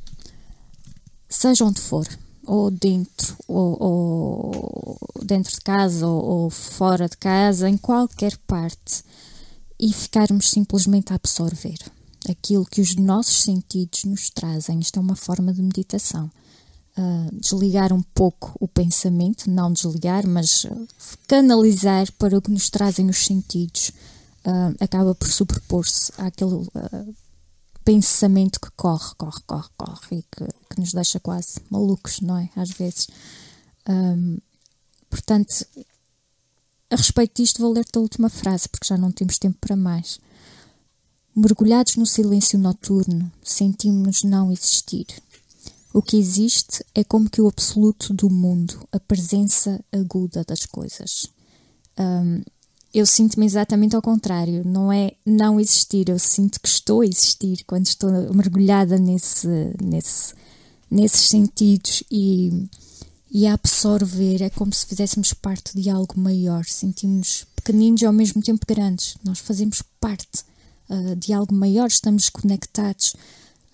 seja 1.28 1.66
onde 1.66 1.82
for, 1.82 2.08
ou 2.48 2.72
dentro, 2.72 3.36
ou, 3.48 3.78
ou 3.80 4.98
dentro 5.24 5.54
de 5.54 5.62
casa, 5.62 6.08
ou, 6.08 6.24
ou 6.24 6.50
fora 6.50 7.08
de 7.08 7.18
casa, 7.18 7.70
em 7.70 7.78
qualquer 7.78 8.38
parte, 8.48 9.04
e 9.80 9.94
ficarmos 9.94 10.50
simplesmente 10.50 11.12
a 11.12 11.18
absorver 11.18 11.78
aquilo 12.30 12.66
que 12.66 12.82
os 12.82 12.96
nossos 12.96 13.44
sentidos 13.44 14.06
nos 14.06 14.30
trazem. 14.30 14.80
Isto 14.80 14.98
é 14.98 15.02
uma 15.02 15.16
forma 15.16 15.54
de 15.54 15.62
meditação. 15.62 16.32
Ah, 16.96 17.30
desligar 17.32 17.94
um 17.94 18.02
pouco 18.02 18.56
o 18.60 18.68
pensamento, 18.68 19.50
não 19.50 19.72
desligar, 19.72 20.26
mas 20.26 20.66
canalizar 21.28 22.12
para 22.14 22.38
o 22.38 22.42
que 22.42 22.50
nos 22.50 22.70
trazem 22.70 23.10
os 23.10 23.24
sentidos. 23.26 23.92
Ah, 24.44 24.74
acaba 24.80 25.14
por 25.14 25.28
sobrepor-se 25.28 26.12
àquele 26.18 26.68
ah, 26.74 27.06
pensamento 27.88 28.60
que 28.60 28.70
corre, 28.76 29.16
corre, 29.18 29.42
corre, 29.48 29.70
corre 29.78 30.18
e 30.18 30.22
que, 30.24 30.46
que 30.70 30.80
nos 30.82 30.92
deixa 30.92 31.22
quase 31.22 31.62
malucos, 31.70 32.20
não 32.20 32.38
é? 32.38 32.50
Às 32.54 32.72
vezes. 32.72 33.08
Ahm, 33.86 34.40
portanto, 35.10 35.66
a 36.90 36.98
respeito 36.98 37.42
disto, 37.42 37.62
vou 37.62 37.72
ler-te 37.72 37.98
a 37.98 38.02
última 38.02 38.28
frase, 38.28 38.68
porque 38.68 38.86
já 38.86 38.98
não 38.98 39.10
temos 39.10 39.38
tempo 39.38 39.58
para 39.62 39.78
mais. 39.78 40.20
Mergulhados 41.34 41.96
no 41.96 42.06
silêncio 42.06 42.60
noturno, 42.60 43.32
sentimos-nos 43.42 44.24
não 44.24 44.52
existir. 44.52 45.08
O 45.94 46.02
que 46.02 46.18
existe 46.18 46.86
é 46.94 47.06
como 47.06 47.30
que 47.30 47.42
o 47.42 47.48
absoluto 47.48 48.14
do 48.14 48.30
mundo, 48.30 48.86
a 48.92 49.00
presença 49.00 49.80
aguda 49.94 50.44
das 50.44 50.66
coisas. 50.66 51.28
Ahm, 51.96 52.44
eu 52.94 53.06
sinto-me 53.06 53.46
exatamente 53.46 53.96
ao 53.96 54.02
contrário, 54.02 54.64
não 54.66 54.92
é 54.92 55.14
não 55.26 55.60
existir, 55.60 56.10
eu 56.10 56.18
sinto 56.18 56.60
que 56.60 56.68
estou 56.68 57.02
a 57.02 57.06
existir 57.06 57.64
quando 57.66 57.86
estou 57.86 58.10
mergulhada 58.34 58.98
nesse, 58.98 59.48
nesse, 59.82 60.34
nesses 60.90 61.28
sentidos 61.28 62.04
e, 62.10 62.68
e 63.32 63.46
a 63.46 63.54
absorver, 63.54 64.42
é 64.42 64.50
como 64.50 64.74
se 64.74 64.86
fizéssemos 64.86 65.34
parte 65.34 65.80
de 65.80 65.90
algo 65.90 66.20
maior, 66.20 66.66
sentimos 66.66 67.46
pequeninos 67.56 68.02
e 68.02 68.06
ao 68.06 68.14
mesmo 68.14 68.42
tempo 68.42 68.66
grandes, 68.68 69.18
nós 69.24 69.40
fazemos 69.40 69.82
parte 70.00 70.46
ah, 70.90 71.16
de 71.16 71.34
algo 71.34 71.54
maior, 71.54 71.88
estamos 71.88 72.30
conectados 72.30 73.14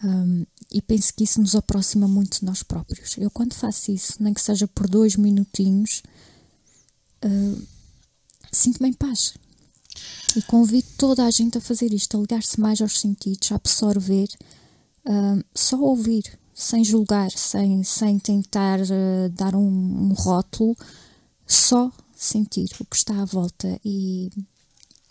um, 0.03 0.45
e 0.72 0.82
penso 0.82 1.14
que 1.14 1.24
isso 1.24 1.39
nos 1.39 1.55
aproxima 1.55 2.07
muito 2.07 2.39
de 2.39 2.45
nós 2.45 2.64
próprios. 2.64 3.16
Eu, 3.18 3.30
quando 3.30 3.53
faço 3.53 3.91
isso, 3.91 4.16
nem 4.20 4.34
que 4.34 4.41
seja 4.41 4.68
por 4.68 4.88
dois 4.88 5.16
minutinhos, 5.16 6.01
uh, 7.24 7.61
sinto-me 8.54 8.89
em 8.89 8.93
paz. 8.93 9.34
E 10.36 10.41
convido 10.43 10.88
toda 10.97 11.26
a 11.26 11.32
gente 11.32 11.58
a 11.58 11.62
fazer 11.62 11.93
isto, 11.93 12.18
a 12.18 12.22
ligar-se 12.22 12.60
mais 12.60 12.82
aos 12.82 12.99
sentidos, 12.99 13.51
a 13.51 13.56
absorver, 13.56 14.28
um, 15.06 15.41
só 15.54 15.78
ouvir, 15.80 16.24
sem 16.54 16.84
julgar, 16.84 17.32
sem, 17.32 17.84
sem 17.84 18.18
tentar 18.20 18.80
uh, 18.80 19.30
dar 19.32 19.56
um, 19.56 20.10
um 20.10 20.14
rótulo, 20.14 20.76
só 21.45 21.91
sentir 22.16 22.70
o 22.80 22.86
que 22.86 22.95
está 22.95 23.22
à 23.22 23.26
volta 23.26 23.80
e, 23.84 24.30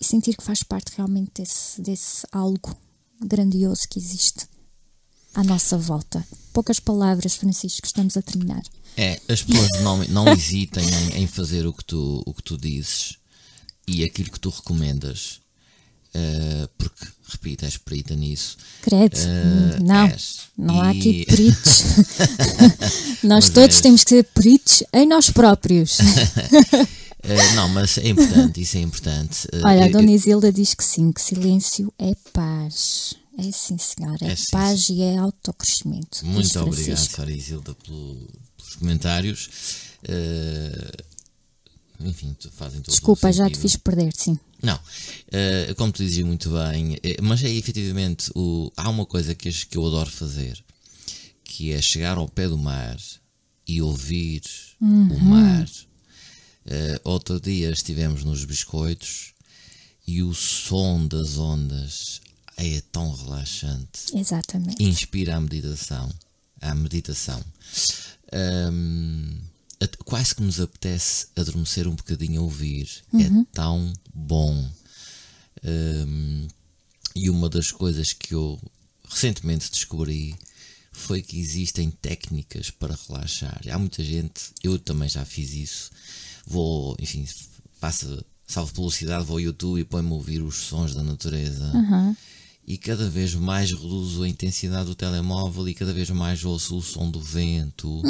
e 0.01 0.05
sentir 0.05 0.36
que 0.36 0.43
faz 0.43 0.62
parte 0.62 0.93
realmente 0.97 1.30
desse, 1.34 1.80
desse 1.80 2.26
algo 2.32 2.76
grandioso 3.20 3.88
que 3.88 3.99
existe 3.99 4.47
à 5.34 5.45
nossa 5.45 5.78
volta. 5.78 6.26
Poucas 6.53 6.80
palavras, 6.80 7.36
Francisco, 7.36 7.86
estamos 7.86 8.16
a 8.16 8.22
terminar. 8.22 8.62
É, 8.97 9.20
as 9.28 9.43
pessoas 9.43 9.82
não, 9.82 10.05
não 10.09 10.28
hesitem 10.28 10.84
em, 10.84 11.22
em 11.22 11.26
fazer 11.26 11.66
o 11.66 11.72
que, 11.72 11.84
tu, 11.84 12.22
o 12.26 12.34
que 12.34 12.43
tu 12.43 12.59
dizes 12.59 13.21
e 13.86 14.04
aquilo 14.04 14.30
que 14.30 14.40
tu 14.40 14.50
recomendas. 14.50 15.40
eh, 16.14 16.68
porque, 16.76 17.06
repito, 17.30 17.64
és 17.64 17.78
perita 17.78 18.14
nisso. 18.14 18.58
Credo, 18.82 19.16
Eh, 19.18 19.78
não, 19.82 20.06
és. 20.08 20.40
não 20.58 20.80
há 20.82 20.92
E- 20.94 20.98
aqui 20.98 21.24
peritos. 21.30 21.82
Nós 23.24 23.46
Mas 23.46 23.48
todos 23.48 23.76
és. 23.76 23.80
temos 23.80 24.04
que 24.04 24.10
ser 24.10 24.24
peritos 24.24 24.82
em 24.92 25.06
nós 25.06 25.30
próprios. 25.30 25.96
Eh, 27.24 27.52
não, 27.54 27.68
mas 27.68 27.98
é 27.98 28.08
importante, 28.08 28.60
isso 28.60 28.76
é 28.76 28.80
importante. 28.80 29.46
Olha, 29.62 29.84
a 29.84 29.88
Dona 29.88 30.10
Isilda 30.10 30.52
diz 30.52 30.74
que 30.74 30.82
sim, 30.82 31.12
que 31.12 31.22
silêncio 31.22 31.94
é 31.96 32.16
paz. 32.32 33.14
É 33.38 33.42
sim, 33.52 33.78
senhora, 33.78 34.26
é, 34.26 34.32
É 34.32 34.34
sim, 34.36 34.46
paz 34.50 34.88
e 34.88 35.00
é 35.02 35.16
autocrescimento. 35.18 36.26
Muito 36.26 36.58
obrigado. 36.58 36.98
Sra. 36.98 37.30
Isilda, 37.30 37.76
pelo- 37.76 38.28
pelos 38.56 38.74
comentários. 38.74 39.48
Eh, 40.02 40.90
enfim, 42.07 42.36
fazem 42.53 42.80
todo 42.80 42.92
Desculpa, 42.92 43.32
já 43.32 43.48
te 43.50 43.59
fiz 43.59 43.76
perder, 43.76 44.12
sim. 44.16 44.38
Não, 44.62 44.78
eh, 45.30 45.74
como 45.76 45.92
tu 45.92 46.05
dizes 46.05 46.24
muito 46.24 46.50
bem, 46.50 46.98
eh, 47.03 47.16
mas 47.20 47.42
é 47.42 47.50
efetivamente 47.50 48.30
o, 48.34 48.70
há 48.76 48.88
uma 48.88 49.05
coisa 49.05 49.34
que, 49.34 49.50
que 49.66 49.76
eu 49.76 49.86
adoro 49.86 50.11
fazer, 50.11 50.62
que 51.44 51.72
é 51.72 51.82
chegar 51.82 52.16
ao 52.16 52.28
pé 52.28 52.48
do 52.48 52.57
mar 52.59 52.96
e 53.66 53.82
ouvir 53.82 54.42
o 54.80 55.18
mar. 55.20 55.68
Eh, 56.64 57.00
outro 57.03 57.40
dia 57.40 57.70
estivemos 57.70 58.22
nos 58.22 58.44
biscoitos 58.44 59.32
e 60.07 60.22
o 60.22 60.32
som 60.32 61.07
das 61.07 61.36
ondas 61.38 62.20
é 62.57 62.80
tão 62.92 63.12
relaxante 63.14 64.14
Exatamente. 64.14 64.82
inspira 64.82 65.36
a 65.36 65.40
meditação. 65.40 66.09
A 66.61 66.72
meditação. 66.74 67.42
At- 68.30 69.51
quase 70.04 70.34
que 70.34 70.42
nos 70.42 70.60
apetece 70.60 71.26
adormecer 71.36 71.86
um 71.88 71.94
bocadinho 71.94 72.40
a 72.40 72.44
ouvir. 72.44 72.88
É 73.42 73.44
tão 73.52 73.92
bom. 74.14 74.70
Hum, 75.64 76.48
e 77.14 77.30
uma 77.30 77.48
das 77.48 77.70
coisas 77.70 78.12
que 78.12 78.34
eu 78.34 78.60
recentemente 79.08 79.70
descobri 79.70 80.34
foi 80.92 81.22
que 81.22 81.38
existem 81.38 81.90
técnicas 81.90 82.70
para 82.70 82.98
relaxar. 83.08 83.60
Há 83.70 83.78
muita 83.78 84.02
gente, 84.02 84.52
eu 84.62 84.78
também 84.78 85.08
já 85.08 85.24
fiz 85.24 85.52
isso. 85.52 85.90
Vou, 86.46 86.96
enfim, 87.00 87.26
passa, 87.80 88.24
salvo 88.46 88.72
velocidade, 88.74 89.24
vou 89.24 89.36
ao 89.36 89.40
YouTube 89.40 89.80
e 89.80 89.84
põe-me 89.84 90.10
a 90.10 90.14
ouvir 90.14 90.42
os 90.42 90.56
sons 90.56 90.94
da 90.94 91.02
natureza 91.02 91.72
e 92.66 92.78
cada 92.78 93.08
vez 93.10 93.34
mais 93.34 93.70
reduzo 93.72 94.22
a 94.22 94.28
intensidade 94.28 94.86
do 94.86 94.94
telemóvel 94.94 95.68
e 95.68 95.74
cada 95.74 95.92
vez 95.92 96.08
mais 96.10 96.44
ouço 96.44 96.76
o 96.76 96.82
som 96.82 97.10
do 97.10 97.20
vento. 97.20 98.00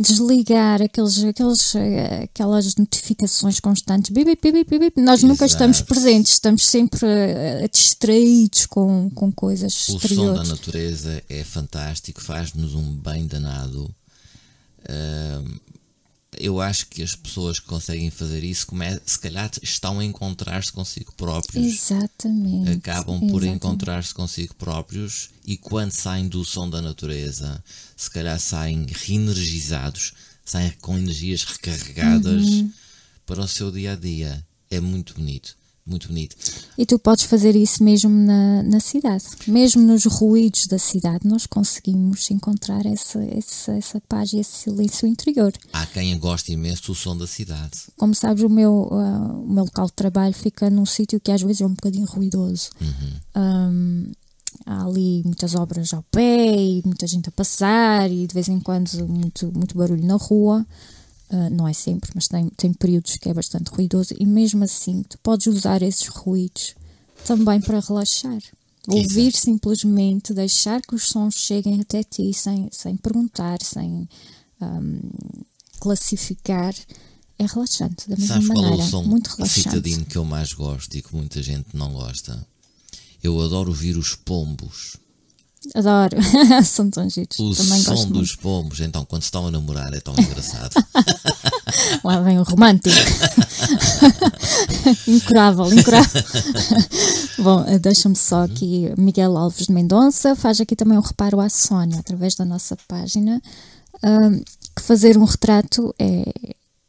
Desligar 0.00 0.80
aqueles, 0.80 1.22
aqueles, 1.22 1.74
aquelas 2.22 2.74
notificações 2.76 3.60
constantes. 3.60 4.10
Bip, 4.10 4.36
bip, 4.40 4.64
bip. 4.78 5.00
Nós 5.00 5.22
nunca 5.22 5.44
Exato. 5.44 5.52
estamos 5.52 5.82
presentes, 5.82 6.32
estamos 6.32 6.66
sempre 6.66 7.00
eh, 7.06 7.68
distraídos 7.70 8.64
com, 8.66 9.10
com 9.14 9.30
coisas 9.30 9.74
O 9.74 9.92
som 9.92 9.92
da 9.92 9.98
exteriores. 10.06 10.48
natureza 10.48 11.22
é 11.28 11.44
fantástico, 11.44 12.22
faz-nos 12.22 12.74
um 12.74 12.94
bem 12.96 13.26
danado. 13.26 13.94
Ahm, 14.88 15.58
eu 16.36 16.60
acho 16.60 16.86
que 16.88 17.02
as 17.02 17.14
pessoas 17.14 17.58
que 17.58 17.66
conseguem 17.66 18.10
fazer 18.10 18.44
isso, 18.44 18.66
come, 18.66 18.84
se 19.06 19.18
calhar 19.18 19.50
estão 19.62 19.98
a 19.98 20.04
encontrar-se 20.04 20.70
consigo 20.70 21.12
próprios. 21.16 21.64
Exatamente. 21.66 22.70
Acabam 22.72 23.18
por 23.28 23.42
encontrar-se 23.44 24.12
consigo 24.14 24.54
próprios 24.54 25.30
e 25.44 25.56
quando 25.56 25.92
saem 25.92 26.28
do 26.28 26.44
som 26.44 26.68
da 26.68 26.82
natureza, 26.82 27.62
se 27.96 28.10
calhar 28.10 28.38
saem 28.38 28.86
reenergizados, 28.88 30.12
saem 30.44 30.70
com 30.80 30.96
energias 30.98 31.44
recarregadas 31.44 32.44
Uhum. 32.44 32.72
para 33.26 33.40
o 33.42 33.48
seu 33.48 33.70
dia 33.70 33.92
a 33.92 33.96
dia. 33.96 34.44
É 34.70 34.80
muito 34.80 35.14
bonito, 35.14 35.56
muito 35.88 36.08
bonito. 36.08 36.36
E 36.76 36.86
tu 36.86 36.98
podes 36.98 37.24
fazer 37.24 37.56
isso 37.56 37.82
mesmo 37.82 38.10
na, 38.10 38.62
na 38.62 38.80
cidade, 38.80 39.24
mesmo 39.46 39.82
nos 39.82 40.04
ruídos 40.04 40.66
da 40.66 40.78
cidade, 40.78 41.26
nós 41.26 41.46
conseguimos 41.46 42.30
encontrar 42.30 42.84
essa, 42.86 43.22
essa, 43.24 43.72
essa 43.72 44.00
paz 44.08 44.32
e 44.32 44.38
esse 44.38 44.52
silêncio 44.52 45.06
interior. 45.06 45.52
Há 45.72 45.86
quem 45.86 46.16
goste 46.18 46.52
imenso 46.52 46.86
do 46.88 46.94
som 46.94 47.16
da 47.16 47.26
cidade. 47.26 47.78
Como 47.96 48.14
sabes, 48.14 48.42
o 48.42 48.48
meu, 48.48 48.88
ah, 48.92 49.32
o 49.32 49.52
meu 49.52 49.64
local 49.64 49.86
de 49.86 49.92
trabalho 49.92 50.34
fica 50.34 50.70
num 50.70 50.86
sítio 50.86 51.20
que 51.20 51.32
às 51.32 51.42
vezes 51.42 51.60
é 51.60 51.66
um 51.66 51.74
bocadinho 51.74 52.06
ruidoso. 52.06 52.70
Ahm, 53.34 54.12
há 54.66 54.84
ali 54.84 55.22
muitas 55.24 55.54
obras 55.54 55.92
ao 55.92 56.02
pé 56.04 56.56
e 56.56 56.82
muita 56.84 57.06
gente 57.06 57.28
a 57.28 57.32
passar 57.32 58.10
e 58.10 58.26
de 58.26 58.34
vez 58.34 58.48
em 58.48 58.60
quando 58.60 58.88
muito, 59.08 59.50
muito 59.54 59.76
barulho 59.76 60.04
na 60.04 60.16
rua. 60.16 60.66
Ah, 61.30 61.50
não 61.50 61.68
é 61.68 61.72
sempre, 61.74 62.10
mas 62.14 62.26
tem, 62.26 62.48
tem 62.50 62.72
períodos 62.72 63.16
que 63.16 63.28
é 63.28 63.34
bastante 63.34 63.68
ruidoso 63.70 64.14
e 64.18 64.24
mesmo 64.24 64.64
assim 64.64 65.02
tu 65.02 65.18
podes 65.18 65.46
usar 65.46 65.82
esses 65.82 66.06
ruídos 66.06 66.74
também 67.24 67.60
para 67.60 67.80
relaxar. 67.80 68.40
Ouvir 68.86 69.34
simplesmente, 69.36 70.32
deixar 70.32 70.80
que 70.80 70.94
os 70.94 71.04
sons 71.08 71.34
cheguem 71.34 71.80
até 71.82 72.02
ti 72.02 72.32
sem, 72.32 72.70
sem 72.72 72.96
perguntar, 72.96 73.58
sem 73.62 74.08
ahm, 74.58 75.00
classificar, 75.78 76.74
é 77.38 77.44
relaxante 77.46 78.08
da 78.08 78.16
mesma 78.16 78.34
Sabes 78.34 78.48
qual 78.48 78.58
é 78.58 78.62
maneira. 78.70 78.84
o 78.84 78.88
som 78.90 79.02
muito 79.02 79.28
relaxante. 79.28 79.68
citadino 79.68 80.04
que 80.06 80.16
eu 80.16 80.24
mais 80.24 80.52
gosto 80.54 80.96
e 80.96 81.02
que 81.02 81.14
muita 81.14 81.42
gente 81.42 81.76
não 81.76 81.92
gosta? 81.92 82.46
Eu 83.22 83.38
adoro 83.42 83.68
ouvir 83.68 83.96
os 83.98 84.14
pombos. 84.14 84.96
Adoro, 85.74 86.16
são 86.64 86.90
tão 86.90 87.08
giros. 87.08 87.38
O 87.38 87.54
Também 87.54 87.82
som 87.82 87.90
gosto 87.90 88.12
dos 88.12 88.36
pombos, 88.36 88.80
então, 88.80 89.04
quando 89.04 89.22
se 89.22 89.26
estão 89.26 89.46
a 89.46 89.50
namorar, 89.50 89.92
é 89.92 90.00
tão 90.00 90.14
engraçado. 90.18 90.72
muito. 90.74 92.00
Lá 92.04 92.20
vem 92.20 92.38
o 92.38 92.42
romântico. 92.42 92.96
incurável, 95.06 95.72
incurável. 95.72 96.22
Bom, 97.38 97.64
eh, 97.66 97.78
deixa-me 97.78 98.16
só 98.16 98.44
aqui. 98.44 98.92
Miguel 98.96 99.36
Alves 99.36 99.66
de 99.66 99.72
Mendonça 99.72 100.34
faz 100.34 100.60
aqui 100.60 100.74
também 100.74 100.96
um 100.96 101.02
reparo 101.02 101.40
à 101.40 101.48
Sónia, 101.48 101.98
através 102.00 102.34
da 102.34 102.44
nossa 102.44 102.76
página, 102.88 103.40
ahm, 104.02 104.40
que 104.74 104.82
fazer 104.82 105.18
um 105.18 105.24
retrato 105.24 105.94
é, 105.98 106.24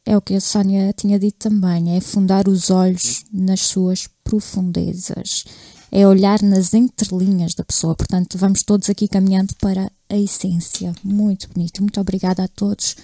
é 0.06 0.18
o 0.18 0.22
que 0.22 0.36
a 0.36 0.42
Sónia 0.42 0.94
tinha 0.94 1.20
dito 1.20 1.38
também, 1.50 1.96
é 1.96 2.02
fundar 2.02 2.48
os 2.48 2.70
olhos 2.70 3.24
nas 3.32 3.62
suas 3.62 4.08
profundezas, 4.24 5.44
é 5.92 6.08
olhar 6.08 6.42
nas 6.42 6.74
entrelinhas 6.74 7.54
da 7.54 7.64
pessoa. 7.64 7.96
Portanto, 7.96 8.38
vamos 8.38 8.64
todos 8.64 8.90
aqui 8.90 9.08
caminhando 9.08 9.54
para 9.60 9.92
a 10.10 10.18
essência. 10.18 10.94
Muito 11.04 11.50
bonito. 11.50 11.82
Muito 11.82 12.00
obrigada 12.00 12.44
a 12.44 12.48
todos. 12.48 12.96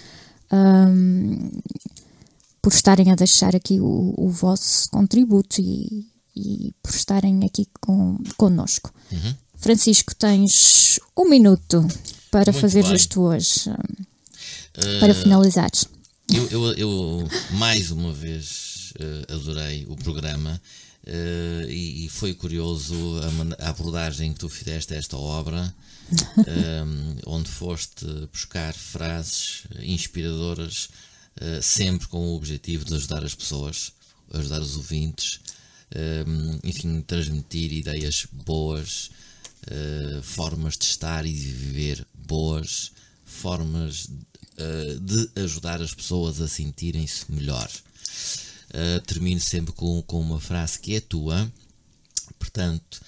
ahm, 0.50 1.50
por 2.62 2.72
estarem 2.72 3.12
a 3.12 3.14
deixar 3.14 3.54
aqui 3.54 3.78
o, 3.80 4.12
o 4.16 4.28
vosso 4.28 4.90
contributo 4.90 5.60
e, 5.60 6.04
e 6.34 6.74
por 6.82 6.92
estarem 6.92 7.44
aqui 7.44 7.68
com, 7.80 8.18
connosco. 8.36 8.92
Francisco, 9.54 10.14
tens 10.16 10.98
um 11.16 11.28
minuto 11.28 11.86
para 12.30 12.50
Muito 12.50 12.60
fazer 12.60 12.82
bem. 12.82 12.94
as 12.94 13.06
tuas. 13.06 13.68
hum, 13.68 15.00
para 15.00 15.14
finalizares. 15.14 15.86
Eu, 16.32 16.48
eu, 16.50 16.72
eu, 16.74 17.28
mais 17.52 17.90
uma 17.92 18.12
vez 18.12 18.92
eh, 18.98 19.32
adorei 19.32 19.86
o 19.88 19.94
programa 19.96 20.60
eh, 21.06 21.66
e, 21.68 22.06
e 22.06 22.08
foi 22.08 22.34
curioso 22.34 22.94
a, 23.58 23.66
a 23.66 23.68
abordagem 23.70 24.32
que 24.32 24.40
tu 24.40 24.48
fizeste 24.48 24.92
a 24.94 24.96
esta 24.96 25.16
obra, 25.16 25.74
eh, 26.46 26.84
onde 27.26 27.48
foste 27.48 28.04
buscar 28.32 28.74
frases 28.74 29.62
inspiradoras, 29.80 30.88
eh, 31.38 31.60
sempre 31.60 32.06
com 32.08 32.18
o 32.18 32.36
objetivo 32.36 32.84
de 32.84 32.94
ajudar 32.94 33.22
as 33.22 33.34
pessoas, 33.34 33.92
ajudar 34.32 34.60
os 34.60 34.76
ouvintes, 34.76 35.40
eh, 35.90 36.24
enfim, 36.64 37.02
transmitir 37.02 37.72
ideias 37.72 38.26
boas, 38.32 39.10
eh, 39.66 40.20
formas 40.22 40.78
de 40.78 40.84
estar 40.84 41.26
e 41.26 41.32
de 41.32 41.52
viver 41.52 42.06
boas, 42.14 42.92
formas 43.24 44.08
de 44.56 45.42
ajudar 45.42 45.82
as 45.82 45.92
pessoas 45.92 46.40
a 46.40 46.48
sentirem-se 46.48 47.30
melhor. 47.30 47.68
Eh, 48.78 49.00
termino 49.00 49.40
sempre 49.40 49.72
com, 49.72 50.02
com 50.02 50.20
uma 50.20 50.38
frase 50.38 50.78
que 50.78 50.96
é 50.96 51.00
tua, 51.00 51.50
portanto, 52.38 53.00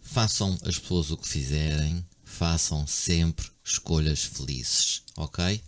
façam 0.00 0.56
as 0.62 0.78
pessoas 0.78 1.10
o 1.10 1.16
que 1.16 1.28
fizerem, 1.28 2.06
façam 2.22 2.86
sempre 2.86 3.44
escolhas 3.64 4.22
felizes, 4.22 5.02
ok? 5.16 5.60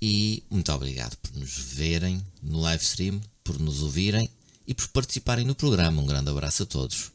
E 0.00 0.42
muito 0.48 0.72
obrigado 0.72 1.14
por 1.18 1.36
nos 1.36 1.58
verem 1.58 2.24
no 2.42 2.58
live 2.62 2.82
stream, 2.82 3.20
por 3.44 3.60
nos 3.60 3.82
ouvirem 3.82 4.30
e 4.66 4.72
por 4.72 4.88
participarem 4.88 5.44
no 5.44 5.54
programa. 5.54 6.00
Um 6.00 6.06
grande 6.06 6.30
abraço 6.30 6.62
a 6.62 6.66
todos. 6.66 7.12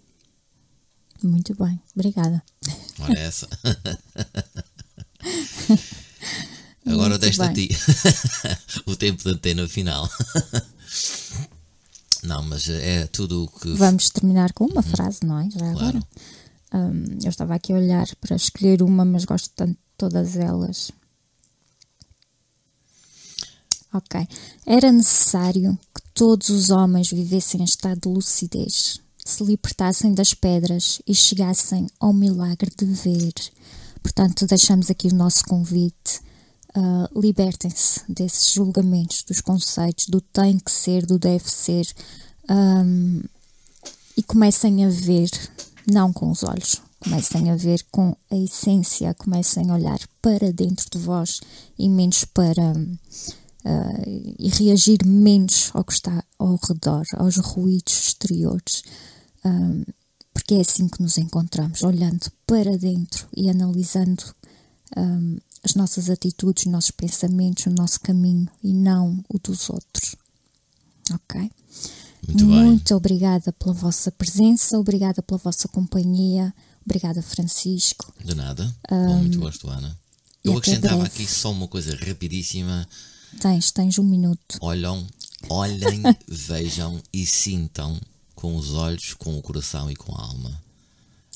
Muito 1.24 1.56
bem, 1.56 1.82
obrigada. 1.96 2.44
Ora 3.00 3.20
essa. 3.20 3.50
Agora 6.86 7.18
deixo 7.18 7.42
a 7.42 7.52
ti 7.52 7.70
o 8.86 8.96
tempo 8.96 9.24
de 9.24 9.32
antena 9.32 9.68
final. 9.68 10.08
Não, 12.24 12.44
mas 12.44 12.68
é 12.68 13.08
tudo 13.08 13.46
o 13.46 13.48
que. 13.48 13.74
Vamos 13.74 14.10
terminar 14.10 14.54
com 14.54 14.66
uma 14.66 14.82
frase, 14.82 15.26
não 15.26 15.40
é? 15.40 15.50
Já 15.50 15.72
agora. 15.72 16.00
Hum, 16.74 17.18
eu 17.24 17.30
estava 17.30 17.56
aqui 17.56 17.74
a 17.74 17.78
olhar 17.78 18.08
para 18.18 18.36
escolher 18.36 18.84
uma, 18.84 19.06
mas 19.06 19.26
gosto 19.26 19.50
tanto 19.56 19.72
de 19.72 19.78
todas 19.98 20.36
elas. 20.36 20.92
Ok. 23.94 24.28
Era 24.66 24.92
necessário 24.92 25.78
que 25.96 26.02
todos 26.14 26.50
os 26.50 26.70
homens 26.70 27.10
vivessem 27.10 27.62
em 27.62 27.64
estado 27.64 28.02
de 28.02 28.10
lucidez, 28.10 29.00
se 29.26 29.44
libertassem 29.44 30.14
das 30.14 30.34
pedras 30.34 31.02
e 31.08 31.16
chegassem 31.16 31.88
ao 32.00 32.14
milagre 32.14 32.72
de 32.78 32.86
ver. 32.86 33.34
Portanto, 34.04 34.46
deixamos 34.46 34.90
aqui 34.90 35.08
o 35.08 35.16
nosso 35.16 35.44
convite. 35.46 36.22
Ah, 36.76 37.10
libertem-se 37.16 38.02
desses 38.08 38.52
julgamentos, 38.52 39.24
dos 39.24 39.42
conceitos, 39.42 40.06
do 40.08 40.22
tem 40.22 40.60
que 40.60 40.72
ser, 40.72 41.06
do 41.06 41.18
deve 41.18 41.50
ser, 41.50 41.88
ahm, 42.48 43.22
e 44.16 44.22
comecem 44.24 44.86
a 44.86 44.90
ver, 44.90 45.30
não 45.92 46.14
com 46.14 46.30
os 46.30 46.44
olhos, 46.44 46.82
comecem 47.00 47.50
a 47.50 47.56
ver 47.56 47.84
com 47.92 48.16
a 48.30 48.36
essência, 48.36 49.16
comecem 49.16 49.72
a 49.72 49.74
olhar 49.74 50.00
para 50.22 50.52
dentro 50.54 50.88
de 50.92 51.00
vós 51.00 51.40
e 51.78 51.90
menos 51.90 52.26
para. 52.26 52.74
ah, 53.66 54.02
e 54.08 54.50
reagir 54.50 55.06
menos 55.06 55.72
ao 55.74 55.84
que 55.84 55.94
está 55.94 56.24
ao 56.38 56.58
redor, 56.68 57.04
aos 57.18 57.38
ruídos 57.38 58.08
exteriores. 58.08 58.84
Porque 60.34 60.56
é 60.56 60.62
assim 60.62 60.88
que 60.88 61.02
nos 61.02 61.18
encontramos, 61.18 61.84
olhando 61.84 62.32
para 62.48 62.78
dentro 62.78 63.28
e 63.36 63.50
analisando 63.50 64.24
as 65.64 65.76
nossas 65.76 66.10
atitudes, 66.10 66.66
os 66.66 66.72
nossos 66.72 66.92
pensamentos, 66.92 67.66
o 67.66 67.70
nosso 67.70 68.00
caminho 68.00 68.48
e 68.64 68.74
não 68.74 69.24
o 69.28 69.38
dos 69.40 69.70
outros. 69.70 70.16
Ok? 71.14 71.52
Muito 72.28 72.46
bem. 72.46 72.64
Muito 72.64 72.96
obrigada 72.96 73.52
pela 73.54 73.74
vossa 73.74 74.12
presença, 74.12 74.78
obrigada 74.78 75.22
pela 75.22 75.38
vossa 75.38 75.68
companhia, 75.68 76.54
obrigada 76.86 77.22
Francisco. 77.22 78.14
De 78.24 78.36
nada. 78.36 78.74
Com 78.88 79.18
muito 79.18 79.40
gosto, 79.40 79.70
Ana. 79.70 79.98
Eu 80.44 80.58
acrescentava 80.58 81.04
aqui 81.04 81.28
só 81.28 81.52
uma 81.52 81.68
coisa 81.68 81.96
rapidíssima. 81.96 82.88
Tens, 83.40 83.72
tens 83.72 84.00
um 84.00 84.04
minuto. 84.04 84.58
Olham, 84.62 85.06
olhem, 85.50 86.02
vejam 86.28 87.02
e 87.12 87.26
sintam 87.26 88.00
com 88.36 88.56
os 88.56 88.74
olhos, 88.74 89.14
com 89.14 89.38
o 89.38 89.42
coração 89.42 89.92
e 89.92 89.96
com 89.96 90.16
a 90.16 90.22
alma. 90.22 90.62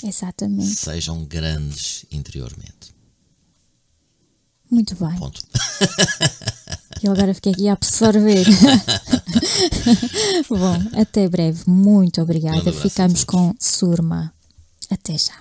Exatamente. 0.01 0.75
Sejam 0.75 1.23
grandes 1.25 2.05
interiormente. 2.11 2.92
Muito 4.73 4.95
bem. 4.95 5.15
Ponto. 5.19 5.39
Eu 7.03 7.11
agora 7.11 7.33
fiquei 7.33 7.51
aqui 7.51 7.67
a 7.67 7.73
absorver. 7.73 8.43
Bom, 10.49 10.99
até 10.99 11.27
breve. 11.29 11.61
Muito 11.67 12.21
obrigada. 12.21 12.71
Ficamos 12.71 13.23
com 13.23 13.53
Surma. 13.59 14.33
Até 14.89 15.15
já. 15.17 15.35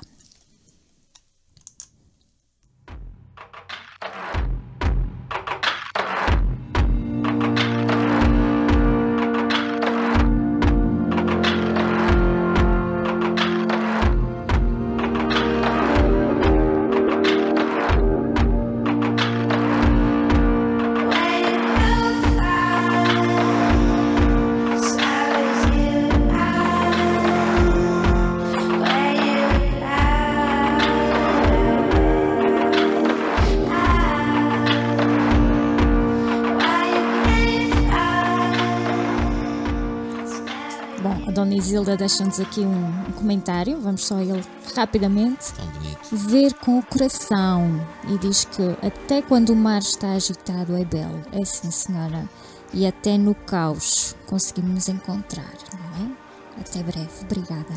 Zilda 41.73 41.97
deixa-nos 41.97 42.39
aqui 42.39 42.61
um, 42.61 42.87
um 42.87 43.13
comentário, 43.13 43.81
vamos 43.81 44.05
só 44.05 44.17
a 44.17 44.23
ele 44.23 44.45
rapidamente. 44.77 45.55
Tão 45.55 45.67
bonito. 45.69 46.17
Ver 46.29 46.53
com 46.53 46.79
o 46.79 46.83
coração. 46.83 47.81
E 48.07 48.19
diz 48.19 48.45
que 48.45 48.63
até 48.87 49.23
quando 49.23 49.55
o 49.55 49.57
mar 49.57 49.79
está 49.79 50.13
agitado 50.13 50.77
é 50.77 50.85
belo. 50.85 51.23
É 51.33 51.43
sim, 51.47 51.71
senhora. 51.71 52.29
E 52.75 52.87
até 52.87 53.17
no 53.17 53.35
caos 53.35 54.15
conseguimos 54.27 54.71
nos 54.75 54.89
encontrar, 54.91 55.55
não 55.73 56.05
é? 56.05 56.61
Até 56.61 56.83
breve. 56.83 57.09
Obrigada. 57.23 57.73